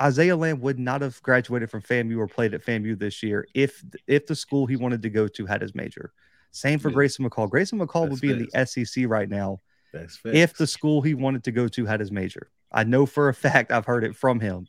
[0.00, 3.84] Isaiah Land would not have graduated from FAMU or played at FAMU this year if
[4.06, 6.12] if the school he wanted to go to had his major.
[6.50, 6.94] Same for yeah.
[6.94, 7.50] Grayson McCall.
[7.50, 9.60] Grayson McCall That's would be in the SEC right now
[10.24, 12.50] if the school he wanted to go to had his major.
[12.72, 14.66] I know for a fact I've heard it from him.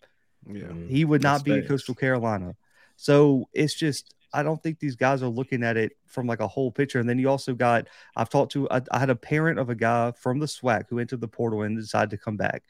[0.48, 0.64] Yeah.
[0.64, 0.88] Mm-hmm.
[0.88, 1.68] He would not That's be thanks.
[1.68, 2.56] Coastal Carolina.
[2.96, 6.48] So it's just I don't think these guys are looking at it from like a
[6.48, 7.00] whole picture.
[7.00, 9.76] And then you also got I've talked to I, I had a parent of a
[9.76, 12.64] guy from the SWAC who entered the portal and decided to come back.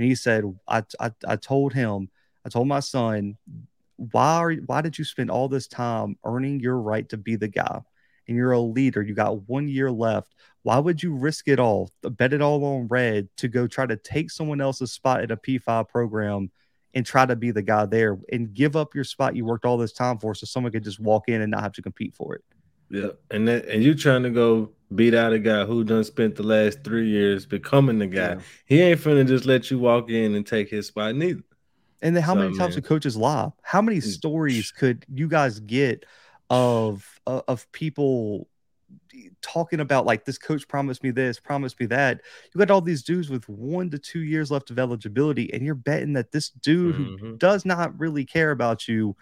[0.00, 2.08] And he said, I I, I told him,
[2.46, 3.36] I told my son,
[3.96, 7.48] why are why did you spend all this time earning your right to be the
[7.48, 7.82] guy?
[8.26, 9.02] And you're a leader.
[9.02, 10.34] You got one year left.
[10.62, 13.96] Why would you risk it all, bet it all on red to go try to
[13.96, 16.50] take someone else's spot at a P5 program
[16.94, 19.76] and try to be the guy there and give up your spot you worked all
[19.76, 22.36] this time for so someone could just walk in and not have to compete for
[22.36, 22.44] it.
[22.88, 23.10] Yeah.
[23.30, 26.82] And and you trying to go beat out a guy who done spent the last
[26.84, 28.30] three years becoming the guy.
[28.30, 28.40] Yeah.
[28.66, 31.42] He ain't finna just let you walk in and take his spot neither.
[32.02, 33.50] And then how so, many times do coaches lie?
[33.62, 36.06] How many stories could you guys get
[36.48, 38.48] of of people
[39.42, 42.20] talking about like this coach promised me this, promised me that.
[42.52, 45.74] You got all these dudes with one to two years left of eligibility, and you're
[45.74, 47.16] betting that this dude mm-hmm.
[47.16, 49.16] who does not really care about you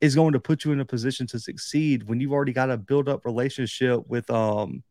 [0.00, 2.76] is going to put you in a position to succeed when you've already got a
[2.76, 4.82] build up relationship with um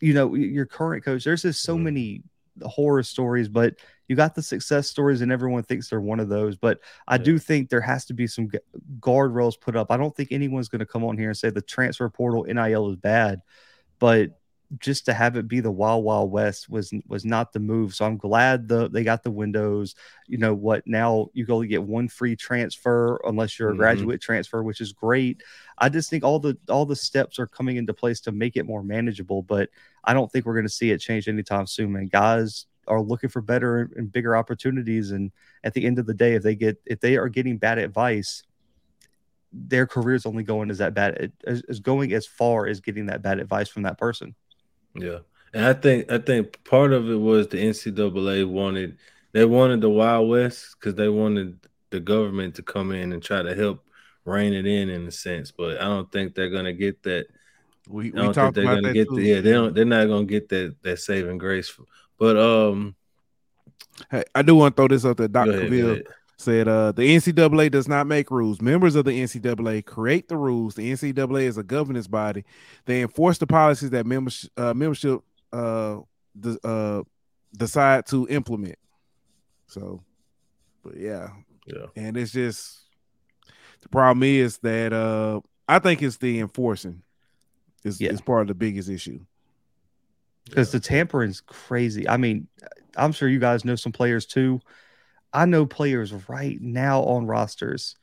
[0.00, 1.24] you know your current coach.
[1.24, 1.84] There's just so mm-hmm.
[1.84, 2.22] many
[2.62, 3.76] horror stories, but
[4.08, 6.56] you got the success stories, and everyone thinks they're one of those.
[6.56, 7.22] But I yeah.
[7.22, 8.50] do think there has to be some
[8.98, 9.90] guardrails put up.
[9.90, 12.90] I don't think anyone's going to come on here and say the transfer portal NIL
[12.90, 13.40] is bad,
[13.98, 14.39] but
[14.78, 17.94] just to have it be the wild wild west was was not the move.
[17.94, 19.94] So i'm glad the they got the windows.
[20.26, 20.86] You know what?
[20.86, 23.80] Now you only get one free transfer unless you're a mm-hmm.
[23.80, 25.42] graduate transfer which is great.
[25.78, 28.66] I just think all the all the steps are coming into place to make it
[28.66, 29.70] more manageable but
[30.04, 33.30] i don't think we're going to see it change anytime soon and guys are looking
[33.30, 35.32] for better and bigger opportunities and
[35.64, 38.42] at the end of the day if they get if they are getting bad advice
[39.52, 43.22] their career is only going as that bad is going as far as getting that
[43.22, 44.34] bad advice from that person.
[44.94, 45.18] Yeah,
[45.52, 48.98] and I think I think part of it was the NCAA wanted
[49.32, 51.58] they wanted the Wild West because they wanted
[51.90, 53.84] the government to come in and try to help
[54.24, 57.26] rein it in in a sense, but I don't think they're gonna get that.
[57.88, 60.76] We, we think they're gonna get the, yeah they don't they're not gonna get that
[60.82, 61.72] that saving grace,
[62.18, 62.94] but um.
[64.10, 65.68] Hey, I do want to throw this up to Dr.
[65.68, 65.98] Bill
[66.40, 68.60] said uh, the NCAA does not make rules.
[68.60, 70.74] Members of the NCAA create the rules.
[70.74, 72.44] The NCAA is a governance body.
[72.86, 75.20] They enforce the policies that members, uh, membership
[75.52, 75.98] uh,
[76.38, 77.02] de- uh,
[77.56, 78.78] decide to implement.
[79.66, 80.02] So,
[80.82, 81.28] but yeah,
[81.66, 82.80] yeah, and it's just
[83.82, 87.02] the problem is that uh, I think it's the enforcing
[87.84, 88.10] is yeah.
[88.10, 89.20] is part of the biggest issue
[90.44, 90.78] because yeah.
[90.78, 92.08] the tampering's crazy.
[92.08, 92.48] I mean,
[92.96, 94.60] I'm sure you guys know some players too
[95.32, 97.96] I know players right now on rosters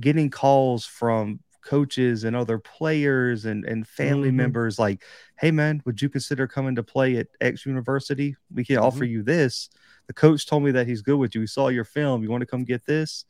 [0.00, 4.36] getting calls from coaches and other players and, and family mm-hmm.
[4.36, 5.02] members like,
[5.38, 8.36] hey man, would you consider coming to play at X university?
[8.52, 8.84] We can mm-hmm.
[8.84, 9.70] offer you this.
[10.06, 11.42] The coach told me that he's good with you.
[11.42, 12.22] He saw your film.
[12.22, 13.24] You want to come get this?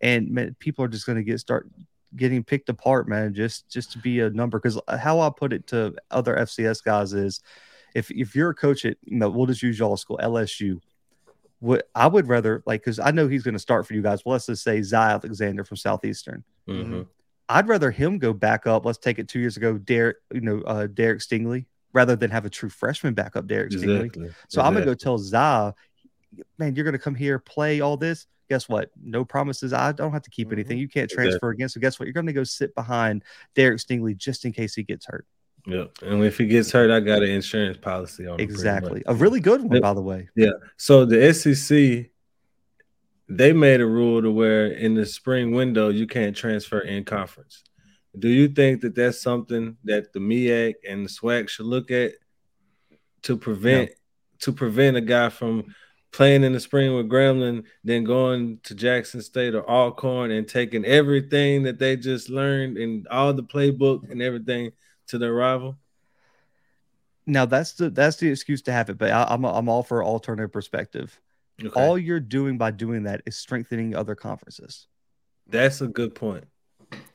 [0.00, 1.68] And man, people are just going to get start
[2.16, 4.58] getting picked apart, man, just just to be a number.
[4.58, 7.40] Because how I put it to other FCS guys is,
[7.94, 10.80] if if you're a coach at, you know, we'll just use y'all school, LSU
[11.60, 14.24] what I would rather like because I know he's going to start for you guys.
[14.24, 16.44] Well, let's just say Zy Alexander from Southeastern.
[16.68, 17.02] Mm-hmm.
[17.48, 18.84] I'd rather him go back up.
[18.84, 22.44] Let's take it two years ago, Derek, you know, uh, Derek Stingley, rather than have
[22.44, 24.10] a true freshman back up Derek exactly.
[24.10, 24.34] Stingley.
[24.48, 24.62] So exactly.
[24.62, 25.72] I'm gonna go tell Zy,
[26.58, 28.26] man, you're gonna come here, play all this.
[28.50, 28.90] Guess what?
[29.02, 29.72] No promises.
[29.72, 30.76] I don't have to keep anything.
[30.76, 30.82] Mm-hmm.
[30.82, 31.50] You can't transfer exactly.
[31.52, 31.68] again.
[31.70, 32.06] So guess what?
[32.06, 33.24] You're gonna go sit behind
[33.54, 35.26] Derek Stingley just in case he gets hurt.
[35.68, 39.38] Yeah, and if he gets hurt, I got an insurance policy on exactly a really
[39.38, 40.26] good one, by the way.
[40.34, 40.52] Yeah.
[40.78, 42.10] So the SEC,
[43.28, 47.64] they made a rule to where in the spring window you can't transfer in conference.
[48.18, 52.12] Do you think that that's something that the MEAC and the SWAC should look at
[53.22, 53.94] to prevent no.
[54.40, 55.74] to prevent a guy from
[56.12, 60.86] playing in the spring with Grambling, then going to Jackson State or Alcorn and taking
[60.86, 64.72] everything that they just learned and all the playbook and everything
[65.08, 65.76] to their rival?
[67.26, 69.82] Now that's the that's the excuse to have it, but I, am I'm, I'm all
[69.82, 71.20] for alternative perspective.
[71.62, 71.80] Okay.
[71.80, 74.86] All you're doing by doing that is strengthening other conferences.
[75.46, 76.44] That's a good point.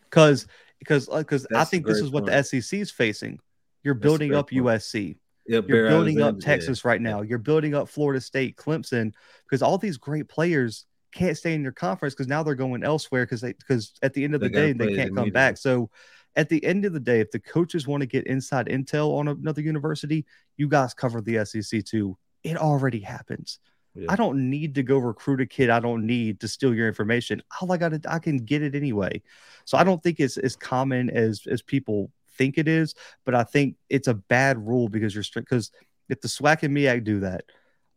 [0.04, 0.48] Because
[0.80, 2.52] because because uh, I think this is what point.
[2.52, 3.40] the SEC is facing.
[3.84, 4.66] You're building up point.
[4.66, 5.18] USC.
[5.48, 6.90] Yep, you're building up Texas yeah.
[6.90, 7.22] right now.
[7.22, 9.14] You're building up Florida State, Clemson,
[9.46, 13.26] because all these great players can't stay in your conference because now they're going elsewhere
[13.26, 15.58] because they because at the end of the day they can't come back.
[15.58, 15.90] So
[16.36, 19.28] at the end of the day, if the coaches want to get inside intel on
[19.28, 20.26] another university,
[20.58, 22.18] you guys cover the SEC too.
[22.44, 23.60] It already happens.
[23.96, 24.08] Yeah.
[24.10, 25.70] I don't need to go recruit a kid.
[25.70, 27.44] I don't need to steal your information.
[27.62, 29.22] All I got I can get it anyway.
[29.66, 32.96] So I don't think it's as common as as people think it is,
[33.26, 35.48] but I think it's a bad rule because you're strict.
[35.48, 35.72] Because
[36.10, 37.46] if the SWAC and MEAC do that,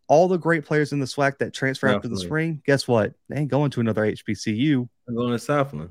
[0.09, 2.09] all the great players in the SWAC that transfer Definitely.
[2.09, 3.15] after the spring, guess what?
[3.29, 4.89] They ain't going to another HBCU.
[5.07, 5.91] They're going to Southland.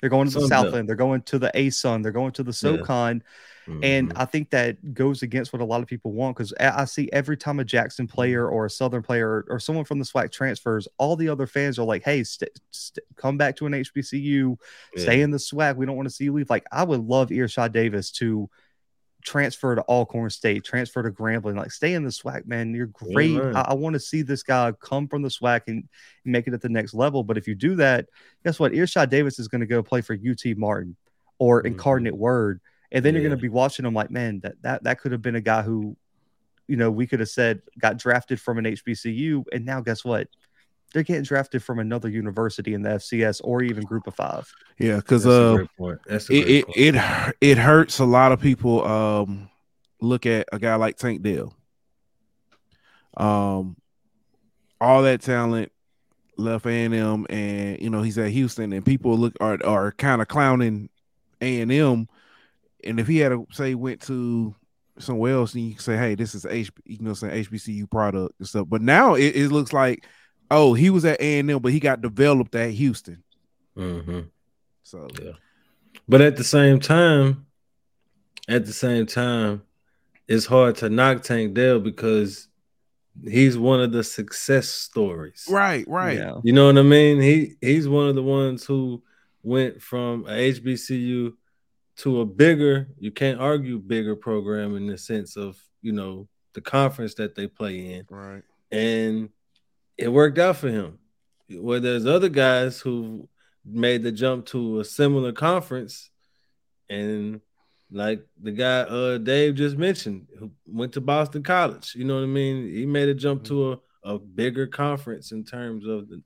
[0.00, 0.88] They're going to the Southland.
[0.88, 2.02] They're going to the ASUN.
[2.02, 3.22] They're going to the SoCon.
[3.66, 3.74] Yeah.
[3.74, 3.84] Mm-hmm.
[3.84, 7.08] And I think that goes against what a lot of people want because I see
[7.12, 10.32] every time a Jackson player or a Southern player or, or someone from the SWAC
[10.32, 14.56] transfers, all the other fans are like, hey, st- st- come back to an HBCU,
[14.96, 15.02] yeah.
[15.02, 15.76] stay in the SWAC.
[15.76, 16.50] We don't want to see you leave.
[16.50, 18.48] Like, I would love Earshot Davis to
[19.22, 22.74] transfer to Alcorn State, transfer to Grambling, like stay in the SWAC, man.
[22.74, 23.30] You're great.
[23.30, 25.88] Yeah, I, I want to see this guy come from the SWAC and,
[26.24, 27.24] and, make it at the next level.
[27.24, 28.06] But if you do that,
[28.44, 28.74] guess what?
[28.74, 30.96] Earshot Davis is going to go play for UT Martin
[31.38, 31.68] or mm-hmm.
[31.68, 32.60] Incarnate Word.
[32.92, 33.20] And then yeah.
[33.20, 35.40] you're going to be watching him like, man, that, that, that could have been a
[35.40, 35.96] guy who,
[36.66, 39.44] you know, we could have said got drafted from an HBCU.
[39.52, 40.28] And now guess what?
[40.92, 44.52] They're getting drafted from another university in the FCS or even Group of Five.
[44.78, 48.84] Yeah, because uh, it it, it it hurts a lot of people.
[48.84, 49.50] Um,
[50.00, 51.54] look at a guy like Tank Dell.
[53.16, 53.76] Um,
[54.80, 55.70] all that talent
[56.36, 59.92] left A and M, and you know he's at Houston, and people look are are
[59.92, 60.88] kind of clowning
[61.40, 62.08] A and M.
[62.82, 64.54] And if he had to say went to
[64.98, 68.34] somewhere else, and you can say, "Hey, this is H, you know, say HBCU product
[68.38, 70.06] and stuff." But now it, it looks like
[70.50, 73.22] Oh, he was at A and M, but he got developed at Houston.
[73.76, 74.20] Mm-hmm.
[74.82, 75.32] So yeah,
[76.08, 77.46] but at the same time,
[78.48, 79.62] at the same time,
[80.26, 82.48] it's hard to knock Tank Dell because
[83.24, 85.46] he's one of the success stories.
[85.48, 86.18] Right, right.
[86.18, 86.40] Yeah.
[86.42, 87.20] You know what I mean?
[87.20, 89.02] He he's one of the ones who
[89.42, 91.34] went from a HBCU
[91.98, 96.60] to a bigger, you can't argue bigger program in the sense of, you know, the
[96.60, 98.06] conference that they play in.
[98.08, 98.42] Right.
[98.70, 99.28] And
[100.00, 100.98] it worked out for him.
[101.48, 103.28] Where there's other guys who
[103.64, 106.10] made the jump to a similar conference,
[106.88, 107.40] and
[107.90, 111.94] like the guy uh Dave just mentioned, who went to Boston College.
[111.94, 112.72] You know what I mean?
[112.72, 116.22] He made a jump to a, a bigger conference in terms of the,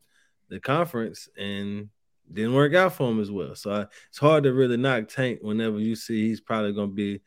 [0.50, 1.88] the conference and
[2.32, 3.54] didn't work out for him as well.
[3.54, 6.94] So I, it's hard to really knock Tank whenever you see he's probably going to
[6.94, 7.20] be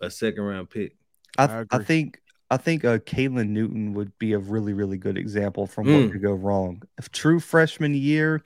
[0.00, 0.96] a second round pick.
[1.38, 5.16] I, I, I think I think uh, Caylin Newton would be a really, really good
[5.16, 6.02] example from mm.
[6.02, 6.82] what could go wrong.
[6.98, 8.42] If true freshman year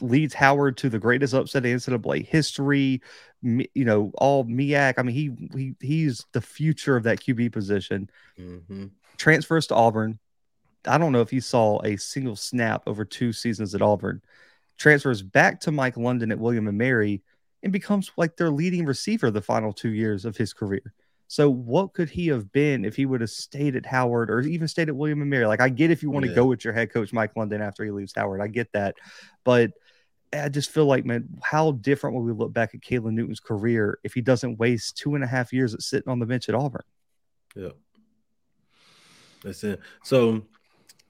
[0.00, 3.00] leads Howard to the greatest upset in NCAA history,
[3.42, 4.94] you know, all MEAC.
[4.98, 8.10] I mean, he he he's the future of that QB position.
[8.38, 8.86] Mm-hmm.
[9.16, 10.18] Transfers to Auburn.
[10.86, 14.20] I don't know if he saw a single snap over two seasons at Auburn.
[14.78, 17.22] Transfers back to Mike London at William and Mary
[17.62, 20.92] and becomes like their leading receiver the final two years of his career.
[21.32, 24.68] So what could he have been if he would have stayed at Howard or even
[24.68, 25.46] stayed at William and Mary?
[25.46, 26.34] Like I get if you want to yeah.
[26.34, 28.96] go with your head coach Mike London after he leaves Howard, I get that,
[29.42, 29.70] but
[30.30, 33.98] I just feel like man, how different will we look back at Caylin Newton's career
[34.04, 36.54] if he doesn't waste two and a half years at sitting on the bench at
[36.54, 36.84] Auburn?
[37.56, 37.70] Yeah,
[39.42, 39.80] that's it.
[40.04, 40.42] So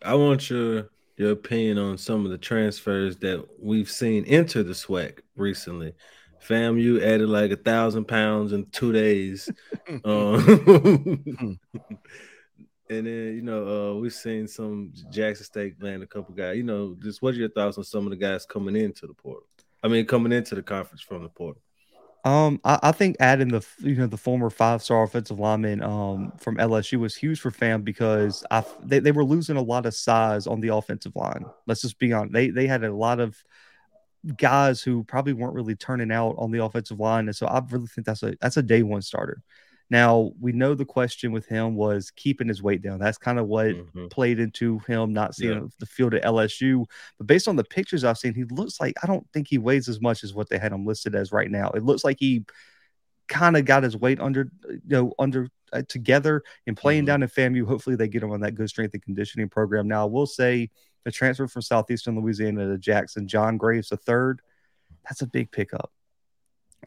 [0.04, 4.72] I want your your opinion on some of the transfers that we've seen enter the
[4.72, 5.94] SWAC recently.
[6.46, 9.50] FAMU added like a thousand pounds in two days.
[10.04, 11.58] um,
[12.90, 16.56] and then you know uh, we've seen some Jackson State land a couple guys.
[16.56, 19.14] You know, just what are your thoughts on some of the guys coming into the
[19.14, 19.46] portal?
[19.82, 21.62] I mean, coming into the conference from the portal.
[22.24, 26.32] Um, I, I, think adding the you know the former five star offensive lineman um
[26.38, 29.94] from LSU was huge for FAM because I they, they were losing a lot of
[29.94, 31.46] size on the offensive line.
[31.66, 32.32] Let's just be honest.
[32.32, 33.42] They they had a lot of
[34.36, 37.26] guys who probably weren't really turning out on the offensive line.
[37.26, 39.42] And so I really think that's a that's a day one starter.
[39.90, 42.98] Now we know the question with him was keeping his weight down.
[42.98, 44.06] That's kind of what mm-hmm.
[44.06, 45.68] played into him not seeing yeah.
[45.78, 46.86] the field at LSU.
[47.18, 49.88] But based on the pictures I've seen, he looks like I don't think he weighs
[49.88, 51.70] as much as what they had him listed as right now.
[51.70, 52.44] It looks like he
[53.28, 57.06] kind of got his weight under you know under uh, together and playing mm-hmm.
[57.06, 57.66] down in FAMU.
[57.66, 59.88] Hopefully they get him on that good strength and conditioning program.
[59.88, 60.70] Now I will say
[61.04, 64.40] the transfer from Southeastern Louisiana to Jackson, John Graves the third.
[65.04, 65.92] That's a big pickup.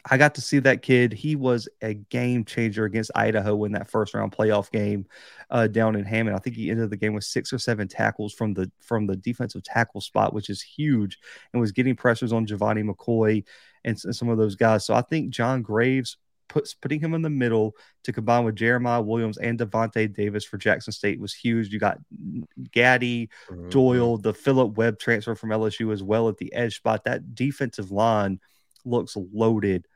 [0.10, 1.14] I got to see that kid.
[1.14, 5.06] He was a game changer against Idaho in that first round playoff game
[5.50, 6.36] uh, down in Hammond.
[6.36, 9.16] I think he ended the game with six or seven tackles from the from the
[9.16, 11.18] defensive tackle spot, which is huge,
[11.54, 13.44] and was getting pressures on Gevani McCoy
[13.84, 14.86] and, and some of those guys.
[14.86, 16.18] So I think John Graves
[16.48, 20.58] puts putting him in the middle to combine with Jeremiah Williams and Devontae Davis for
[20.58, 21.70] Jackson State was huge.
[21.70, 22.00] You got
[22.72, 23.70] Gaddy, mm-hmm.
[23.70, 27.04] Doyle, the Philip Webb transfer from LSU as well at the edge spot.
[27.06, 28.40] That defensive line
[28.86, 29.88] looks loaded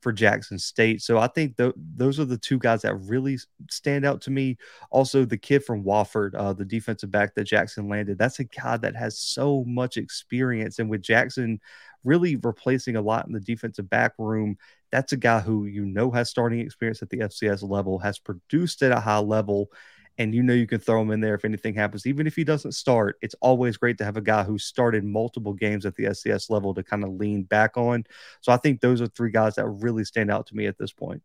[0.00, 1.02] for Jackson State.
[1.02, 3.38] So I think th- those are the two guys that really
[3.68, 4.56] stand out to me.
[4.90, 8.76] Also, the kid from Wofford, uh, the defensive back that Jackson landed, that's a guy
[8.76, 10.78] that has so much experience.
[10.78, 11.60] And with Jackson
[12.04, 14.56] really replacing a lot in the defensive back room,
[14.90, 18.82] that's a guy who you know has starting experience at the FCS level, has produced
[18.82, 19.70] at a high level,
[20.18, 22.06] and you know you can throw him in there if anything happens.
[22.06, 25.52] Even if he doesn't start, it's always great to have a guy who started multiple
[25.52, 28.04] games at the FCS level to kind of lean back on.
[28.40, 30.92] So I think those are three guys that really stand out to me at this
[30.92, 31.22] point.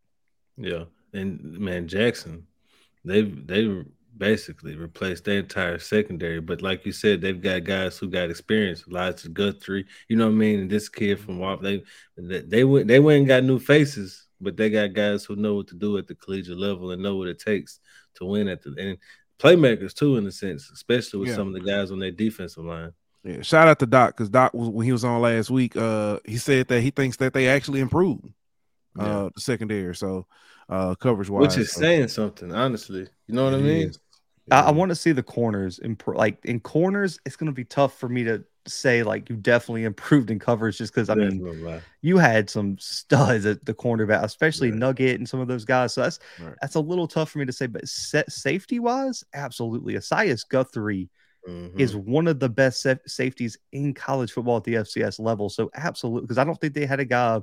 [0.58, 2.48] Yeah, and man, Jackson,
[3.06, 3.84] they've they
[4.18, 6.42] basically replaced their entire secondary.
[6.42, 8.86] But like you said, they've got guys who got experience.
[8.88, 10.60] Elijah Guthrie, you know what I mean.
[10.62, 11.84] And this kid from Wap, they
[12.18, 15.56] they they went they went and got new faces, but they got guys who know
[15.56, 17.80] what to do at the collegiate level and know what it takes
[18.16, 18.98] to win at the and
[19.40, 21.36] playmakers too, in a sense, especially with yeah.
[21.36, 22.92] some of the guys on their defensive line.
[23.24, 25.76] Yeah, shout out to Doc because Doc was when he was on last week.
[25.76, 28.26] Uh, he said that he thinks that they actually improved
[29.00, 29.30] uh yeah.
[29.34, 29.96] the secondary.
[29.96, 30.26] So
[30.72, 31.82] uh coverage wise, which is so.
[31.82, 33.08] saying something, honestly.
[33.28, 33.92] You know what it I mean?
[34.50, 36.18] I, I want to see the corners improve.
[36.18, 39.84] Like in corners, it's going to be tough for me to say like you definitely
[39.86, 44.72] improved in coverage just because I mean you had some studs at the cornerback, especially
[44.72, 44.80] right.
[44.80, 45.94] Nugget and some of those guys.
[45.94, 46.56] So that's right.
[46.62, 47.68] that's a little tough for me to say.
[47.68, 49.96] But set safety wise, absolutely.
[49.96, 51.10] Asias Guthrie
[51.48, 51.80] mm-hmm.
[51.80, 55.50] is one of the best safeties in college football at the FCS level.
[55.50, 57.42] So absolutely, because I don't think they had a guy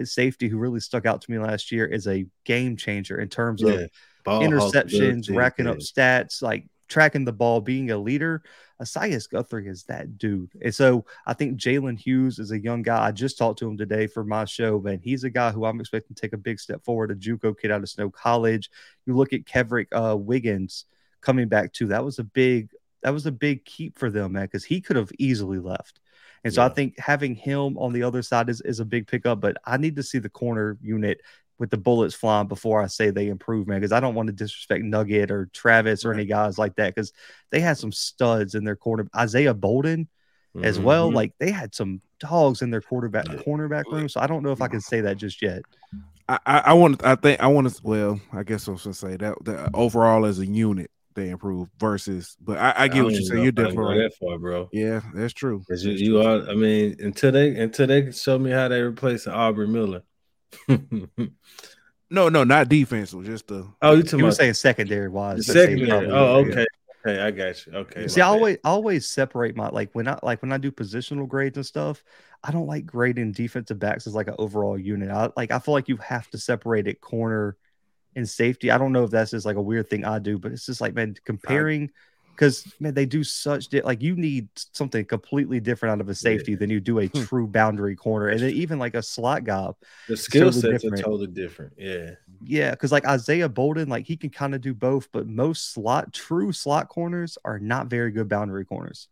[0.00, 3.28] at safety who really stuck out to me last year is a game changer in
[3.28, 3.72] terms yeah.
[3.72, 3.90] of
[4.24, 8.42] Ball interceptions, racking up stats, like tracking the ball, being a leader.
[8.80, 10.50] Asias Guthrie is that dude.
[10.62, 13.06] And so I think Jalen Hughes is a young guy.
[13.06, 15.00] I just talked to him today for my show, man.
[15.02, 17.70] He's a guy who I'm expecting to take a big step forward, a Juco kid
[17.70, 18.70] out of Snow College.
[19.06, 20.86] You look at Kevrick uh, Wiggins
[21.20, 21.88] coming back too.
[21.88, 22.70] That was a big
[23.02, 26.00] that was a big keep for them, man, because he could have easily left.
[26.44, 26.66] And so yeah.
[26.66, 29.76] I think having him on the other side is, is a big pickup, but I
[29.76, 31.20] need to see the corner unit
[31.58, 33.80] with the bullets flying before I say they improve, man.
[33.80, 37.12] Because I don't want to disrespect Nugget or Travis or any guys like that because
[37.50, 39.06] they had some studs in their corner.
[39.14, 40.08] Isaiah Bolden
[40.56, 40.64] mm-hmm.
[40.64, 41.08] as well.
[41.08, 41.16] Mm-hmm.
[41.16, 44.08] Like they had some dogs in their quarterback cornerback room.
[44.08, 45.62] So I don't know if I can say that just yet.
[46.28, 48.94] I, I want to I think I want to well, I guess I was gonna
[48.94, 50.90] say that, that overall as a unit
[51.20, 53.42] they improve versus but I, I get I what you're saying.
[53.42, 54.68] You're definitely that far, bro.
[54.72, 55.62] Yeah, that's true.
[55.68, 59.26] That's you, you are I mean, until they until they show me how they replace
[59.26, 60.02] Aubrey Miller.
[60.68, 63.24] no, no, not defensive.
[63.24, 63.68] Just the.
[63.82, 65.46] Oh, you were saying secondary wise.
[65.46, 66.10] Secondary.
[66.10, 66.66] Oh, okay.
[67.06, 67.72] Okay, I got you.
[67.72, 68.08] Okay.
[68.08, 71.26] See, I always I always separate my like when I like when I do positional
[71.26, 72.02] grades and stuff.
[72.42, 75.10] I don't like grading defensive backs as like an overall unit.
[75.10, 77.56] I like I feel like you have to separate it corner
[78.16, 78.70] and safety.
[78.70, 80.80] I don't know if that's just like a weird thing I do, but it's just
[80.80, 81.90] like man, comparing
[82.40, 86.14] because man, they do such di- like you need something completely different out of a
[86.14, 86.58] safety yeah.
[86.58, 87.22] than you do a hmm.
[87.24, 89.68] true boundary corner, and then even like a slot guy.
[90.08, 91.00] The skill totally sets different.
[91.00, 91.74] are totally different.
[91.76, 92.12] Yeah,
[92.42, 96.12] yeah, because like Isaiah Bolden, like he can kind of do both, but most slot
[96.12, 99.08] true slot corners are not very good boundary corners.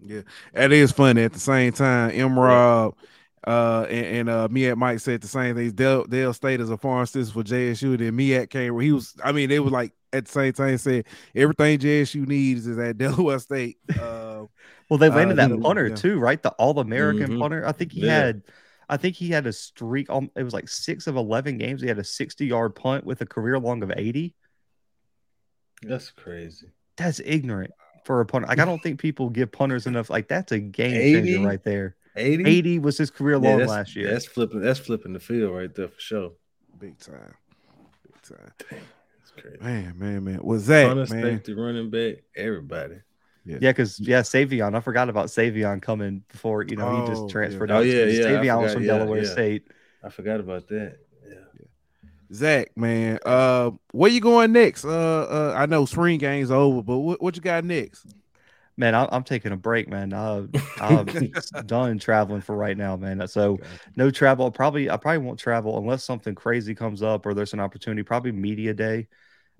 [0.00, 0.22] Yeah,
[0.52, 2.10] it is funny at the same time.
[2.12, 2.38] M.
[2.38, 2.94] Rob.
[3.00, 3.08] Yeah
[3.46, 5.72] uh, and, and uh, Miat Mike said the same things.
[5.72, 7.98] Dale, Dale State is a farm system for JSU.
[7.98, 9.14] Then Miat came where he was.
[9.22, 11.04] I mean, they was like at the same time said
[11.34, 13.78] everything JSU needs is at Delaware State.
[13.90, 14.44] Uh,
[14.88, 15.94] well, they landed uh, that punter yeah.
[15.94, 16.42] too, right?
[16.42, 17.40] The All American mm-hmm.
[17.40, 17.66] punter.
[17.66, 18.16] I think he yeah.
[18.16, 18.42] had.
[18.88, 20.10] I think he had a streak.
[20.10, 21.80] On, it was like six of eleven games.
[21.80, 24.34] He had a sixty-yard punt with a career long of eighty.
[25.82, 26.68] That's crazy.
[26.96, 27.72] That's ignorant
[28.04, 28.46] for a punter.
[28.46, 30.10] Like I don't think people give punters enough.
[30.10, 31.12] Like that's a game 80?
[31.12, 31.96] changer right there.
[32.16, 32.44] 80?
[32.44, 34.10] 80 was his career yeah, long last year.
[34.10, 34.60] That's flipping.
[34.60, 36.32] That's flipping the field right there for sure.
[36.78, 37.34] Big time.
[38.02, 38.52] Big time.
[38.58, 38.80] Dang,
[39.18, 39.58] that's crazy.
[39.60, 40.40] Man, man, man.
[40.42, 41.06] Was that man?
[41.06, 42.96] safety, running back, everybody.
[43.44, 44.74] Yeah, because yeah, Savion.
[44.74, 47.68] I forgot about Savion coming before you know oh, he just oh, transferred.
[47.68, 47.76] Yeah.
[47.76, 48.24] Oh yeah, yeah.
[48.24, 49.30] Savion was from yeah, Delaware yeah.
[49.30, 49.66] State.
[50.02, 50.96] I forgot about that.
[51.28, 51.34] Yeah.
[52.32, 54.84] Zach, man, uh, where you going next?
[54.84, 58.06] Uh, uh, I know spring game's over, but what, what you got next?
[58.76, 60.12] Man, I, am taking a break, man.
[60.12, 60.46] I,
[60.80, 61.06] I'm
[61.66, 63.26] done traveling for right now, man.
[63.28, 63.58] So
[63.96, 64.50] no travel.
[64.50, 68.02] Probably I probably won't travel unless something crazy comes up or there's an opportunity.
[68.02, 69.08] Probably media day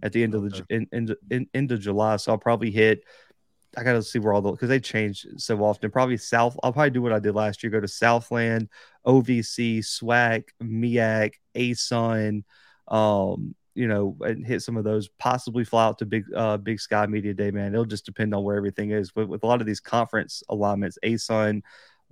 [0.02, 2.16] at the end of the in, in, in, end of July.
[2.16, 3.04] So I'll probably hit.
[3.76, 5.90] I gotta see where all the because they change so often.
[5.90, 6.56] Probably South.
[6.62, 7.70] I'll probably do what I did last year.
[7.70, 8.68] Go to Southland,
[9.06, 12.44] OVC, SWAC, MEAC, ASUN,
[12.86, 15.08] um, you know, and hit some of those.
[15.18, 17.72] Possibly fly out to Big uh, Big Sky Media Day, man.
[17.72, 19.10] It'll just depend on where everything is.
[19.10, 21.62] But with a lot of these conference alignments, ASUN,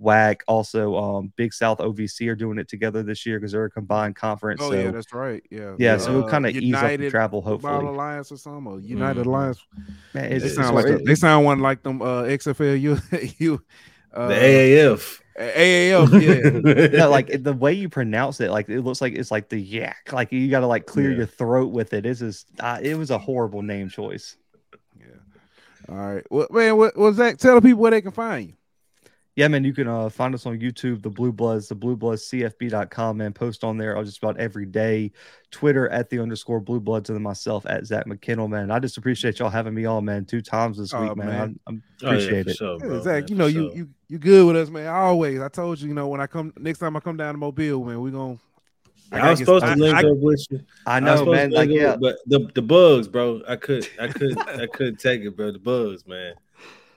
[0.01, 3.71] WAC, also um, Big South OVC are doing it together this year because they're a
[3.71, 4.61] combined conference.
[4.61, 5.43] Oh so, yeah, that's right.
[5.49, 5.97] Yeah, yeah.
[5.97, 7.41] So it'll kind of uh, ease up the travel.
[7.41, 9.29] Hopefully, Alliance or something, or United mm-hmm.
[9.29, 9.65] Alliance.
[10.13, 12.79] Man, they sound like it, they sound one like them uh, XFL.
[12.79, 12.99] You
[13.37, 13.63] you
[14.13, 15.21] uh, the AAF.
[15.39, 17.05] AAF, yeah.
[17.05, 20.11] like the way you pronounce it, like it looks like it's like the yak.
[20.11, 21.17] Like you got to like clear yeah.
[21.17, 22.05] your throat with it.
[22.05, 24.37] It's just, uh, it was a horrible name choice.
[24.99, 25.05] Yeah.
[25.89, 26.23] All right.
[26.29, 27.39] Well, man, what was that?
[27.39, 28.53] Tell the people where they can find you.
[29.35, 32.29] Yeah, man, you can uh, find us on YouTube, the Blue Bloods, the Blue Bloods
[32.29, 33.33] CFB.com, man.
[33.33, 35.11] Post on there just about every day.
[35.49, 38.69] Twitter at the underscore Blue Bloods, and then myself at Zach McKinnell, man.
[38.69, 41.59] I just appreciate y'all having me on, man, two times this week, oh, man.
[41.65, 42.57] I, I appreciate oh, yeah, it.
[42.57, 44.87] Sure, bro, Zach, man, you know, you you you good with us, man.
[44.87, 45.41] Always.
[45.41, 47.83] I told you, you know, when I come next time I come down to Mobile,
[47.83, 48.37] man, we're gonna
[49.11, 50.61] I, I was supposed to link I, up with you.
[50.85, 51.51] I know, I man.
[51.51, 51.95] Like, yeah.
[51.95, 53.41] but the, the bugs, bro.
[53.47, 55.51] I could I could I couldn't take it, bro.
[55.51, 56.33] The bugs, man.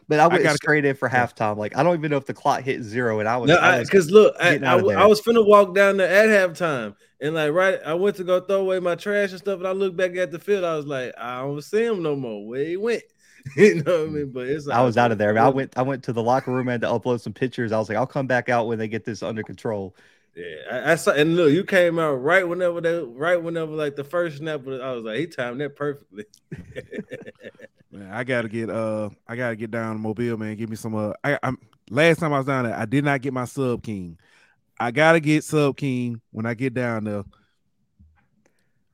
[0.08, 1.56] But I went I straight in for halftime.
[1.56, 4.10] Like I don't even know if the clock hit zero, and I was no, because
[4.10, 7.94] look, I, I, I, was finna walk down there at halftime, and like right, I
[7.94, 10.38] went to go throw away my trash and stuff, and I looked back at the
[10.38, 10.64] field.
[10.64, 12.46] I was like, I don't see him no more.
[12.46, 13.02] Where he went?
[13.56, 14.30] you know what I mean?
[14.32, 15.36] But it's I was out of there.
[15.38, 17.72] I went I went to the locker room and to upload some pictures.
[17.72, 19.96] I was like, I'll come back out when they get this under control.
[20.36, 23.96] Yeah, I, I, saw, and look, you came out right whenever they, right whenever like
[23.96, 24.60] the first snap.
[24.68, 26.26] I was like, he timed that perfectly.
[27.90, 30.54] man, I gotta get, uh, I gotta get down to Mobile, man.
[30.56, 31.56] Give me some, uh, I, I'm
[31.88, 34.18] last time I was down there, I did not get my sub king.
[34.78, 37.24] I gotta get sub king when I get down there.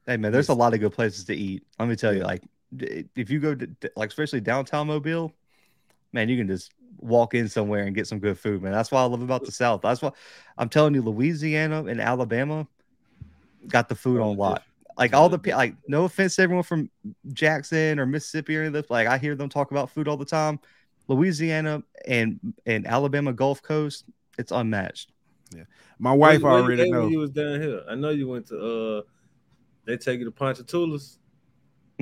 [0.06, 1.64] Hey man, there's a lot of good places to eat.
[1.76, 2.44] Let me tell you, like
[2.78, 5.32] if you go to like especially downtown Mobile,
[6.12, 6.70] man, you can just
[7.02, 8.72] walk in somewhere and get some good food, man.
[8.72, 9.82] That's why I love about the South.
[9.82, 10.12] That's why
[10.56, 12.66] I'm telling you, Louisiana and Alabama
[13.68, 14.62] got the food on lot.
[14.96, 16.90] Like all the like, no offense to everyone from
[17.32, 18.84] Jackson or Mississippi or anything.
[18.90, 20.60] Like I hear them talk about food all the time.
[21.08, 24.04] Louisiana and and Alabama Gulf Coast,
[24.38, 25.12] it's unmatched.
[25.54, 25.64] Yeah,
[25.98, 27.10] my wife already knows.
[27.10, 27.82] You was down here.
[27.88, 28.58] I know you went to.
[28.58, 29.02] uh
[29.84, 31.18] They take you to Ponchatoula's.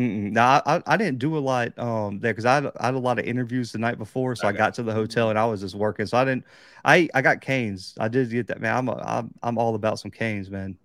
[0.01, 3.18] No, I, I didn't do a lot um there because I, I had a lot
[3.18, 5.60] of interviews the night before, so I, I got to the hotel and I was
[5.60, 6.06] just working.
[6.06, 6.44] So I didn't.
[6.85, 7.94] I I got Canes.
[7.98, 8.77] I did get that man.
[8.77, 10.77] I'm a, I'm I'm all about some Canes, man.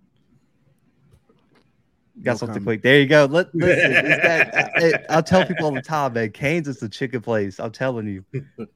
[2.22, 2.66] Got no something comment.
[2.66, 2.82] quick.
[2.82, 3.26] There you go.
[3.26, 3.92] Let listen.
[3.92, 4.72] that,
[5.10, 6.30] I, I'll tell people all the time, man.
[6.32, 7.58] Canes is the chicken place.
[7.58, 8.24] I'm telling you.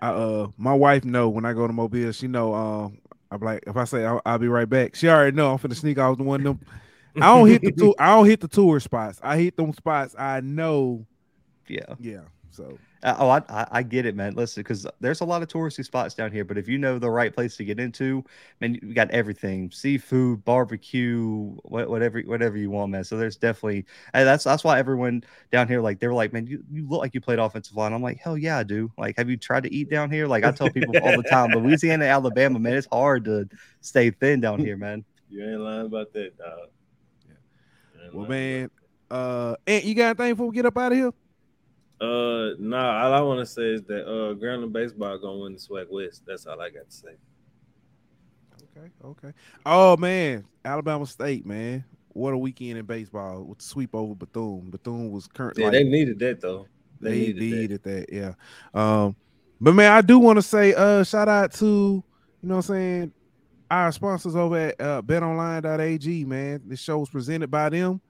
[0.00, 2.12] I, uh, my wife know when I go to Mobile.
[2.12, 2.54] She know.
[2.54, 2.98] Um,
[3.30, 5.74] I'm like, if I say I'll, I'll, be right back, she already know I'm finna
[5.74, 6.66] sneak out the one of them
[7.16, 7.94] I don't hit the tour.
[7.98, 9.20] I don't hit the tour spots.
[9.22, 10.14] I hit them spots.
[10.18, 11.06] I know.
[11.68, 11.94] Yeah.
[11.98, 12.22] Yeah.
[12.50, 12.78] So.
[13.04, 14.32] Uh, oh, I, I get it, man.
[14.32, 17.10] Listen, because there's a lot of touristy spots down here, but if you know the
[17.10, 18.24] right place to get into,
[18.62, 23.04] man, you got everything: seafood, barbecue, whatever, whatever you want, man.
[23.04, 23.84] So there's definitely
[24.14, 25.22] that's that's why everyone
[25.52, 27.92] down here, like, they're like, man, you, you look like you played offensive line.
[27.92, 28.90] I'm like, hell yeah, I do.
[28.96, 30.26] Like, have you tried to eat down here?
[30.26, 33.46] Like, I tell people all the time, Louisiana, Alabama, man, it's hard to
[33.82, 35.04] stay thin down here, man.
[35.28, 36.68] You ain't lying about that, dog.
[38.14, 38.70] Well, man,
[39.10, 41.12] uh, Ant, you got anything before we get up out of here?
[42.00, 43.04] Uh, nah.
[43.04, 46.22] All I want to say is that uh, Grambling baseball gonna win the SWAC West.
[46.26, 47.16] That's all I got to say.
[48.76, 49.32] Okay, okay.
[49.66, 51.84] Oh man, Alabama State, man.
[52.08, 54.70] What a weekend in baseball with the sweep over Bethune.
[54.70, 55.62] Bethune was currently.
[55.62, 56.66] Yeah, like, they needed that though.
[57.00, 58.06] They, they needed, needed that.
[58.08, 58.12] that.
[58.12, 58.34] Yeah.
[58.72, 59.16] Um,
[59.60, 62.74] but man, I do want to say, uh, shout out to you know what I'm
[62.74, 63.12] saying
[63.70, 66.62] our sponsors over at uh, betonline.ag, man.
[66.66, 68.00] This show is presented by them.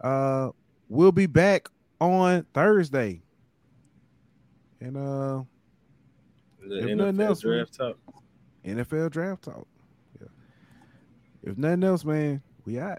[0.00, 0.50] Uh,
[0.88, 1.68] we'll be back
[2.00, 3.22] on Thursday.
[4.80, 5.42] And uh,
[6.60, 7.98] the NFL else, draft man, talk.
[8.64, 9.66] NFL draft talk.
[10.20, 10.28] Yeah.
[11.42, 12.98] If nothing else, man, we out.